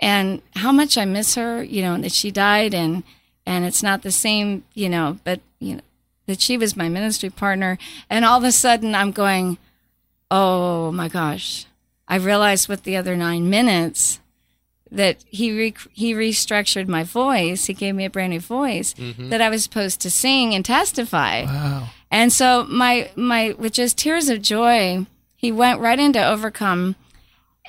and 0.02 0.42
how 0.56 0.72
much 0.72 0.98
I 0.98 1.04
miss 1.04 1.36
her, 1.36 1.62
you 1.62 1.82
know, 1.82 1.98
that 1.98 2.14
she 2.14 2.32
died 2.32 2.74
and, 2.74 3.04
and 3.46 3.66
it's 3.66 3.84
not 3.84 4.04
the 4.04 4.12
same, 4.12 4.64
you 4.74 4.88
know, 4.88 5.20
but, 5.26 5.42
you 5.60 5.76
know, 5.76 5.82
that 6.28 6.40
she 6.40 6.58
was 6.58 6.78
my 6.78 6.88
ministry 6.88 7.30
partner. 7.30 7.78
And 8.10 8.24
all 8.24 8.38
of 8.38 8.46
a 8.46 8.54
sudden 8.54 8.96
I'm 8.96 9.12
going, 9.12 9.58
oh 10.32 10.94
my 10.94 11.10
gosh, 11.10 11.66
I 12.08 12.16
realized 12.16 12.70
with 12.70 12.84
the 12.84 12.96
other 12.96 13.18
nine 13.18 13.50
minutes 13.50 14.22
that 14.92 15.24
he 15.28 15.52
re- 15.52 15.74
he 15.94 16.14
restructured 16.14 16.88
my 16.88 17.04
voice. 17.04 17.66
He 17.66 17.74
gave 17.74 17.96
me 17.96 18.06
a 18.06 18.10
brand 18.10 18.32
new 18.32 18.40
voice 18.40 18.94
mm-hmm. 18.94 19.30
that 19.30 19.42
I 19.42 19.50
was 19.50 19.64
supposed 19.64 20.02
to 20.02 20.10
sing 20.10 20.54
and 20.54 20.66
testify. 20.66 21.44
Wow. 21.44 21.90
And 22.12 22.34
so 22.34 22.66
my 22.66 23.12
my 23.16 23.56
with 23.58 23.74
just 23.74 23.98
tears 23.98 24.30
of 24.30 24.42
joy, 24.42 25.06
he 25.36 25.52
went 25.52 25.80
right 25.80 26.00
into 26.00 26.24
overcome, 26.26 26.96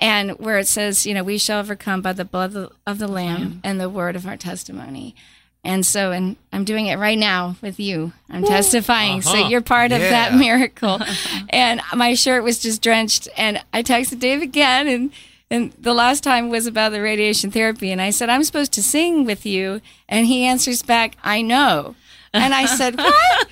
and 0.01 0.33
where 0.33 0.59
it 0.59 0.67
says, 0.67 1.05
you 1.05 1.15
know, 1.15 1.23
we 1.23 1.39
shall 1.39 1.61
overcome 1.61 2.01
by 2.01 2.13
the 2.13 2.25
blood 2.25 2.47
of 2.47 2.53
the, 2.53 2.71
of 2.87 2.99
the 2.99 3.09
lamb 3.09 3.61
and 3.63 3.81
the 3.81 3.91
word 3.91 4.17
of 4.17 4.27
our 4.27 4.37
testimony. 4.37 5.15
And 5.63 5.85
so, 5.85 6.11
and 6.11 6.37
I'm 6.55 6.65
doing 6.65 6.87
it 6.87 6.99
right 6.99 7.19
now 7.19 7.57
with 7.61 7.79
you. 7.79 8.15
I'm 8.31 8.45
testifying. 8.45 9.21
So 9.21 9.33
uh-huh. 9.33 9.49
you're 9.51 9.61
part 9.61 9.93
of 9.93 10.01
that 10.01 10.35
miracle. 10.35 10.99
and 11.51 11.83
my 11.95 12.15
shirt 12.15 12.43
was 12.43 12.61
just 12.61 12.81
drenched. 12.81 13.29
And 13.37 13.63
I 13.71 13.83
texted 13.83 14.21
Dave 14.21 14.41
again. 14.41 14.89
And, 14.89 15.13
and 15.51 15.73
the 15.73 15.95
last 15.95 16.23
time 16.23 16.49
was 16.49 16.67
about 16.67 16.93
the 16.93 17.03
radiation 17.03 17.51
therapy. 17.51 17.91
And 17.91 18.01
I 18.01 18.11
said, 18.11 18.31
I'm 18.31 18.45
supposed 18.45 18.73
to 18.75 18.83
sing 18.83 19.25
with 19.25 19.45
you. 19.45 19.81
And 20.09 20.27
he 20.27 20.45
answers 20.45 20.83
back, 20.83 21.17
I 21.25 21.43
know. 21.43 21.97
And 22.33 22.55
I 22.55 22.67
said, 22.67 22.97
What? 22.99 23.49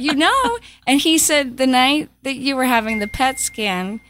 you 0.00 0.14
know? 0.14 0.58
And 0.86 1.00
he 1.00 1.16
said, 1.16 1.56
The 1.56 1.66
night 1.66 2.10
that 2.24 2.36
you 2.36 2.56
were 2.56 2.64
having 2.64 2.98
the 2.98 3.06
PET 3.06 3.38
scan, 3.38 4.00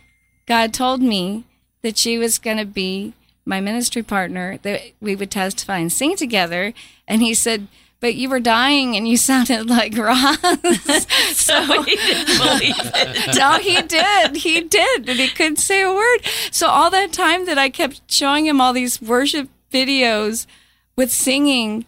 God 0.46 0.72
told 0.72 1.02
me 1.02 1.44
that 1.82 1.98
she 1.98 2.16
was 2.16 2.38
going 2.38 2.56
to 2.56 2.64
be 2.64 3.12
my 3.44 3.60
ministry 3.60 4.02
partner, 4.02 4.58
that 4.62 4.80
we 5.00 5.14
would 5.14 5.30
testify 5.30 5.78
and 5.78 5.92
sing 5.92 6.16
together. 6.16 6.72
And 7.06 7.22
he 7.22 7.34
said, 7.34 7.68
but 8.00 8.14
you 8.14 8.28
were 8.28 8.40
dying 8.40 8.96
and 8.96 9.08
you 9.08 9.16
sounded 9.16 9.68
like 9.68 9.96
Roz. 9.96 10.38
so 11.32 11.82
he 11.82 11.96
didn't 11.96 12.38
believe 12.38 12.92
it. 12.94 13.36
no, 13.36 13.58
he 13.58 13.82
did. 13.82 14.36
He 14.36 14.60
did. 14.60 15.08
And 15.08 15.18
he 15.18 15.28
couldn't 15.28 15.56
say 15.56 15.82
a 15.82 15.92
word. 15.92 16.18
So 16.50 16.68
all 16.68 16.90
that 16.90 17.12
time 17.12 17.46
that 17.46 17.58
I 17.58 17.70
kept 17.70 18.10
showing 18.10 18.46
him 18.46 18.60
all 18.60 18.72
these 18.72 19.02
worship 19.02 19.48
videos 19.72 20.46
with 20.96 21.10
singing 21.10 21.84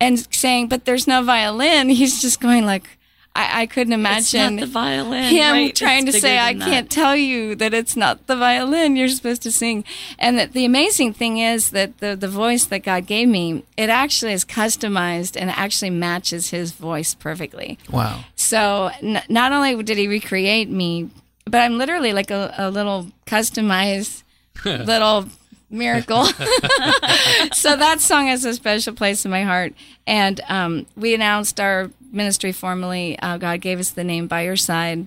and 0.00 0.26
saying, 0.34 0.68
but 0.68 0.84
there's 0.84 1.06
no 1.06 1.22
violin, 1.22 1.88
he's 2.00 2.20
just 2.20 2.40
going 2.40 2.66
like, 2.66 2.98
I, 3.36 3.62
I 3.62 3.66
couldn't 3.66 3.92
It's 3.92 4.32
imagine 4.32 4.56
not 4.56 4.60
the 4.60 4.66
violin. 4.66 5.24
him 5.24 5.52
right? 5.52 5.74
trying 5.74 6.06
It's 6.06 6.16
to 6.16 6.20
say, 6.20 6.38
I 6.38 6.52
than 6.52 6.62
can't 6.68 6.90
tell 6.90 7.16
you 7.16 7.56
that 7.56 7.74
it's 7.74 7.96
not 7.96 8.26
the 8.28 8.36
violin 8.36 8.94
you're 8.94 9.08
supposed 9.08 9.42
to 9.42 9.50
sing. 9.50 9.84
And 10.20 10.38
that 10.38 10.52
the 10.52 10.64
amazing 10.64 11.14
thing 11.14 11.38
is 11.38 11.70
that 11.70 11.98
the, 11.98 12.14
the 12.14 12.28
voice 12.28 12.64
that 12.66 12.84
God 12.84 13.06
gave 13.06 13.26
me, 13.28 13.64
it 13.76 13.88
actually 13.90 14.32
is 14.34 14.44
customized 14.44 15.36
and 15.36 15.50
actually 15.50 15.90
matches 15.90 16.50
his 16.50 16.70
voice 16.72 17.14
perfectly. 17.14 17.76
Wow. 17.90 18.20
So 18.36 18.90
n- 19.02 19.22
not 19.28 19.50
only 19.52 19.82
did 19.82 19.98
he 19.98 20.06
recreate 20.06 20.68
me, 20.70 21.10
but 21.44 21.60
I'm 21.60 21.76
literally 21.76 22.12
like 22.12 22.30
a, 22.30 22.54
a 22.56 22.70
little 22.70 23.08
customized 23.26 24.22
little 24.64 25.26
miracle. 25.74 26.24
so 27.52 27.76
that 27.76 27.96
song 28.00 28.26
has 28.28 28.44
a 28.44 28.54
special 28.54 28.94
place 28.94 29.24
in 29.24 29.30
my 29.30 29.42
heart. 29.42 29.74
And 30.06 30.40
um, 30.48 30.86
we 30.96 31.14
announced 31.14 31.60
our 31.60 31.90
ministry 32.12 32.52
formally. 32.52 33.18
Uh, 33.18 33.36
God 33.36 33.60
gave 33.60 33.78
us 33.80 33.90
the 33.90 34.04
name 34.04 34.26
By 34.26 34.42
Your 34.42 34.56
Side. 34.56 35.06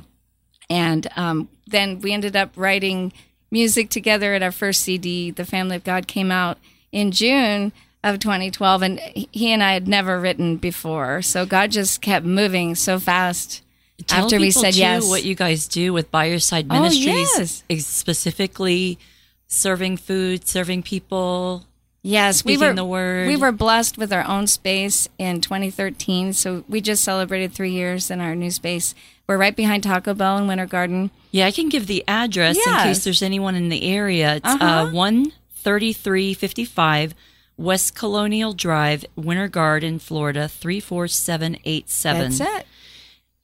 And 0.69 1.08
um, 1.15 1.49
then 1.65 2.01
we 2.01 2.13
ended 2.13 2.36
up 2.36 2.51
writing 2.56 3.13
music 3.49 3.89
together 3.89 4.34
at 4.34 4.43
our 4.43 4.51
first 4.51 4.82
CD. 4.82 5.32
The 5.32 5.45
Family 5.45 5.77
of 5.77 5.84
God 5.84 6.08
came 6.08 6.32
out 6.32 6.58
in 6.91 7.12
June 7.12 7.71
of 8.03 8.19
2012. 8.19 8.82
And 8.82 8.99
he 8.99 9.51
and 9.51 9.63
I 9.63 9.73
had 9.73 9.88
never 9.88 10.19
written 10.19 10.58
before. 10.58 11.21
So 11.21 11.45
God 11.45 11.71
just 11.71 12.01
kept 12.01 12.25
moving 12.25 12.75
so 12.75 12.99
fast. 12.99 13.63
Tell 14.06 14.25
after 14.25 14.39
we 14.39 14.51
said 14.51 14.73
too, 14.73 14.80
yes. 14.80 15.10
what 15.10 15.23
you 15.23 15.34
guys 15.34 15.67
do 15.67 15.91
with 15.91 16.12
By 16.12 16.25
Your 16.25 16.38
Side 16.38 16.67
Oh, 16.69 16.75
Ministries, 16.75 17.08
yes. 17.36 17.63
is 17.67 17.88
specifically 17.88 18.99
serving 19.47 19.97
food, 19.97 20.47
serving 20.47 20.83
people. 20.83 21.65
Yes, 22.03 22.45
we 22.45 22.57
were 22.57 22.73
the 22.73 22.86
word. 22.86 23.27
We 23.27 23.36
were 23.36 23.51
blessed 23.51 23.97
with 23.97 24.13
our 24.13 24.23
own 24.25 24.47
space 24.47 25.10
in 25.17 25.41
2013. 25.41 26.31
So 26.33 26.63
we 26.69 26.79
just 26.79 27.03
celebrated 27.03 27.51
three 27.53 27.71
years 27.71 28.10
in 28.10 28.21
our 28.21 28.33
new 28.36 28.51
space. 28.51 28.95
We're 29.27 29.38
right 29.38 29.55
behind 29.55 29.83
Taco 29.83 30.13
Bell 30.13 30.38
in 30.38 30.47
Winter 30.47 30.65
Garden. 30.67 31.12
Yeah, 31.31 31.47
I 31.47 31.51
can 31.51 31.67
give 31.67 31.88
the 31.88 32.05
address 32.07 32.55
in 32.55 32.73
case 32.83 33.03
there's 33.03 33.21
anyone 33.21 33.55
in 33.55 33.67
the 33.67 33.83
area. 33.83 34.36
It's 34.38 34.45
Uh-huh. 34.47 34.65
uh, 34.65 34.91
one 34.91 35.33
thirty 35.53 35.91
three 35.91 36.33
fifty 36.33 36.63
five 36.63 37.13
West 37.57 37.93
Colonial 37.95 38.53
Drive, 38.53 39.03
Winter 39.17 39.49
Garden, 39.49 39.99
Florida 39.99 40.47
three 40.47 40.79
four 40.79 41.10
seven 41.10 41.57
eight 41.65 41.89
seven. 41.89 42.31
That's 42.31 42.39
it. 42.39 42.66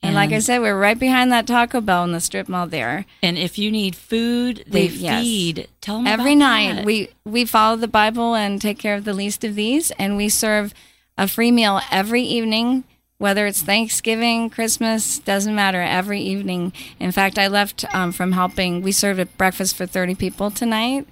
And, 0.04 0.16
like 0.16 0.32
I 0.34 0.40
said, 0.40 0.60
we're 0.60 0.78
right 0.78 1.00
behind 1.00 1.32
that 1.32 1.48
Taco 1.48 1.80
Bell 1.82 2.04
in 2.04 2.12
the 2.12 2.20
strip 2.20 2.50
mall 2.50 2.68
there. 2.68 3.06
And 3.22 3.38
if 3.38 3.58
you 3.58 3.72
need 3.72 3.96
food, 3.96 4.64
they 4.68 4.88
We- 4.88 4.94
yes. 4.96 5.22
feed. 5.24 5.68
Tell 5.82 5.98
them 5.98 6.08
Every 6.08 6.34
about 6.34 6.40
night 6.40 6.76
that. 6.76 6.86
we 6.86 7.08
we 7.26 7.46
follow 7.46 7.78
the 7.78 7.88
Bible 7.88 8.36
and 8.36 8.62
take 8.62 8.78
care 8.78 8.96
of 8.96 9.06
the 9.06 9.14
least 9.14 9.44
of 9.44 9.56
these, 9.56 9.92
and 9.92 10.18
we 10.18 10.28
serve 10.30 10.74
a 11.18 11.28
free 11.28 11.52
meal 11.52 11.80
every 11.90 12.22
evening. 12.24 12.84
Whether 13.20 13.48
it's 13.48 13.62
Thanksgiving, 13.62 14.50
Christmas, 14.50 15.20
doesn't 15.20 15.56
matter. 15.56 15.80
Every 15.82 16.20
evening. 16.20 16.74
In 17.00 17.14
fact, 17.14 17.40
I 17.40 17.48
left 17.48 17.86
um, 17.96 18.12
from 18.12 18.34
helping. 18.34 18.82
We 18.82 18.92
served 18.92 19.20
a 19.22 19.26
breakfast 19.26 19.78
for 19.78 19.86
thirty 19.86 20.16
people 20.16 20.52
tonight, 20.52 21.08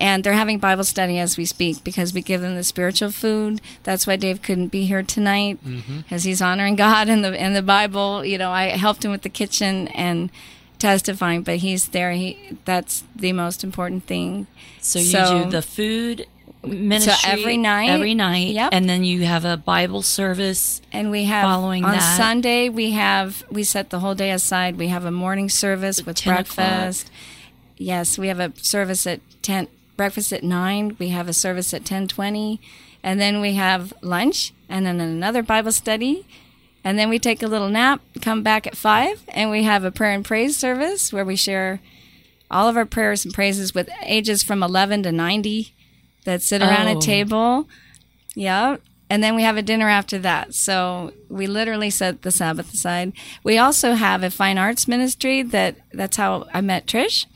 and 0.00 0.24
they're 0.24 0.32
having 0.32 0.58
Bible 0.58 0.84
study 0.84 1.18
as 1.18 1.36
we 1.36 1.44
speak 1.44 1.84
because 1.84 2.14
we 2.14 2.22
give 2.22 2.40
them 2.40 2.54
the 2.56 2.64
spiritual 2.64 3.10
food. 3.10 3.60
That's 3.82 4.06
why 4.06 4.16
Dave 4.16 4.40
couldn't 4.42 4.68
be 4.68 4.86
here 4.86 5.02
tonight 5.02 5.58
mm-hmm. 5.64 5.98
because 5.98 6.24
he's 6.24 6.40
honoring 6.42 6.74
God 6.76 7.08
and 7.08 7.22
the 7.24 7.38
and 7.38 7.54
the 7.54 7.62
Bible. 7.62 8.24
You 8.24 8.38
know, 8.38 8.50
I 8.50 8.68
helped 8.70 9.04
him 9.04 9.10
with 9.12 9.22
the 9.22 9.28
kitchen 9.28 9.88
and 9.88 10.30
testifying, 10.78 11.42
but 11.42 11.56
he's 11.58 11.88
there. 11.88 12.12
He 12.12 12.56
that's 12.64 13.04
the 13.14 13.32
most 13.32 13.62
important 13.62 14.04
thing. 14.06 14.46
So 14.80 14.98
you 14.98 15.44
do 15.44 15.50
the 15.50 15.62
food 15.62 16.26
ministry 16.64 17.12
so 17.14 17.28
every 17.30 17.56
night- 17.56 17.88
every 17.88 18.14
night, 18.14 18.48
Yep. 18.48 18.70
and 18.72 18.88
then 18.88 19.02
you 19.04 19.24
have 19.24 19.44
a 19.44 19.56
Bible 19.56 20.02
service. 20.02 20.82
and 20.92 21.10
we 21.10 21.24
have 21.24 21.44
following 21.44 21.84
on 21.84 21.92
that. 21.92 22.16
Sunday 22.16 22.68
we 22.68 22.92
have 22.92 23.44
we 23.50 23.62
set 23.64 23.90
the 23.90 24.00
whole 24.00 24.14
day 24.14 24.30
aside. 24.30 24.76
We 24.76 24.88
have 24.88 25.04
a 25.04 25.10
morning 25.10 25.48
service 25.50 26.04
with 26.04 26.16
10 26.16 26.32
o'clock. 26.32 26.56
breakfast. 26.56 27.10
Yes, 27.76 28.18
we 28.18 28.28
have 28.28 28.40
a 28.40 28.52
service 28.56 29.06
at 29.06 29.20
ten 29.42 29.68
breakfast 30.00 30.32
at 30.32 30.42
nine. 30.42 30.96
We 30.98 31.08
have 31.10 31.28
a 31.28 31.34
service 31.34 31.74
at 31.74 31.84
ten 31.84 32.08
twenty, 32.08 32.58
and 33.02 33.20
then 33.20 33.38
we 33.42 33.52
have 33.56 33.92
lunch, 34.00 34.54
and 34.66 34.86
then 34.86 34.98
another 34.98 35.42
Bible 35.42 35.72
study. 35.72 36.26
And 36.82 36.98
then 36.98 37.10
we 37.10 37.18
take 37.18 37.42
a 37.42 37.46
little 37.46 37.68
nap, 37.68 38.00
come 38.22 38.42
back 38.42 38.66
at 38.66 38.78
five, 38.78 39.22
and 39.28 39.50
we 39.50 39.64
have 39.64 39.84
a 39.84 39.90
prayer 39.90 40.12
and 40.14 40.24
praise 40.24 40.56
service 40.56 41.12
where 41.12 41.26
we 41.26 41.36
share 41.36 41.80
all 42.50 42.66
of 42.66 42.78
our 42.78 42.86
prayers 42.86 43.26
and 43.26 43.34
praises 43.34 43.74
with 43.74 43.90
ages 44.06 44.42
from 44.42 44.62
11 44.62 45.02
to 45.02 45.12
90 45.12 45.74
that 46.24 46.40
sit 46.40 46.62
around 46.62 46.88
Oh. 46.88 46.96
a 46.96 47.00
table. 47.02 47.68
Yeah. 48.34 48.76
And 49.10 49.22
then 49.22 49.34
we 49.36 49.42
have 49.42 49.58
a 49.58 49.62
dinner 49.62 49.90
after 49.90 50.18
that. 50.20 50.54
So 50.54 51.12
we 51.28 51.46
literally 51.46 51.90
set 51.90 52.22
the 52.22 52.30
Sabbath 52.30 52.72
aside. 52.72 53.12
We 53.44 53.58
also 53.58 53.92
have 53.92 54.22
a 54.22 54.30
fine 54.30 54.56
arts 54.56 54.88
ministry 54.88 55.42
that 55.42 55.76
that's 55.92 56.16
how 56.16 56.46
I 56.54 56.62
met 56.62 56.86
Trish. 56.86 57.26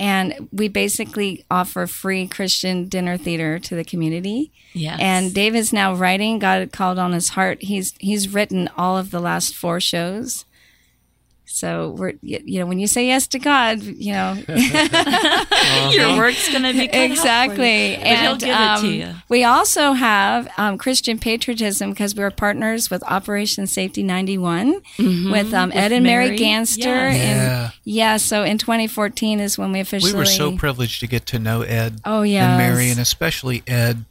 And 0.00 0.48
we 0.52 0.68
basically 0.68 1.44
offer 1.50 1.86
free 1.86 2.26
Christian 2.26 2.88
dinner 2.88 3.16
theater 3.16 3.58
to 3.60 3.74
the 3.76 3.84
community. 3.84 4.50
Yes. 4.72 4.98
And 5.00 5.32
Dave 5.32 5.54
is 5.54 5.72
now 5.72 5.94
writing. 5.94 6.40
God 6.40 6.72
called 6.72 6.98
on 6.98 7.12
his 7.12 7.30
heart. 7.30 7.62
He's 7.62 7.94
he's 8.00 8.28
written 8.28 8.68
all 8.76 8.98
of 8.98 9.10
the 9.10 9.20
last 9.20 9.54
four 9.54 9.80
shows. 9.80 10.44
So 11.54 11.90
we're 11.90 12.14
you 12.20 12.58
know 12.58 12.66
when 12.66 12.80
you 12.80 12.88
say 12.88 13.06
yes 13.06 13.28
to 13.28 13.38
God, 13.38 13.80
you 13.82 14.12
know 14.12 14.34
Your 15.90 16.16
work's 16.16 16.50
going 16.50 16.64
to 16.64 16.72
be 16.72 16.88
cut 16.88 16.94
for 16.94 16.98
you. 16.98 17.12
exactly. 17.12 17.96
But 17.96 18.06
he'll 18.06 18.32
and 18.32 18.40
give 18.40 18.48
it 18.48 18.54
um, 18.54 18.80
to 18.82 18.88
you. 18.88 19.14
we 19.28 19.44
also 19.44 19.92
have 19.92 20.48
um, 20.58 20.78
Christian 20.78 21.18
patriotism 21.18 21.90
because 21.90 22.14
we're 22.16 22.30
partners 22.32 22.90
with 22.90 23.04
Operation 23.04 23.66
Safety 23.68 24.02
91 24.02 24.82
with 24.98 25.54
um, 25.54 25.70
Ed 25.72 25.92
and 25.92 26.02
Mary, 26.02 26.26
Mary. 26.26 26.38
Ganster. 26.38 26.84
Yes. 26.84 27.16
And 27.20 27.72
yeah, 27.84 28.16
so 28.16 28.42
in 28.42 28.58
2014 28.58 29.38
is 29.40 29.56
when 29.56 29.70
we 29.70 29.80
officially. 29.80 30.12
We 30.12 30.18
were 30.18 30.24
so 30.24 30.56
privileged 30.56 31.00
to 31.00 31.06
get 31.06 31.26
to 31.26 31.38
know 31.38 31.62
Ed 31.62 32.00
Oh, 32.04 32.22
yeah, 32.22 32.48
and 32.48 32.58
Mary, 32.58 32.90
and 32.90 32.98
especially 32.98 33.62
Ed, 33.66 34.04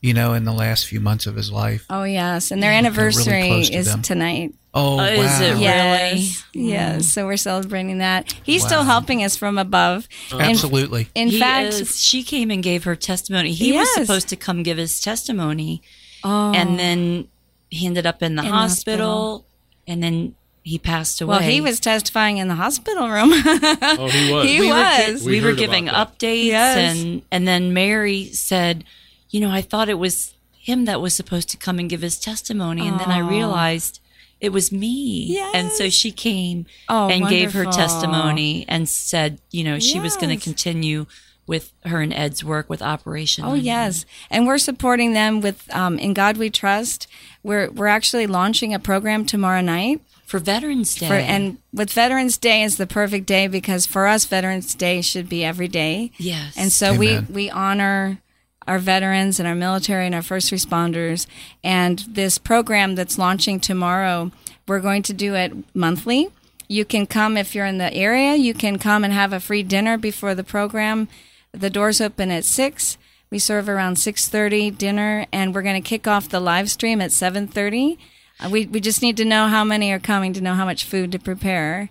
you 0.00 0.14
know, 0.14 0.34
in 0.34 0.44
the 0.44 0.52
last 0.52 0.86
few 0.86 1.00
months 1.00 1.26
of 1.26 1.34
his 1.36 1.50
life. 1.50 1.84
Oh 1.90 2.04
yes, 2.04 2.50
and 2.50 2.62
their 2.62 2.70
really 2.70 2.78
anniversary 2.78 3.46
close 3.48 3.68
to 3.70 3.74
is 3.76 3.86
them. 3.90 4.02
tonight. 4.02 4.54
Oh, 4.74 4.92
Oh, 4.92 4.96
wow. 4.96 5.04
is 5.06 5.40
it 5.40 5.50
really? 5.54 5.62
Yes, 5.62 6.44
yes. 6.52 7.02
Mm. 7.02 7.04
So 7.04 7.26
we're 7.26 7.36
celebrating 7.38 7.98
that. 7.98 8.32
He's 8.44 8.62
still 8.64 8.84
helping 8.84 9.24
us 9.24 9.34
from 9.34 9.56
above. 9.58 10.06
In- 10.30 10.40
Absolutely. 10.42 11.08
In, 11.14 11.28
He 11.28 11.40
fact, 11.40 11.68
is- 11.74 12.00
she 12.00 12.22
came 12.22 12.50
and 12.50 12.62
gave 12.62 12.84
her 12.84 12.94
testimony. 12.94 13.52
He 13.52 13.72
was 13.72 13.92
supposed 13.94 14.28
to 14.28 14.36
come 14.36 14.62
give 14.62 14.76
his 14.76 15.00
testimony, 15.00 15.82
oh, 16.22 16.52
and 16.54 16.78
then 16.78 17.28
he 17.70 17.86
ended 17.86 18.06
up 18.06 18.22
in 18.22 18.36
the, 18.36 18.42
In 18.42 18.48
the 18.48 18.54
hospital, 18.54 19.46
and 19.86 20.02
then 20.02 20.34
he 20.62 20.78
passed 20.78 21.20
away. 21.22 21.30
well, 21.38 21.40
he 21.40 21.60
was 21.62 21.80
testifying 21.80 22.36
in 22.36 22.48
the 22.48 22.54
hospital 22.54 23.08
room. 23.08 23.30
Oh, 23.32 24.08
he 24.12 24.32
was. 24.32 24.44
He 24.46 24.60
we 24.60 24.68
were, 24.68 24.74
was. 24.74 25.20
gi- 25.22 25.26
We 25.26 25.40
we 25.40 25.46
were 25.46 25.54
giving 25.54 25.86
updates, 25.86 26.44
Yes. 26.44 26.76
and 26.76 27.22
and 27.32 27.48
then 27.48 27.72
Mary 27.72 28.26
said, 28.32 28.84
"You 29.30 29.40
know, 29.40 29.50
I 29.50 29.60
thought 29.62 29.88
it 29.88 29.98
was 29.98 30.34
him 30.52 30.84
that 30.86 31.00
was 31.00 31.14
supposed 31.14 31.48
to 31.50 31.56
come 31.56 31.78
and 31.78 31.88
give 31.88 32.02
his 32.02 32.18
testimony, 32.18 32.86
and 32.86 32.98
then 32.98 33.10
I 33.10 33.18
realized." 33.18 34.00
It 34.40 34.52
was 34.52 34.70
me. 34.70 35.36
And 35.52 35.72
so 35.72 35.90
she 35.90 36.12
came 36.12 36.66
Oh, 36.88 37.08
and 37.08 37.26
gave 37.28 37.54
her 37.54 37.64
testimony 37.64 38.64
and 38.68 38.88
said, 38.88 39.40
you 39.50 39.64
know, 39.64 39.80
she 39.80 39.98
was 39.98 40.16
going 40.16 40.28
to 40.28 40.40
continue 40.40 41.06
with 41.48 41.72
her 41.84 42.00
and 42.02 42.12
Ed's 42.12 42.44
work 42.44 42.70
with 42.70 42.80
Operation. 42.82 43.44
Oh 43.44 43.54
yes, 43.54 44.04
and 44.30 44.46
we're 44.46 44.58
supporting 44.58 45.14
them 45.14 45.40
with 45.40 45.74
um, 45.74 45.98
"In 45.98 46.12
God 46.14 46.36
We 46.36 46.50
Trust." 46.50 47.08
We're 47.42 47.70
we're 47.70 47.86
actually 47.88 48.26
launching 48.26 48.74
a 48.74 48.78
program 48.78 49.24
tomorrow 49.24 49.62
night. 49.62 50.02
For 50.26 50.38
Veterans 50.38 50.94
Day. 50.94 51.08
For, 51.08 51.14
and 51.14 51.56
with 51.72 51.90
Veterans 51.90 52.36
Day 52.36 52.62
is 52.62 52.76
the 52.76 52.86
perfect 52.86 53.24
day 53.24 53.48
because 53.48 53.86
for 53.86 54.06
us, 54.06 54.26
Veterans 54.26 54.74
Day 54.74 55.00
should 55.00 55.26
be 55.26 55.42
every 55.42 55.68
day. 55.68 56.12
Yes. 56.18 56.54
And 56.56 56.70
so 56.70 56.92
Amen. 56.92 57.26
we 57.28 57.34
we 57.34 57.50
honor 57.50 58.20
our 58.68 58.78
veterans 58.78 59.40
and 59.40 59.48
our 59.48 59.54
military 59.54 60.06
and 60.06 60.14
our 60.14 60.22
first 60.22 60.52
responders. 60.52 61.26
And 61.64 61.98
this 62.00 62.38
program 62.38 62.94
that's 62.94 63.18
launching 63.18 63.58
tomorrow, 63.58 64.30
we're 64.68 64.80
going 64.80 65.02
to 65.04 65.12
do 65.12 65.34
it 65.34 65.52
monthly. 65.74 66.28
You 66.68 66.84
can 66.84 67.06
come 67.06 67.36
if 67.36 67.54
you're 67.54 67.66
in 67.66 67.78
the 67.78 67.92
area. 67.94 68.36
You 68.36 68.52
can 68.52 68.78
come 68.78 69.02
and 69.02 69.12
have 69.12 69.32
a 69.32 69.40
free 69.40 69.62
dinner 69.62 69.96
before 69.96 70.34
the 70.34 70.44
program. 70.44 71.08
The 71.52 71.70
doors 71.70 72.00
open 72.00 72.30
at 72.30 72.44
six. 72.44 72.98
We 73.30 73.38
serve 73.38 73.68
around 73.68 73.96
six 73.96 74.28
thirty 74.28 74.70
dinner, 74.70 75.26
and 75.32 75.54
we're 75.54 75.62
going 75.62 75.82
to 75.82 75.88
kick 75.88 76.06
off 76.06 76.28
the 76.28 76.40
live 76.40 76.70
stream 76.70 77.00
at 77.00 77.12
seven 77.12 77.46
thirty. 77.46 77.98
Uh, 78.38 78.50
we 78.50 78.66
we 78.66 78.80
just 78.80 79.02
need 79.02 79.16
to 79.16 79.24
know 79.24 79.48
how 79.48 79.64
many 79.64 79.90
are 79.92 79.98
coming 79.98 80.32
to 80.34 80.40
know 80.40 80.54
how 80.54 80.64
much 80.64 80.84
food 80.84 81.10
to 81.12 81.18
prepare. 81.18 81.88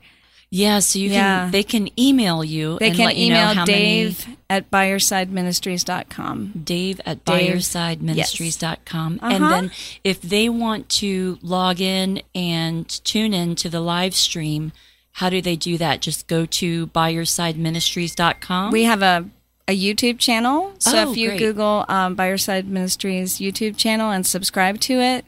Yeah, 0.50 0.80
so 0.80 0.98
you 1.00 1.10
Yeah. 1.10 1.44
can 1.44 1.52
they 1.52 1.64
can 1.64 2.00
email 2.00 2.44
you 2.44 2.78
They 2.80 2.88
and 2.88 2.96
can 2.96 3.06
let 3.06 3.18
you 3.18 3.30
know 3.34 3.52
email 3.52 3.66
Dave 3.66 4.26
many 4.28 4.38
at 4.50 4.72
byyoursideministries.com. 4.72 6.62
Dave 6.64 7.02
at 7.06 7.26
Dave. 7.26 7.54
byyoursideministries.com. 7.56 9.20
Uh-huh. 9.22 9.34
And 9.36 9.44
then 9.52 9.72
if 10.04 10.22
they 10.22 10.50
want 10.50 10.90
to 10.90 11.38
log 11.42 11.82
in 11.82 12.22
and 12.34 12.88
tune 13.04 13.34
in 13.34 13.56
to 13.56 13.70
the 13.70 13.82
live 13.82 14.16
stream, 14.16 14.72
how 15.14 15.30
do 15.30 15.42
they 15.42 15.56
do 15.56 15.78
that? 15.78 16.02
Just 16.02 16.28
go 16.28 16.46
to 16.46 16.88
byyoursideministries.com. 16.88 18.72
We 18.72 18.84
have 18.84 19.02
a, 19.02 19.30
a 19.68 19.78
YouTube 19.78 20.20
channel. 20.20 20.74
So 20.80 20.98
Oh, 21.08 21.12
if 21.12 21.18
you 21.18 21.30
great. 21.30 21.40
Google 21.40 21.86
um, 21.90 22.16
By 22.16 22.28
Your 22.30 22.38
Side 22.38 22.68
Ministries 22.68 23.38
YouTube 23.40 23.78
channel 23.78 24.12
and 24.12 24.26
subscribe 24.26 24.80
to 24.82 24.94
it, 25.02 25.26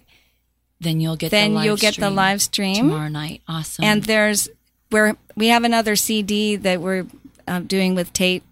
then 0.79 1.01
you'll 1.01 1.17
get 1.17 1.31
then 1.31 1.51
the 1.51 1.55
live 1.55 1.65
you'll 1.65 1.75
get 1.77 1.95
the 1.97 2.09
live 2.09 2.41
stream. 2.41 2.75
tomorrow 2.75 3.09
night. 3.09 3.41
Awesome. 3.47 3.83
And 3.83 4.03
there's 4.03 4.47
where 4.89 5.15
we 5.35 5.47
have 5.47 5.63
another 5.63 5.95
CD 5.95 6.55
that 6.55 6.81
we're 6.81 7.05
uh, 7.47 7.59
doing 7.59 7.95
with 7.95 8.13
Tate, 8.13 8.43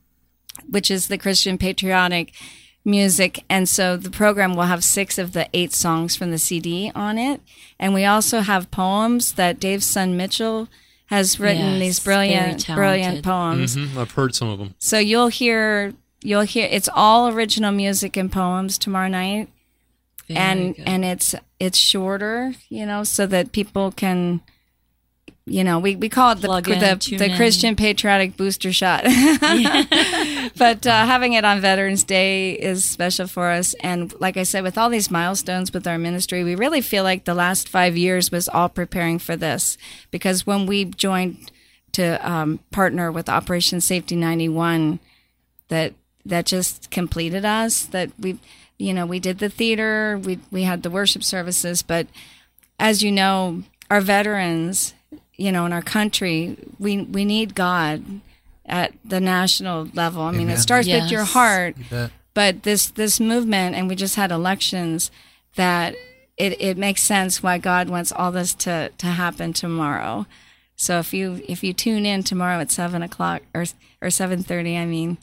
which 0.69 0.89
is 0.91 1.07
the 1.07 1.17
Christian 1.17 1.57
patriotic 1.57 2.33
music. 2.85 3.43
And 3.49 3.67
so 3.67 3.97
the 3.97 4.09
program 4.09 4.53
will 4.55 4.63
have 4.63 4.83
six 4.83 5.17
of 5.17 5.33
the 5.33 5.47
eight 5.53 5.73
songs 5.73 6.15
from 6.15 6.31
the 6.31 6.37
CD 6.37 6.91
on 6.95 7.17
it. 7.17 7.41
And 7.79 7.93
we 7.93 8.05
also 8.05 8.41
have 8.41 8.71
poems 8.71 9.33
that 9.33 9.59
Dave's 9.59 9.85
son 9.85 10.15
Mitchell 10.15 10.67
has 11.07 11.39
written 11.39 11.73
Yes, 11.73 11.79
these 11.79 11.99
brilliant, 12.01 12.65
brilliant 12.67 13.23
poems. 13.23 13.75
Mhm, 13.75 13.97
I've 13.97 14.11
heard 14.11 14.35
some 14.35 14.49
of 14.49 14.59
them. 14.59 14.75
So 14.79 14.99
you'll 14.99 15.29
hear 15.29 15.93
you'll 16.23 16.41
hear 16.41 16.67
it's 16.69 16.89
all 16.93 17.29
original 17.29 17.71
music 17.71 18.17
and 18.17 18.31
poems 18.31 18.77
tomorrow 18.77 19.07
night, 19.07 19.47
Very 20.27 20.37
and 20.39 20.75
good. 20.75 20.83
and 20.87 21.05
it's 21.05 21.33
it's 21.59 21.77
shorter, 21.77 22.55
you 22.69 22.85
know, 22.85 23.03
so 23.03 23.25
that 23.27 23.51
people 23.53 23.91
can. 23.91 24.41
You 25.49 25.63
know, 25.63 25.79
we, 25.79 25.95
we 25.95 26.09
call 26.09 26.33
it 26.33 26.41
the 26.41 26.51
in, 26.51 26.79
the, 26.79 27.17
the. 27.17 27.35
Christian 27.37 27.77
patriotic 27.77 28.35
booster 28.35 28.73
shot. 28.73 29.03
but 30.57 30.85
uh, 30.85 31.05
having 31.05 31.33
it 31.33 31.45
on 31.45 31.61
Veterans 31.61 32.03
Day 32.03 32.51
is 32.51 32.83
special 32.83 33.27
for 33.27 33.49
us. 33.49 33.73
And 33.75 34.13
like 34.19 34.35
I 34.35 34.43
said, 34.43 34.63
with 34.63 34.77
all 34.77 34.89
these 34.89 35.09
milestones 35.09 35.71
with 35.71 35.87
our 35.87 35.97
ministry, 35.97 36.43
we 36.43 36.55
really 36.55 36.81
feel 36.81 37.05
like 37.05 37.23
the 37.23 37.33
last 37.33 37.69
five 37.69 37.95
years 37.95 38.29
was 38.29 38.49
all 38.49 38.67
preparing 38.67 39.19
for 39.19 39.37
this. 39.37 39.77
Because 40.11 40.45
when 40.45 40.65
we 40.65 40.83
joined 40.83 41.49
to 41.93 42.29
um, 42.29 42.59
partner 42.71 43.09
with 43.09 43.29
Operation 43.29 43.79
Safety 43.79 44.17
91, 44.17 44.99
that 45.69 45.93
that 46.25 46.45
just 46.45 46.91
completed 46.91 47.45
us. 47.45 47.83
That 47.85 48.11
we, 48.19 48.37
you 48.77 48.93
know, 48.93 49.05
we 49.05 49.19
did 49.19 49.39
the 49.39 49.49
theater, 49.49 50.19
we 50.21 50.39
we 50.51 50.63
had 50.63 50.83
the 50.83 50.89
worship 50.89 51.23
services, 51.23 51.81
but 51.81 52.07
as 52.79 53.01
you 53.01 53.11
know, 53.11 53.63
our 53.89 54.01
veterans, 54.01 54.93
you 55.37 55.51
know, 55.51 55.65
in 55.65 55.73
our 55.73 55.81
country, 55.81 56.57
we 56.79 57.01
we 57.03 57.23
need 57.25 57.55
God 57.55 58.03
at 58.65 58.93
the 59.05 59.19
national 59.19 59.87
level. 59.93 60.21
I 60.23 60.31
mean, 60.31 60.41
Amen. 60.41 60.55
it 60.55 60.59
starts 60.59 60.87
with 60.87 61.09
your 61.11 61.23
heart, 61.23 61.75
You 61.91 62.09
but 62.33 62.63
this 62.63 62.87
this 62.89 63.19
movement, 63.19 63.75
and 63.75 63.87
we 63.87 63.95
just 63.95 64.15
had 64.15 64.31
elections 64.31 65.11
that 65.55 65.95
it, 66.37 66.59
it 66.61 66.77
makes 66.77 67.01
sense 67.01 67.41
why 67.41 67.57
God 67.57 67.89
wants 67.89 68.11
all 68.11 68.31
this 68.31 68.53
to 68.55 68.89
to 68.97 69.07
happen 69.07 69.53
tomorrow. 69.53 70.25
So 70.75 70.99
if 70.99 71.13
you 71.13 71.41
if 71.47 71.63
you 71.63 71.73
tune 71.73 72.05
in 72.05 72.23
tomorrow 72.23 72.59
at 72.59 72.71
seven 72.71 73.01
o'clock 73.01 73.41
or 73.53 73.65
or 74.01 74.09
seven 74.09 74.43
thirty, 74.43 74.77
I 74.77 74.85
mean, 74.85 75.17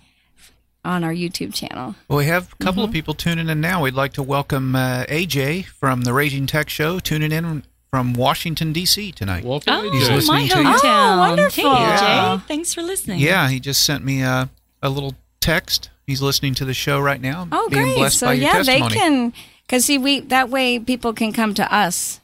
on 0.85 1.05
our 1.05 1.12
YouTube 1.12 1.55
channel. 1.55 1.94
Well, 2.09 2.18
we 2.18 2.27
have 2.27 2.53
a 2.53 2.57
couple 2.64 2.83
Mm-hmm. 2.83 2.88
of 2.90 2.92
people 2.92 3.14
tuning 3.14 3.48
in 3.48 3.61
now. 3.61 3.83
We'd 3.83 3.94
like 3.94 4.12
to 4.14 4.22
welcome 4.22 4.74
uh, 4.74 5.05
AJ 5.05 5.66
from 5.66 6.03
the 6.03 6.12
Raging 6.12 6.46
Tech 6.46 6.68
Show, 6.68 6.98
tuning 6.98 7.31
in 7.33 7.62
from 7.94 8.12
Washington 8.12 8.72
D.C. 8.72 9.12
tonight. 9.12 9.44
Welcome, 9.44 9.72
Oh, 9.72 9.88
He's 9.92 10.11
listening 10.11 10.26
my 10.42 10.48
to 10.48 10.59
you. 10.59 10.64
hometown. 10.64 11.14
Oh, 11.14 11.18
wonderful. 11.20 11.62
Hey, 11.62 11.80
Yeah. 11.80 12.38
AJ. 12.40 12.46
Thanks 12.48 12.74
for 12.74 12.83
listening. 12.83 13.20
Yeah, 13.20 13.48
he 13.48 13.61
just 13.61 13.85
sent 13.85 14.04
me 14.04 14.20
a, 14.22 14.50
a 14.83 14.88
little 14.90 15.14
text. 15.40 15.90
He's 16.04 16.20
listening 16.20 16.54
to 16.54 16.64
the 16.64 16.74
show 16.74 16.98
right 16.98 17.20
now. 17.20 17.46
Oh, 17.52 17.68
being 17.68 17.85
great! 17.85 17.94
blessed 17.96 18.18
So 18.18 18.26
by 18.26 18.33
your 18.33 18.42
yeah, 18.52 18.62
they 18.64 18.80
can 18.80 19.33
because 19.64 19.85
see 19.85 19.96
we 19.96 20.18
that 20.20 20.48
way 20.50 20.80
people 20.80 21.12
can 21.12 21.33
come 21.33 21.54
to 21.54 21.72
us, 21.72 22.18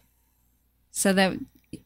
so 0.90 1.12
that 1.12 1.34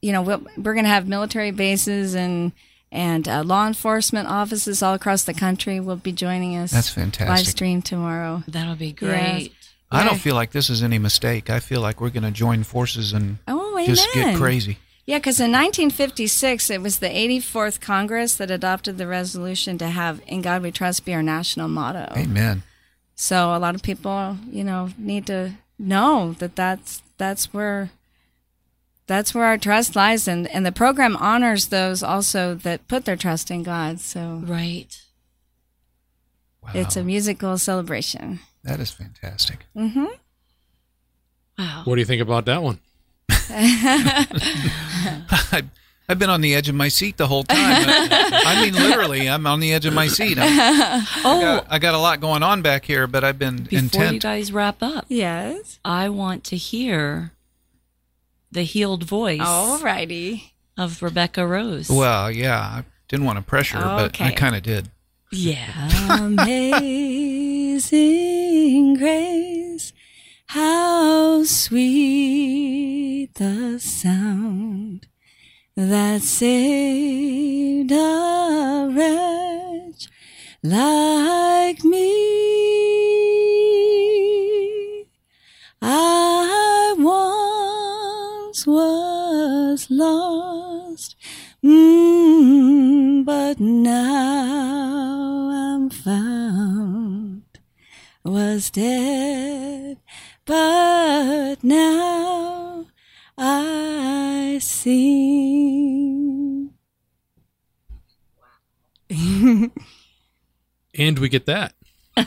you 0.00 0.12
know 0.12 0.22
we'll, 0.22 0.40
we're 0.56 0.72
going 0.72 0.84
to 0.84 0.90
have 0.90 1.06
military 1.06 1.50
bases 1.50 2.14
and 2.14 2.52
and 2.90 3.28
uh, 3.28 3.42
law 3.44 3.66
enforcement 3.66 4.28
offices 4.28 4.82
all 4.82 4.94
across 4.94 5.24
the 5.24 5.34
country 5.34 5.78
will 5.78 5.96
be 5.96 6.10
joining 6.10 6.56
us. 6.56 6.70
That's 6.70 6.88
fantastic. 6.88 7.28
Live 7.28 7.46
stream 7.46 7.82
tomorrow. 7.82 8.44
That'll 8.48 8.76
be 8.76 8.94
Yes. 8.98 9.48
Great. 9.94 10.06
I 10.06 10.08
don't 10.08 10.18
feel 10.20 10.34
like 10.34 10.52
this 10.52 10.68
is 10.70 10.82
any 10.82 10.98
mistake. 10.98 11.50
I 11.50 11.60
feel 11.60 11.80
like 11.80 12.00
we're 12.00 12.10
going 12.10 12.22
to 12.24 12.30
join 12.30 12.64
forces 12.64 13.12
and 13.12 13.38
Oh, 13.48 13.72
amen. 13.78 13.86
just 13.86 14.12
get 14.12 14.36
crazy. 14.36 14.78
Yeah, 15.06 15.18
because 15.18 15.38
in 15.38 15.52
1956, 15.52 16.70
it 16.70 16.80
was 16.80 16.98
the 17.00 17.08
84th 17.08 17.80
Congress 17.80 18.34
that 18.36 18.50
adopted 18.50 18.96
the 18.96 19.06
resolution 19.06 19.76
to 19.78 19.88
have 19.88 20.20
"In 20.26 20.40
God 20.40 20.62
We 20.62 20.70
Trust" 20.70 21.04
be 21.04 21.12
our 21.12 21.22
national 21.22 21.68
motto. 21.68 22.10
Amen. 22.16 22.62
So 23.14 23.54
a 23.54 23.58
lot 23.58 23.74
of 23.74 23.82
people, 23.82 24.38
you 24.50 24.64
know, 24.64 24.90
need 24.96 25.26
to 25.26 25.52
know 25.78 26.32
that 26.38 26.56
that's 26.56 27.02
that's 27.18 27.52
where 27.52 27.90
that's 29.06 29.34
where 29.34 29.44
our 29.44 29.58
trust 29.58 29.94
lies, 29.94 30.26
and 30.26 30.48
and 30.48 30.64
the 30.64 30.72
program 30.72 31.16
honors 31.18 31.66
those 31.66 32.02
also 32.02 32.54
that 32.54 32.88
put 32.88 33.04
their 33.04 33.16
trust 33.16 33.50
in 33.50 33.62
God. 33.62 34.00
So 34.00 34.40
Right. 34.46 35.02
Wow. 36.62 36.70
it's 36.74 36.96
a 36.96 37.04
musical 37.04 37.58
celebration. 37.58 38.40
That 38.64 38.80
is 38.80 38.90
fantastic. 38.90 39.66
Mm-hmm. 39.76 40.06
Wow. 41.58 41.82
What 41.84 41.94
do 41.94 42.00
you 42.00 42.06
think 42.06 42.22
about 42.22 42.46
that 42.46 42.62
one? 42.62 42.80
I, 43.30 44.26
I've 46.08 46.18
been 46.18 46.30
on 46.30 46.40
the 46.40 46.54
edge 46.54 46.68
of 46.68 46.74
my 46.74 46.88
seat 46.88 47.16
the 47.16 47.26
whole 47.26 47.44
time. 47.44 47.56
I 47.58 48.60
mean, 48.62 48.74
literally, 48.74 49.28
I'm 49.28 49.46
on 49.46 49.60
the 49.60 49.72
edge 49.72 49.86
of 49.86 49.94
my 49.94 50.06
seat. 50.08 50.38
I'm, 50.38 50.44
I, 50.48 51.06
Oh, 51.24 51.40
got, 51.40 51.66
I 51.70 51.78
got 51.78 51.94
a 51.94 51.98
lot 51.98 52.20
going 52.20 52.42
on 52.42 52.62
back 52.62 52.84
here, 52.84 53.06
but 53.06 53.24
I've 53.24 53.38
been 53.38 53.64
before 53.64 54.04
you 54.06 54.18
guys 54.20 54.52
wrap 54.52 54.82
up, 54.82 55.06
Yes. 55.08 55.78
I 55.84 56.08
want 56.08 56.44
to 56.44 56.56
hear 56.56 57.32
the 58.50 58.62
healed 58.62 59.04
voice 59.04 59.40
Alrighty. 59.40 60.50
of 60.76 61.02
Rebecca 61.02 61.46
Rose. 61.46 61.88
Well, 61.88 62.30
yeah, 62.30 62.58
I 62.60 62.84
didn't 63.08 63.26
want 63.26 63.38
to 63.38 63.44
pressure 63.44 63.78
her, 63.78 63.84
but 63.84 64.20
I 64.20 64.32
kind 64.32 64.54
of 64.56 64.62
did. 64.62 64.90
yeah. 65.32 65.88
Amazing 67.74 68.94
grace, 68.98 69.92
how 70.46 71.42
sweet 71.42 73.30
the 73.34 73.80
sound 73.80 75.08
that 75.74 76.22
saved 76.22 77.90
a 77.90 78.88
wretch 78.94 80.08
like 80.62 81.82
me. 81.82 82.06
I 85.82 86.94
once 86.96 88.64
was 88.68 89.90
lost, 89.90 91.16
mm, 91.64 93.24
but 93.24 93.58
now 93.58 95.50
I'm 95.50 95.90
found. 95.90 97.23
Was 98.24 98.70
dead, 98.70 99.98
but 100.46 101.56
now 101.62 102.86
I 103.36 104.58
sing. 104.62 106.70
And 109.10 111.18
we 111.18 111.28
get 111.28 111.46
that. 111.46 111.74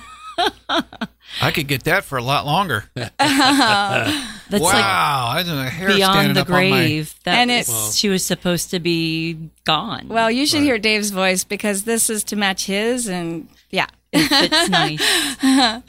I 0.70 1.52
could 1.52 1.68
get 1.68 1.84
that 1.86 2.04
for 2.04 2.18
a 2.18 2.22
lot 2.22 2.46
longer. 2.46 2.86
That's 2.94 3.12
wow, 3.20 4.06
like 4.52 4.62
I 4.86 5.44
don't 5.46 5.56
know, 5.56 5.64
hair 5.64 5.88
beyond 5.90 6.36
the 6.36 6.42
up 6.42 6.48
on 6.50 6.54
my. 6.54 6.70
grave. 6.70 7.16
That 7.24 7.38
And 7.40 7.50
was- 7.50 7.70
it's- 7.70 7.96
she 7.96 8.10
was 8.10 8.24
supposed 8.26 8.70
to 8.72 8.80
be 8.80 9.50
gone. 9.66 10.08
Well, 10.10 10.30
you 10.30 10.46
should 10.46 10.62
hear 10.62 10.78
Dave's 10.78 11.10
voice 11.12 11.44
because 11.44 11.84
this 11.84 12.10
is 12.10 12.24
to 12.26 12.36
match 12.36 12.66
his, 12.68 13.08
and 13.10 13.48
yeah. 13.72 13.88
It's 14.14 14.70
nice. 15.44 15.84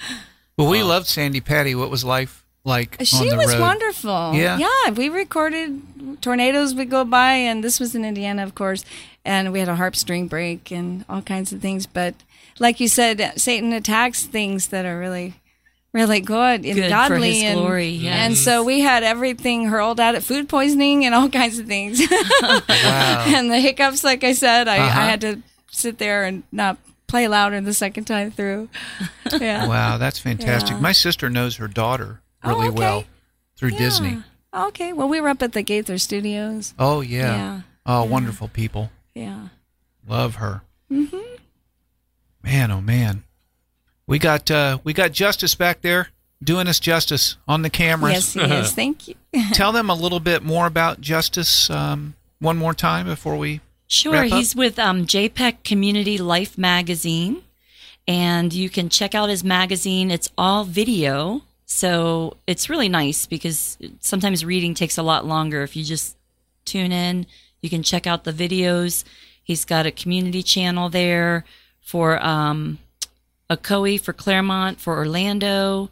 Well, 0.56 0.68
we 0.68 0.82
loved 0.82 1.06
Sandi 1.06 1.40
Patty. 1.40 1.74
What 1.74 1.90
was 1.90 2.04
life 2.04 2.44
like 2.64 2.96
on 3.00 3.06
She 3.06 3.30
the 3.30 3.36
was 3.36 3.54
road? 3.54 3.60
wonderful. 3.60 4.34
Yeah. 4.34 4.58
Yeah. 4.58 4.90
We 4.90 5.08
recorded 5.08 6.20
tornadoes 6.20 6.74
would 6.74 6.90
go 6.90 7.04
by, 7.04 7.32
and 7.32 7.62
this 7.62 7.78
was 7.78 7.94
in 7.94 8.04
Indiana, 8.04 8.42
of 8.42 8.54
course. 8.54 8.84
And 9.24 9.52
we 9.52 9.60
had 9.60 9.68
a 9.68 9.76
harp 9.76 9.94
string 9.94 10.26
break 10.26 10.70
and 10.72 11.04
all 11.08 11.22
kinds 11.22 11.52
of 11.52 11.60
things. 11.60 11.86
But 11.86 12.14
like 12.58 12.80
you 12.80 12.88
said, 12.88 13.34
Satan 13.36 13.72
attacks 13.72 14.24
things 14.24 14.68
that 14.68 14.84
are 14.84 14.98
really, 14.98 15.34
really 15.92 16.20
good 16.20 16.64
and 16.64 16.74
Good 16.74 16.84
for 16.84 16.88
godly. 16.90 17.34
his 17.34 17.42
and, 17.44 17.60
glory, 17.60 17.88
yes. 17.90 18.14
and 18.26 18.36
so 18.36 18.64
we 18.64 18.80
had 18.80 19.02
everything 19.04 19.66
hurled 19.66 20.00
at 20.00 20.14
it 20.14 20.22
food 20.24 20.48
poisoning 20.48 21.04
and 21.04 21.14
all 21.14 21.28
kinds 21.40 21.58
of 21.58 21.66
things. 21.66 22.00
Wow. 22.42 23.24
and 23.28 23.50
the 23.50 23.60
hiccups, 23.60 24.02
like 24.02 24.24
I 24.24 24.32
said, 24.32 24.66
I, 24.68 24.78
Uh-huh. 24.78 25.00
I 25.00 25.04
had 25.04 25.20
to 25.22 25.42
sit 25.70 25.98
there 25.98 26.24
and 26.24 26.42
not 26.50 26.78
play 27.08 27.26
louder 27.26 27.60
the 27.60 27.74
second 27.74 28.04
time 28.04 28.30
through. 28.30 28.68
Yeah. 29.40 29.68
Wow, 29.68 29.98
that's 29.98 30.18
fantastic. 30.18 30.70
Yeah. 30.76 30.80
My 30.80 30.92
sister 30.92 31.28
knows 31.28 31.56
her 31.56 31.68
daughter 31.68 32.22
Oh, 32.42 32.48
really 32.50 32.68
okay. 32.68 32.78
well 32.78 33.04
through 33.56 33.72
Disney. 33.72 34.22
Okay. 34.54 34.92
Well, 34.94 35.06
we 35.08 35.20
were 35.20 35.28
up 35.28 35.42
at 35.42 35.52
the 35.52 35.62
Gaither 35.62 35.98
Studios. 35.98 36.72
Oh 36.78 37.02
yeah. 37.02 37.36
Yeah. 37.36 37.60
Oh, 37.84 38.04
wonderful 38.04 38.48
people. 38.48 38.90
Yeah. 39.14 39.48
Love 40.08 40.36
her. 40.36 40.62
Mm-hmm. 40.90 41.34
Man, 42.42 42.70
oh 42.70 42.80
man, 42.80 43.24
we 44.06 44.18
got 44.18 44.50
uh, 44.50 44.78
we 44.82 44.92
got 44.94 45.12
Justice 45.12 45.54
back 45.54 45.82
there 45.82 46.08
doing 46.42 46.68
us 46.68 46.80
justice 46.80 47.36
on 47.46 47.62
the 47.62 47.70
cameras. 47.70 48.34
Yes, 48.34 48.48
he 48.48 48.54
is. 48.54 48.72
Thank 48.74 49.08
you. 49.08 49.14
Tell 49.52 49.72
them 49.72 49.90
a 49.90 49.94
little 49.94 50.20
bit 50.20 50.42
more 50.42 50.66
about 50.66 51.00
Justice 51.00 51.68
um, 51.68 52.14
one 52.38 52.56
more 52.56 52.72
time 52.74 53.06
before 53.06 53.36
we. 53.36 53.60
Sure, 53.88 54.24
he's 54.24 54.54
with 54.54 54.78
um, 54.78 55.06
JPEG 55.06 55.64
Community 55.64 56.18
Life 56.18 56.58
Magazine, 56.58 57.42
and 58.06 58.52
you 58.52 58.68
can 58.68 58.90
check 58.90 59.14
out 59.14 59.30
his 59.30 59.42
magazine. 59.42 60.10
It's 60.10 60.28
all 60.36 60.64
video, 60.64 61.40
so 61.64 62.36
it's 62.46 62.68
really 62.68 62.90
nice 62.90 63.24
because 63.24 63.78
sometimes 64.00 64.44
reading 64.44 64.74
takes 64.74 64.98
a 64.98 65.02
lot 65.02 65.24
longer. 65.24 65.62
If 65.62 65.74
you 65.74 65.84
just 65.84 66.18
tune 66.66 66.92
in, 66.92 67.26
you 67.62 67.70
can 67.70 67.82
check 67.82 68.06
out 68.06 68.24
the 68.24 68.32
videos. 68.32 69.04
He's 69.42 69.64
got 69.64 69.86
a 69.86 69.90
community 69.90 70.42
channel 70.42 70.90
there 70.90 71.46
for 71.80 72.22
um, 72.22 72.78
Ocoee, 73.48 73.98
for 73.98 74.12
Clermont, 74.12 74.78
for 74.78 74.98
Orlando. 74.98 75.88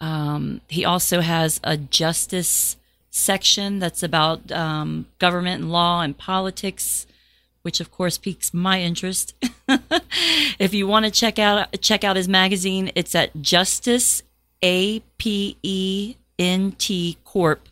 Um, 0.00 0.60
he 0.68 0.84
also 0.84 1.20
has 1.20 1.60
a 1.64 1.76
justice 1.76 2.76
section 3.10 3.80
that's 3.80 4.04
about 4.04 4.52
um, 4.52 5.06
government 5.18 5.62
and 5.62 5.72
law 5.72 6.02
and 6.02 6.16
politics 6.16 7.06
which 7.62 7.80
of 7.80 7.90
course 7.90 8.18
piques 8.18 8.52
my 8.52 8.80
interest. 8.80 9.34
if 10.58 10.74
you 10.74 10.86
want 10.86 11.04
to 11.06 11.10
check 11.10 11.38
out 11.38 11.68
check 11.80 12.04
out 12.04 12.16
his 12.16 12.28
magazine, 12.28 12.90
it's 12.94 13.14
at 13.14 13.40
Justice 13.40 14.22
A 14.62 15.00
P 15.18 15.56
E 15.62 16.16
N 16.38 16.72
T 16.72 17.16
Corp 17.24 17.68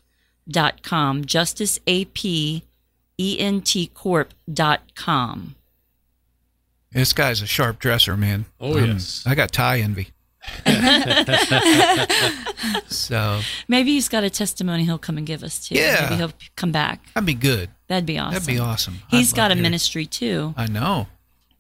dot 0.48 0.82
com. 0.82 1.24
Justice 1.24 1.78
A 1.86 2.04
P 2.06 2.62
E 3.18 3.36
N 3.38 3.60
T 3.60 3.86
Corp 3.88 4.32
dot 4.52 4.80
com. 4.94 5.54
This 6.92 7.12
guy's 7.12 7.40
a 7.40 7.46
sharp 7.46 7.78
dresser, 7.78 8.16
man. 8.16 8.46
Oh, 8.58 8.76
Um, 8.78 8.84
yes. 8.92 9.22
I 9.24 9.34
got 9.36 9.52
tie 9.52 9.78
envy. 9.80 10.08
so 12.88 13.40
Maybe 13.68 13.92
he's 13.92 14.08
got 14.08 14.24
a 14.24 14.30
testimony 14.30 14.84
he'll 14.84 14.98
come 14.98 15.16
and 15.18 15.26
give 15.26 15.42
us 15.42 15.68
too. 15.68 15.74
Yeah. 15.74 16.04
Maybe 16.04 16.16
he'll 16.16 16.32
come 16.56 16.72
back. 16.72 17.04
that'd 17.14 17.26
be 17.26 17.34
good. 17.34 17.70
That'd 17.90 18.06
be 18.06 18.18
awesome. 18.18 18.32
That'd 18.34 18.46
be 18.46 18.58
awesome. 18.58 19.00
He's 19.08 19.32
I'd 19.34 19.36
got 19.36 19.50
a 19.50 19.54
to 19.54 19.54
hear 19.56 19.60
it. 19.60 19.62
ministry 19.64 20.06
too, 20.06 20.54
I 20.56 20.66
know. 20.68 21.08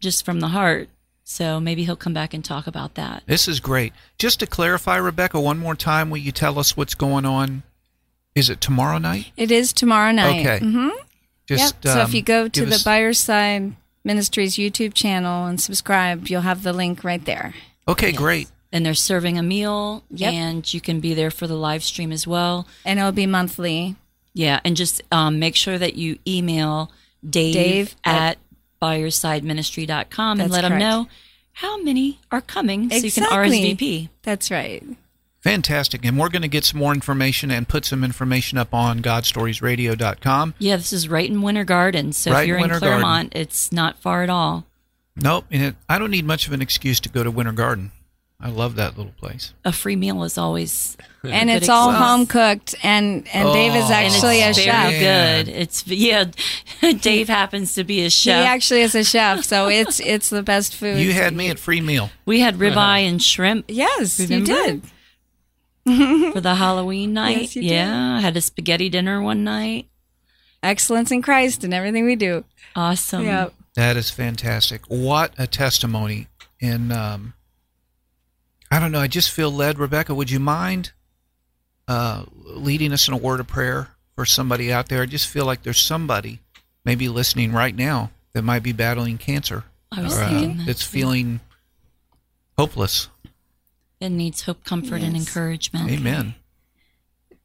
just 0.00 0.24
from 0.24 0.40
the 0.40 0.48
heart. 0.48 0.88
So 1.24 1.60
maybe 1.60 1.84
he'll 1.84 1.96
come 1.96 2.14
back 2.14 2.32
and 2.34 2.44
talk 2.44 2.66
about 2.66 2.94
that. 2.94 3.24
This 3.26 3.46
is 3.46 3.60
great. 3.60 3.92
Just 4.18 4.40
to 4.40 4.46
clarify, 4.46 4.96
Rebecca, 4.96 5.38
one 5.40 5.58
more 5.58 5.74
time, 5.74 6.08
will 6.08 6.18
you 6.18 6.32
tell 6.32 6.58
us 6.58 6.76
what's 6.76 6.94
going 6.94 7.26
on? 7.26 7.62
Is 8.34 8.48
it 8.48 8.60
tomorrow 8.60 8.98
night? 8.98 9.32
It 9.36 9.50
is 9.50 9.72
tomorrow 9.72 10.12
night. 10.12 10.40
Okay. 10.40 10.64
Mm-hmm. 10.64 10.88
Just 11.46 11.74
yep. 11.84 11.92
So 11.94 12.00
um, 12.00 12.06
if 12.08 12.14
you 12.14 12.22
go 12.22 12.46
to 12.48 12.64
the 12.64 12.76
us- 12.76 12.84
By 12.84 13.00
Your 13.00 13.12
Side 13.12 13.74
Ministries 14.04 14.54
YouTube 14.54 14.94
channel 14.94 15.46
and 15.46 15.60
subscribe, 15.60 16.28
you'll 16.28 16.40
have 16.42 16.62
the 16.62 16.72
link 16.72 17.02
right 17.04 17.24
there. 17.24 17.54
Okay, 17.88 18.12
great. 18.12 18.48
And 18.72 18.86
they're 18.86 18.94
serving 18.94 19.36
a 19.36 19.42
meal, 19.42 20.04
Yep. 20.10 20.32
and 20.32 20.72
you 20.74 20.80
can 20.80 21.00
be 21.00 21.12
there 21.12 21.32
for 21.32 21.48
the 21.48 21.56
live 21.56 21.82
stream 21.82 22.12
as 22.12 22.24
well. 22.24 22.68
And 22.84 23.00
it'll 23.00 23.10
be 23.10 23.26
monthly. 23.26 23.96
Yeah, 24.32 24.60
and 24.64 24.76
just 24.76 25.02
um, 25.10 25.38
make 25.38 25.56
sure 25.56 25.78
that 25.78 25.94
you 25.96 26.18
email 26.26 26.92
Dave, 27.28 27.54
Dave 27.54 27.96
at 28.04 28.38
byyoursideministry.com 28.80 30.40
and 30.40 30.50
That's 30.50 30.62
let 30.62 30.70
him 30.70 30.78
know 30.78 31.08
how 31.52 31.82
many 31.82 32.20
are 32.30 32.40
coming 32.40 32.90
so 32.90 32.96
you 32.96 33.10
can 33.10 33.24
RSVP. 33.24 34.08
That's 34.22 34.50
right. 34.50 34.84
Fantastic. 35.40 36.04
And 36.04 36.18
we're 36.18 36.28
going 36.28 36.42
to 36.42 36.48
get 36.48 36.64
some 36.64 36.78
more 36.80 36.92
information 36.92 37.50
and 37.50 37.66
put 37.66 37.86
some 37.86 38.04
information 38.04 38.58
up 38.58 38.74
on 38.74 39.00
godstoriesradio.com. 39.00 40.54
Yeah, 40.58 40.76
this 40.76 40.92
is 40.92 41.08
right 41.08 41.28
in 41.28 41.40
Winter 41.40 41.64
Garden. 41.64 42.12
So 42.12 42.30
Right 42.30 42.42
if 42.42 42.48
you're 42.48 42.56
in 42.58 42.62
Winter 42.62 42.80
Garden. 42.80 43.00
Clermont, 43.00 43.32
it's 43.34 43.72
not 43.72 43.98
far 43.98 44.22
at 44.22 44.30
all. 44.30 44.66
Nope. 45.16 45.46
And 45.50 45.62
it, 45.62 45.76
I 45.88 45.98
don't 45.98 46.10
need 46.10 46.26
much 46.26 46.46
of 46.46 46.52
an 46.52 46.60
excuse 46.60 47.00
to 47.00 47.08
go 47.08 47.24
to 47.24 47.30
Winter 47.30 47.52
Garden. 47.52 47.90
I 48.42 48.48
love 48.48 48.76
that 48.76 48.96
little 48.96 49.12
place. 49.12 49.52
A 49.64 49.72
free 49.72 49.96
meal 49.96 50.22
is 50.24 50.38
always 50.38 50.96
And 51.22 51.50
it's 51.50 51.68
all 51.68 51.90
excuse. 51.90 52.06
home 52.06 52.26
cooked, 52.26 52.74
and 52.82 53.28
and 53.34 53.52
Dave 53.52 53.74
is 53.74 53.84
Oh. 53.84 53.92
And 53.92 54.06
actually 54.14 54.40
a 54.40 54.48
it's 54.48 54.58
chef. 54.58 54.90
very 54.90 54.98
good. 55.44 55.48
It's 55.54 55.86
yeah. 55.86 56.24
Dave 57.00 57.28
happens 57.28 57.74
to 57.74 57.84
be 57.84 58.04
a 58.06 58.10
chef. 58.10 58.42
He 58.42 58.46
actually 58.48 58.80
is 58.80 58.94
a 58.94 59.04
chef, 59.04 59.44
so 59.44 59.68
it's 59.68 60.00
it's 60.00 60.30
the 60.30 60.42
best 60.42 60.74
food. 60.74 60.98
You 60.98 61.12
had 61.12 61.34
me 61.34 61.50
at 61.50 61.58
free 61.58 61.82
meal. 61.82 62.08
we 62.24 62.40
had 62.40 62.56
ribeye 62.56 63.00
and 63.08 63.22
shrimp 63.22 63.66
yes, 63.68 64.18
you 64.18 64.42
did. 64.44 64.82
for 65.84 66.40
the 66.40 66.54
Halloween 66.54 67.12
night. 67.12 67.40
Yes, 67.42 67.56
you 67.56 67.62
did. 67.62 67.70
yeah, 67.72 68.16
I 68.16 68.20
had 68.20 68.36
a 68.36 68.40
spaghetti 68.40 68.88
dinner 68.88 69.20
one 69.20 69.44
night. 69.44 69.88
Excellence 70.62 71.10
in 71.10 71.22
Christ 71.22 71.64
in 71.64 71.72
everything 71.72 72.04
we 72.04 72.16
do. 72.16 72.44
Awesome. 72.76 73.24
yeah. 73.24 73.48
That 73.74 73.96
is 73.96 74.10
fantastic. 74.10 74.82
What 74.88 75.32
a 75.38 75.46
testimony. 75.46 76.28
And 76.60 76.92
um, 76.92 77.34
I 78.70 78.78
don't 78.78 78.92
know. 78.92 79.00
I 79.00 79.08
just 79.08 79.30
feel 79.30 79.50
led. 79.50 79.78
Rebecca, 79.78 80.14
would 80.14 80.30
you 80.30 80.40
mind 80.40 80.92
uh, 81.88 82.24
leading 82.44 82.92
us 82.92 83.08
in 83.08 83.14
a 83.14 83.16
word 83.16 83.40
of 83.40 83.46
prayer 83.46 83.88
for 84.14 84.24
somebody 84.24 84.72
out 84.72 84.88
there? 84.88 85.02
I 85.02 85.06
just 85.06 85.28
feel 85.28 85.44
like 85.44 85.62
there's 85.62 85.80
somebody 85.80 86.40
maybe 86.84 87.08
listening 87.08 87.52
right 87.52 87.74
now 87.74 88.10
that 88.32 88.42
might 88.42 88.62
be 88.62 88.72
battling 88.72 89.18
cancer. 89.18 89.64
I 89.90 90.02
was 90.02 90.16
or, 90.16 90.22
uh, 90.22 90.28
thinking 90.28 90.56
that 90.58 90.66
that's 90.66 90.84
too. 90.84 90.98
feeling 90.98 91.40
hopeless. 92.56 93.08
It 94.00 94.10
needs 94.10 94.42
hope, 94.42 94.64
comfort, 94.64 95.02
and 95.02 95.16
encouragement. 95.16 95.90
Amen. 95.90 96.34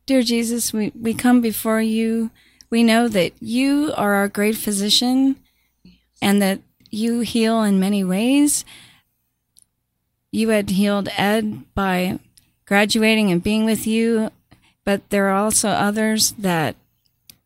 Dear 0.06 0.22
Jesus, 0.22 0.72
we, 0.72 0.92
we 1.00 1.14
come 1.14 1.42
before 1.42 1.82
you. 1.82 2.30
We 2.70 2.84
know 2.84 3.08
that 3.08 3.34
you 3.42 3.94
are 3.98 4.14
our 4.14 4.28
great 4.28 4.56
physician 4.56 5.38
and 6.22 6.42
that 6.42 6.62
you 6.92 7.22
heal 7.22 7.64
in 7.64 7.80
many 7.80 8.04
ways. 8.04 8.64
You 10.36 10.50
had 10.50 10.72
healed 10.72 11.08
Ed 11.16 11.64
by 11.76 12.20
graduating 12.66 13.32
and 13.32 13.42
being 13.42 13.64
with 13.64 13.88
you, 13.88 14.32
but 14.84 15.10
there 15.10 15.30
are 15.30 15.38
also 15.38 15.70
others 15.70 16.34
that 16.34 16.76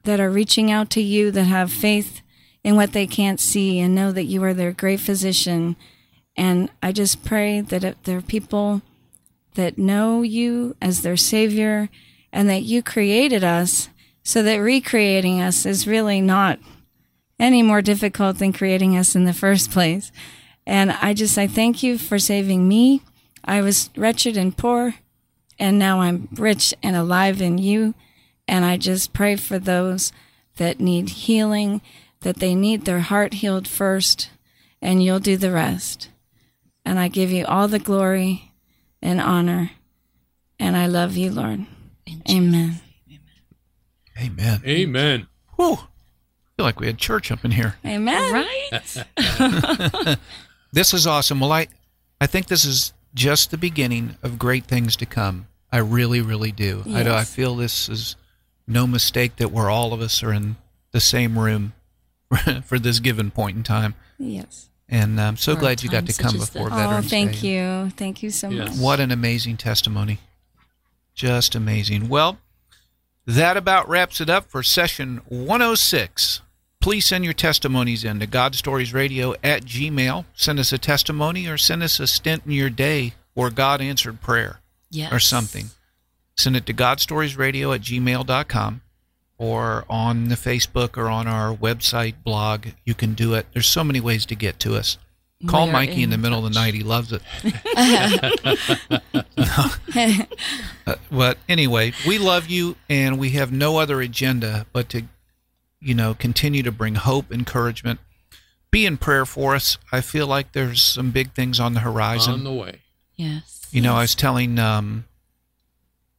that 0.05 0.19
are 0.19 0.31
reaching 0.31 0.71
out 0.71 0.89
to 0.91 1.01
you 1.01 1.29
that 1.29 1.43
have 1.43 1.71
faith 1.71 2.21
in 2.63 2.75
what 2.75 2.93
they 2.93 3.05
can't 3.05 3.39
see 3.39 3.77
and 3.77 3.93
know 3.93 4.11
that 4.11 4.23
you 4.23 4.43
are 4.43 4.55
their 4.55 4.71
great 4.71 5.01
physician. 5.01 5.75
And 6.35 6.71
I 6.81 6.91
just 6.91 7.23
pray 7.23 7.61
that 7.61 7.83
if 7.83 8.01
there 8.05 8.17
are 8.17 8.23
people 8.23 8.81
that 9.53 9.77
know 9.77 10.23
you 10.23 10.75
as 10.81 11.03
their 11.03 11.17
savior 11.17 11.89
and 12.33 12.49
that 12.49 12.63
you 12.63 12.81
created 12.81 13.43
us 13.43 13.89
so 14.23 14.41
that 14.41 14.57
recreating 14.57 15.39
us 15.39 15.63
is 15.63 15.85
really 15.85 16.21
not 16.21 16.57
any 17.39 17.61
more 17.61 17.83
difficult 17.83 18.39
than 18.39 18.51
creating 18.51 18.97
us 18.97 19.15
in 19.15 19.25
the 19.25 19.33
first 19.33 19.69
place. 19.69 20.11
And 20.69 20.91
I 20.91 21.15
just, 21.15 21.35
I 21.35 21.47
thank 21.47 21.81
you 21.81 21.97
for 21.97 22.19
saving 22.19 22.67
me. 22.67 23.01
I 23.43 23.61
was 23.61 23.89
wretched 23.97 24.37
and 24.37 24.55
poor, 24.55 24.93
and 25.57 25.79
now 25.79 26.01
I'm 26.01 26.27
rich 26.33 26.75
and 26.83 26.95
alive 26.95 27.41
in 27.41 27.57
you. 27.57 27.95
And 28.47 28.63
I 28.63 28.77
just 28.77 29.11
pray 29.11 29.35
for 29.35 29.57
those 29.57 30.11
that 30.57 30.79
need 30.79 31.09
healing, 31.09 31.81
that 32.21 32.35
they 32.35 32.53
need 32.53 32.85
their 32.85 32.99
heart 32.99 33.33
healed 33.33 33.67
first, 33.67 34.29
and 34.79 35.03
you'll 35.03 35.19
do 35.19 35.37
the 35.37 35.51
rest. 35.51 36.09
And 36.85 36.99
I 36.99 37.07
give 37.07 37.31
you 37.31 37.47
all 37.47 37.67
the 37.67 37.79
glory 37.79 38.51
and 39.01 39.19
honor. 39.19 39.71
And 40.59 40.77
I 40.77 40.85
love 40.85 41.17
you, 41.17 41.31
Lord. 41.31 41.65
Amen. 42.29 42.75
Amen. 44.21 44.61
Amen. 44.63 45.27
Whew. 45.55 45.73
I 45.73 46.51
feel 46.57 46.65
like 46.65 46.79
we 46.79 46.85
had 46.85 46.99
church 46.99 47.31
up 47.31 47.43
in 47.43 47.49
here. 47.49 47.73
Amen. 47.83 48.45
Right? 49.17 50.17
This 50.71 50.93
is 50.93 51.07
awesome. 51.07 51.39
Well, 51.39 51.51
I, 51.51 51.67
I 52.21 52.27
think 52.27 52.47
this 52.47 52.65
is 52.65 52.93
just 53.13 53.51
the 53.51 53.57
beginning 53.57 54.15
of 54.23 54.37
great 54.39 54.65
things 54.65 54.95
to 54.97 55.05
come. 55.05 55.47
I 55.71 55.77
really, 55.79 56.21
really 56.21 56.51
do. 56.51 56.83
I, 56.93 57.03
do- 57.03 57.11
I 57.13 57.23
feel 57.23 57.55
this 57.55 57.89
is 57.89 58.15
no 58.67 58.85
mistake 58.87 59.37
that 59.37 59.51
we're 59.51 59.69
all 59.69 59.93
of 59.93 60.01
us 60.01 60.21
are 60.23 60.33
in 60.33 60.55
the 60.91 60.99
same 60.99 61.37
room 61.37 61.73
for 62.65 62.77
this 62.79 62.99
given 62.99 63.31
point 63.31 63.57
in 63.57 63.63
time. 63.63 63.95
Yes. 64.17 64.69
And 64.87 65.19
I'm 65.21 65.37
so 65.37 65.53
For 65.53 65.57
a 65.57 65.61
glad 65.61 65.83
you 65.83 65.89
got 65.89 66.07
to 66.07 66.13
come 66.13 66.35
as 66.35 66.49
before 66.49 66.69
this. 66.69 66.79
Oh, 66.79 67.01
thank 67.01 67.41
Day. 67.41 67.47
you. 67.83 67.89
Thank 67.91 68.23
you 68.23 68.31
so 68.31 68.49
Yes. 68.49 68.69
much. 68.69 68.79
What 68.79 68.99
an 68.99 69.11
amazing 69.11 69.57
testimony. 69.57 70.19
Just 71.13 71.53
amazing. 71.53 72.09
Well, 72.09 72.39
that 73.27 73.55
about 73.57 73.87
wraps 73.87 74.19
it 74.21 74.29
up 74.29 74.49
for 74.49 74.63
session 74.63 75.21
106. 75.27 76.41
Please 76.81 77.05
send 77.05 77.25
your 77.25 77.33
testimonies 77.33 78.05
in 78.05 78.21
to 78.21 78.27
godstoriesradio 78.27 79.35
at 79.43 79.63
gmail. 79.63 80.23
Send 80.33 80.59
us 80.59 80.71
a 80.71 80.77
testimony 80.77 81.45
or 81.45 81.57
send 81.57 81.83
us 81.83 81.99
a 81.99 82.07
stint 82.07 82.43
in 82.45 82.53
your 82.53 82.69
day 82.69 83.15
where 83.33 83.49
God 83.49 83.81
answered 83.81 84.21
prayer 84.21 84.61
Yes. 84.89 85.11
or 85.11 85.19
something. 85.19 85.71
Send 86.37 86.55
it 86.55 86.65
to 86.67 86.73
godstoriesradio 86.73 87.75
at 87.75 87.81
gmail.com 87.81 88.81
or 89.37 89.83
on 89.89 90.29
the 90.29 90.35
Facebook 90.35 90.97
or 90.97 91.09
on 91.09 91.27
our 91.27 91.53
website 91.53 92.15
blog. 92.23 92.67
You 92.85 92.93
can 92.93 93.13
do 93.13 93.33
it. 93.33 93.47
There's 93.51 93.67
so 93.67 93.83
many 93.83 93.99
ways 93.99 94.25
to 94.27 94.35
get 94.35 94.57
to 94.61 94.77
us. 94.77 94.97
Call 95.47 95.67
Mikey 95.67 95.95
in 95.95 96.03
in 96.03 96.09
the 96.11 96.17
middle 96.17 96.45
of 96.45 96.53
the 96.53 96.57
night. 96.59 96.73
He 96.73 96.83
loves 96.83 97.11
it. 97.13 97.21
Uh, 100.87 100.95
but 101.11 101.37
anyway, 101.47 101.93
we 102.07 102.17
love 102.17 102.47
you, 102.47 102.75
and 102.89 103.19
we 103.19 103.29
have 103.31 103.51
no 103.51 103.77
other 103.77 104.01
agenda 104.01 104.65
but 104.73 104.89
to, 104.89 105.03
you 105.81 105.93
know, 105.93 106.13
continue 106.13 106.63
to 106.63 106.71
bring 106.71 106.95
hope, 106.95 107.31
encouragement, 107.31 107.99
be 108.71 108.85
in 108.85 108.97
prayer 108.97 109.25
for 109.25 109.55
us. 109.55 109.77
I 109.91 110.01
feel 110.01 110.27
like 110.27 110.51
there's 110.51 110.81
some 110.81 111.11
big 111.11 111.31
things 111.33 111.59
on 111.59 111.73
the 111.73 111.79
horizon. 111.79 112.33
On 112.33 112.43
the 112.43 112.53
way. 112.53 112.81
Yes. 113.15 113.67
you 113.71 113.81
know, 113.81 113.95
I 113.95 114.01
was 114.01 114.15
telling 114.15 114.59
um, 114.59 115.05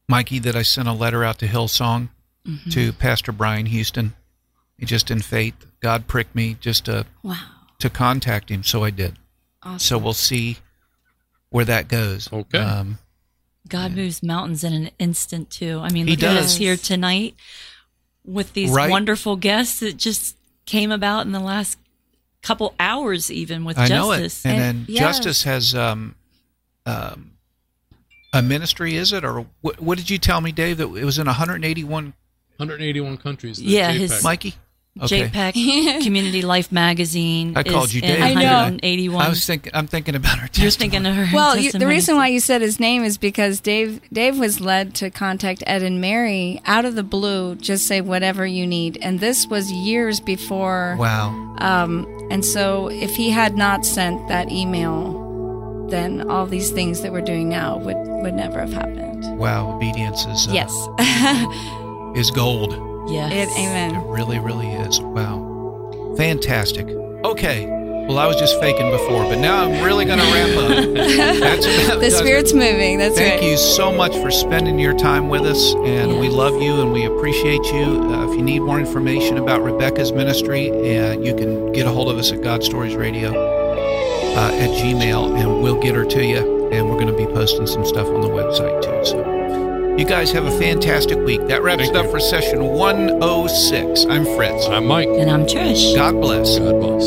Mikey 0.07 0.39
that 0.39 0.55
I 0.55 0.61
sent 0.61 0.87
a 0.87 0.93
letter 0.93 1.23
out 1.23 1.39
to 1.39 1.47
Hillsong 1.47 2.09
Mm-hmm. 2.47 2.71
to 2.71 2.91
Pastor 2.93 3.31
Brian 3.31 3.67
Houston. 3.67 4.15
Just 4.79 5.11
in 5.11 5.21
faith, 5.21 5.53
God 5.79 6.07
pricked 6.07 6.33
me 6.33 6.57
just 6.59 6.85
to 6.85 7.05
Wow. 7.21 7.37
to 7.77 7.87
contact 7.87 8.49
him, 8.49 8.63
so 8.63 8.83
I 8.83 8.89
did. 8.89 9.17
Awesome. 9.61 9.77
So 9.77 9.97
we'll 9.99 10.13
see 10.13 10.57
where 11.51 11.65
that 11.65 11.87
goes. 11.87 12.33
Okay. 12.33 12.57
Um, 12.57 12.97
God 13.67 13.91
moves 13.95 14.23
mountains 14.23 14.63
in 14.63 14.73
an 14.73 14.89
instant 14.97 15.51
too. 15.51 15.81
I 15.83 15.89
mean, 15.89 16.07
He 16.07 16.15
look 16.15 16.23
at 16.23 16.35
us 16.35 16.43
does. 16.53 16.55
here 16.57 16.75
tonight 16.77 17.35
with 18.25 18.53
these 18.53 18.69
Right. 18.71 18.89
wonderful 18.89 19.35
guests 19.35 19.79
that 19.79 19.97
just 19.97 20.35
came 20.65 20.91
about 20.91 21.25
in 21.25 21.31
the 21.31 21.39
last 21.39 21.77
couple 22.41 22.73
hours, 22.79 23.31
even 23.31 23.65
with 23.65 23.77
I 23.77 23.87
know 23.87 24.11
it. 24.11 24.19
Justice. 24.19 24.45
And, 24.45 24.53
And- 24.53 24.61
then 24.61 24.85
yes. 24.89 24.99
Justice 25.17 25.43
has 25.43 25.75
um, 25.75 26.15
um, 26.85 27.31
a 28.33 28.41
ministry, 28.41 28.95
is 28.95 29.11
it? 29.13 29.23
Or 29.23 29.45
what, 29.61 29.79
what 29.79 29.97
did 29.97 30.09
you 30.09 30.17
tell 30.17 30.41
me, 30.41 30.51
Dave, 30.51 30.77
that 30.77 30.85
it 30.95 31.05
was 31.05 31.19
in 31.19 31.27
181? 31.27 32.13
181 32.57 33.17
countries. 33.17 33.59
Yeah, 33.61 33.91
JPEG. 33.91 33.97
his- 33.97 34.23
Mikey? 34.23 34.55
Okay. 34.99 35.29
JPEG 35.29 36.03
Community 36.03 36.41
Life 36.41 36.69
Magazine. 36.69 37.55
I 37.55 37.63
called 37.63 37.85
is 37.85 37.95
you 37.95 38.01
in 38.01 38.07
Dave. 38.09 38.21
I 38.21 38.33
know. 38.33 38.41
181. 38.41 39.25
I 39.25 39.29
was 39.29 39.45
thinking. 39.45 39.71
I'm 39.73 39.87
thinking 39.87 40.15
about 40.15 40.39
her. 40.39 40.49
You're 40.53 40.69
thinking 40.69 41.05
of 41.05 41.15
her. 41.15 41.27
Well, 41.33 41.57
you, 41.57 41.71
the 41.71 41.87
reason 41.87 42.17
why 42.17 42.27
you 42.27 42.41
said 42.41 42.61
his 42.61 42.77
name 42.77 43.03
is 43.03 43.17
because 43.17 43.61
Dave 43.61 44.01
Dave 44.11 44.37
was 44.37 44.59
led 44.59 44.93
to 44.95 45.09
contact 45.09 45.63
Ed 45.65 45.81
and 45.81 46.01
Mary 46.01 46.61
out 46.65 46.83
of 46.83 46.95
the 46.95 47.03
blue, 47.03 47.55
just 47.55 47.87
say 47.87 48.01
whatever 48.01 48.45
you 48.45 48.67
need, 48.67 48.97
and 49.01 49.21
this 49.21 49.47
was 49.47 49.71
years 49.71 50.19
before. 50.19 50.97
Wow. 50.99 51.55
Um, 51.59 52.05
and 52.29 52.43
so, 52.43 52.89
if 52.89 53.15
he 53.15 53.29
had 53.29 53.55
not 53.55 53.85
sent 53.85 54.27
that 54.27 54.51
email, 54.51 55.87
then 55.89 56.29
all 56.29 56.45
these 56.45 56.69
things 56.69 57.01
that 57.01 57.13
we're 57.13 57.21
doing 57.21 57.47
now 57.47 57.77
would 57.77 57.95
would 57.95 58.33
never 58.33 58.59
have 58.59 58.73
happened. 58.73 59.23
Wow. 59.37 59.77
Obedience 59.77 60.25
is 60.25 60.49
uh, 60.49 60.51
Yes, 60.51 62.17
is 62.17 62.29
gold. 62.29 62.90
Yes. 63.07 63.31
it, 63.33 63.49
amen. 63.59 63.95
It 63.95 64.07
really, 64.07 64.39
really 64.39 64.67
is. 64.71 64.99
Wow. 64.99 66.13
Fantastic. 66.17 66.87
Okay. 67.23 67.65
Well, 68.07 68.17
I 68.17 68.25
was 68.27 68.35
just 68.35 68.59
faking 68.59 68.89
before, 68.89 69.23
but 69.25 69.37
now 69.37 69.63
I'm 69.63 69.83
really 69.83 70.05
going 70.05 70.19
to 70.19 70.25
ramp 70.25 70.57
up. 70.57 70.93
That's 71.39 71.65
The 71.95 71.99
does 72.01 72.13
it. 72.13 72.17
spirit's 72.17 72.51
moving. 72.53 72.97
That's 72.97 73.15
Thank 73.15 73.33
right. 73.33 73.39
Thank 73.39 73.51
you 73.51 73.57
so 73.57 73.91
much 73.91 74.13
for 74.17 74.31
spending 74.31 74.79
your 74.79 74.97
time 74.97 75.29
with 75.29 75.43
us, 75.43 75.73
and 75.75 76.19
we 76.19 76.27
love 76.27 76.59
you 76.61 76.81
and 76.81 76.91
we 76.91 77.05
appreciate 77.05 77.63
you. 77.71 78.01
Uh, 78.03 78.27
if 78.29 78.35
you 78.35 78.41
need 78.41 78.59
more 78.61 78.79
information 78.79 79.37
about 79.37 79.61
Rebecca's 79.63 80.11
ministry, 80.11 80.71
uh, 80.71 81.13
you 81.19 81.35
can 81.35 81.71
get 81.73 81.85
a 81.85 81.89
hold 81.91 82.09
of 82.09 82.17
us 82.17 82.31
at 82.31 82.41
God 82.41 82.63
Stories 82.63 82.95
Radio 82.95 83.29
uh, 83.29 84.51
at 84.51 84.69
Gmail, 84.81 85.39
and 85.39 85.61
we'll 85.61 85.79
get 85.79 85.93
her 85.95 86.03
to 86.05 86.25
you. 86.25 86.69
And 86.71 86.89
we're 86.89 86.99
going 86.99 87.07
to 87.07 87.17
be 87.17 87.25
posting 87.27 87.67
some 87.67 87.85
stuff 87.85 88.07
on 88.07 88.21
the 88.21 88.29
website 88.29 88.81
too. 88.81 89.05
So, 89.05 89.40
you 89.97 90.05
guys 90.05 90.31
have 90.31 90.45
a 90.45 90.51
fantastic 90.59 91.17
week. 91.19 91.45
That 91.47 91.61
wraps 91.63 91.83
Thank 91.83 91.95
it 91.95 91.97
up 91.97 92.05
you. 92.05 92.11
for 92.11 92.19
session 92.19 92.63
106. 92.65 94.05
I'm 94.05 94.25
Fritz. 94.35 94.65
I'm 94.67 94.85
Mike. 94.87 95.07
And 95.07 95.29
I'm 95.29 95.45
Trish. 95.45 95.95
God 95.95 96.13
bless. 96.21 96.57
God 96.59 96.79
bless. 96.79 97.05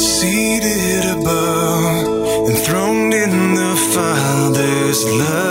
Seated 0.00 1.04
above, 1.18 2.48
enthroned 2.50 3.12
in 3.12 3.54
the 3.54 3.76
Father's 3.92 5.04
love, 5.04 5.49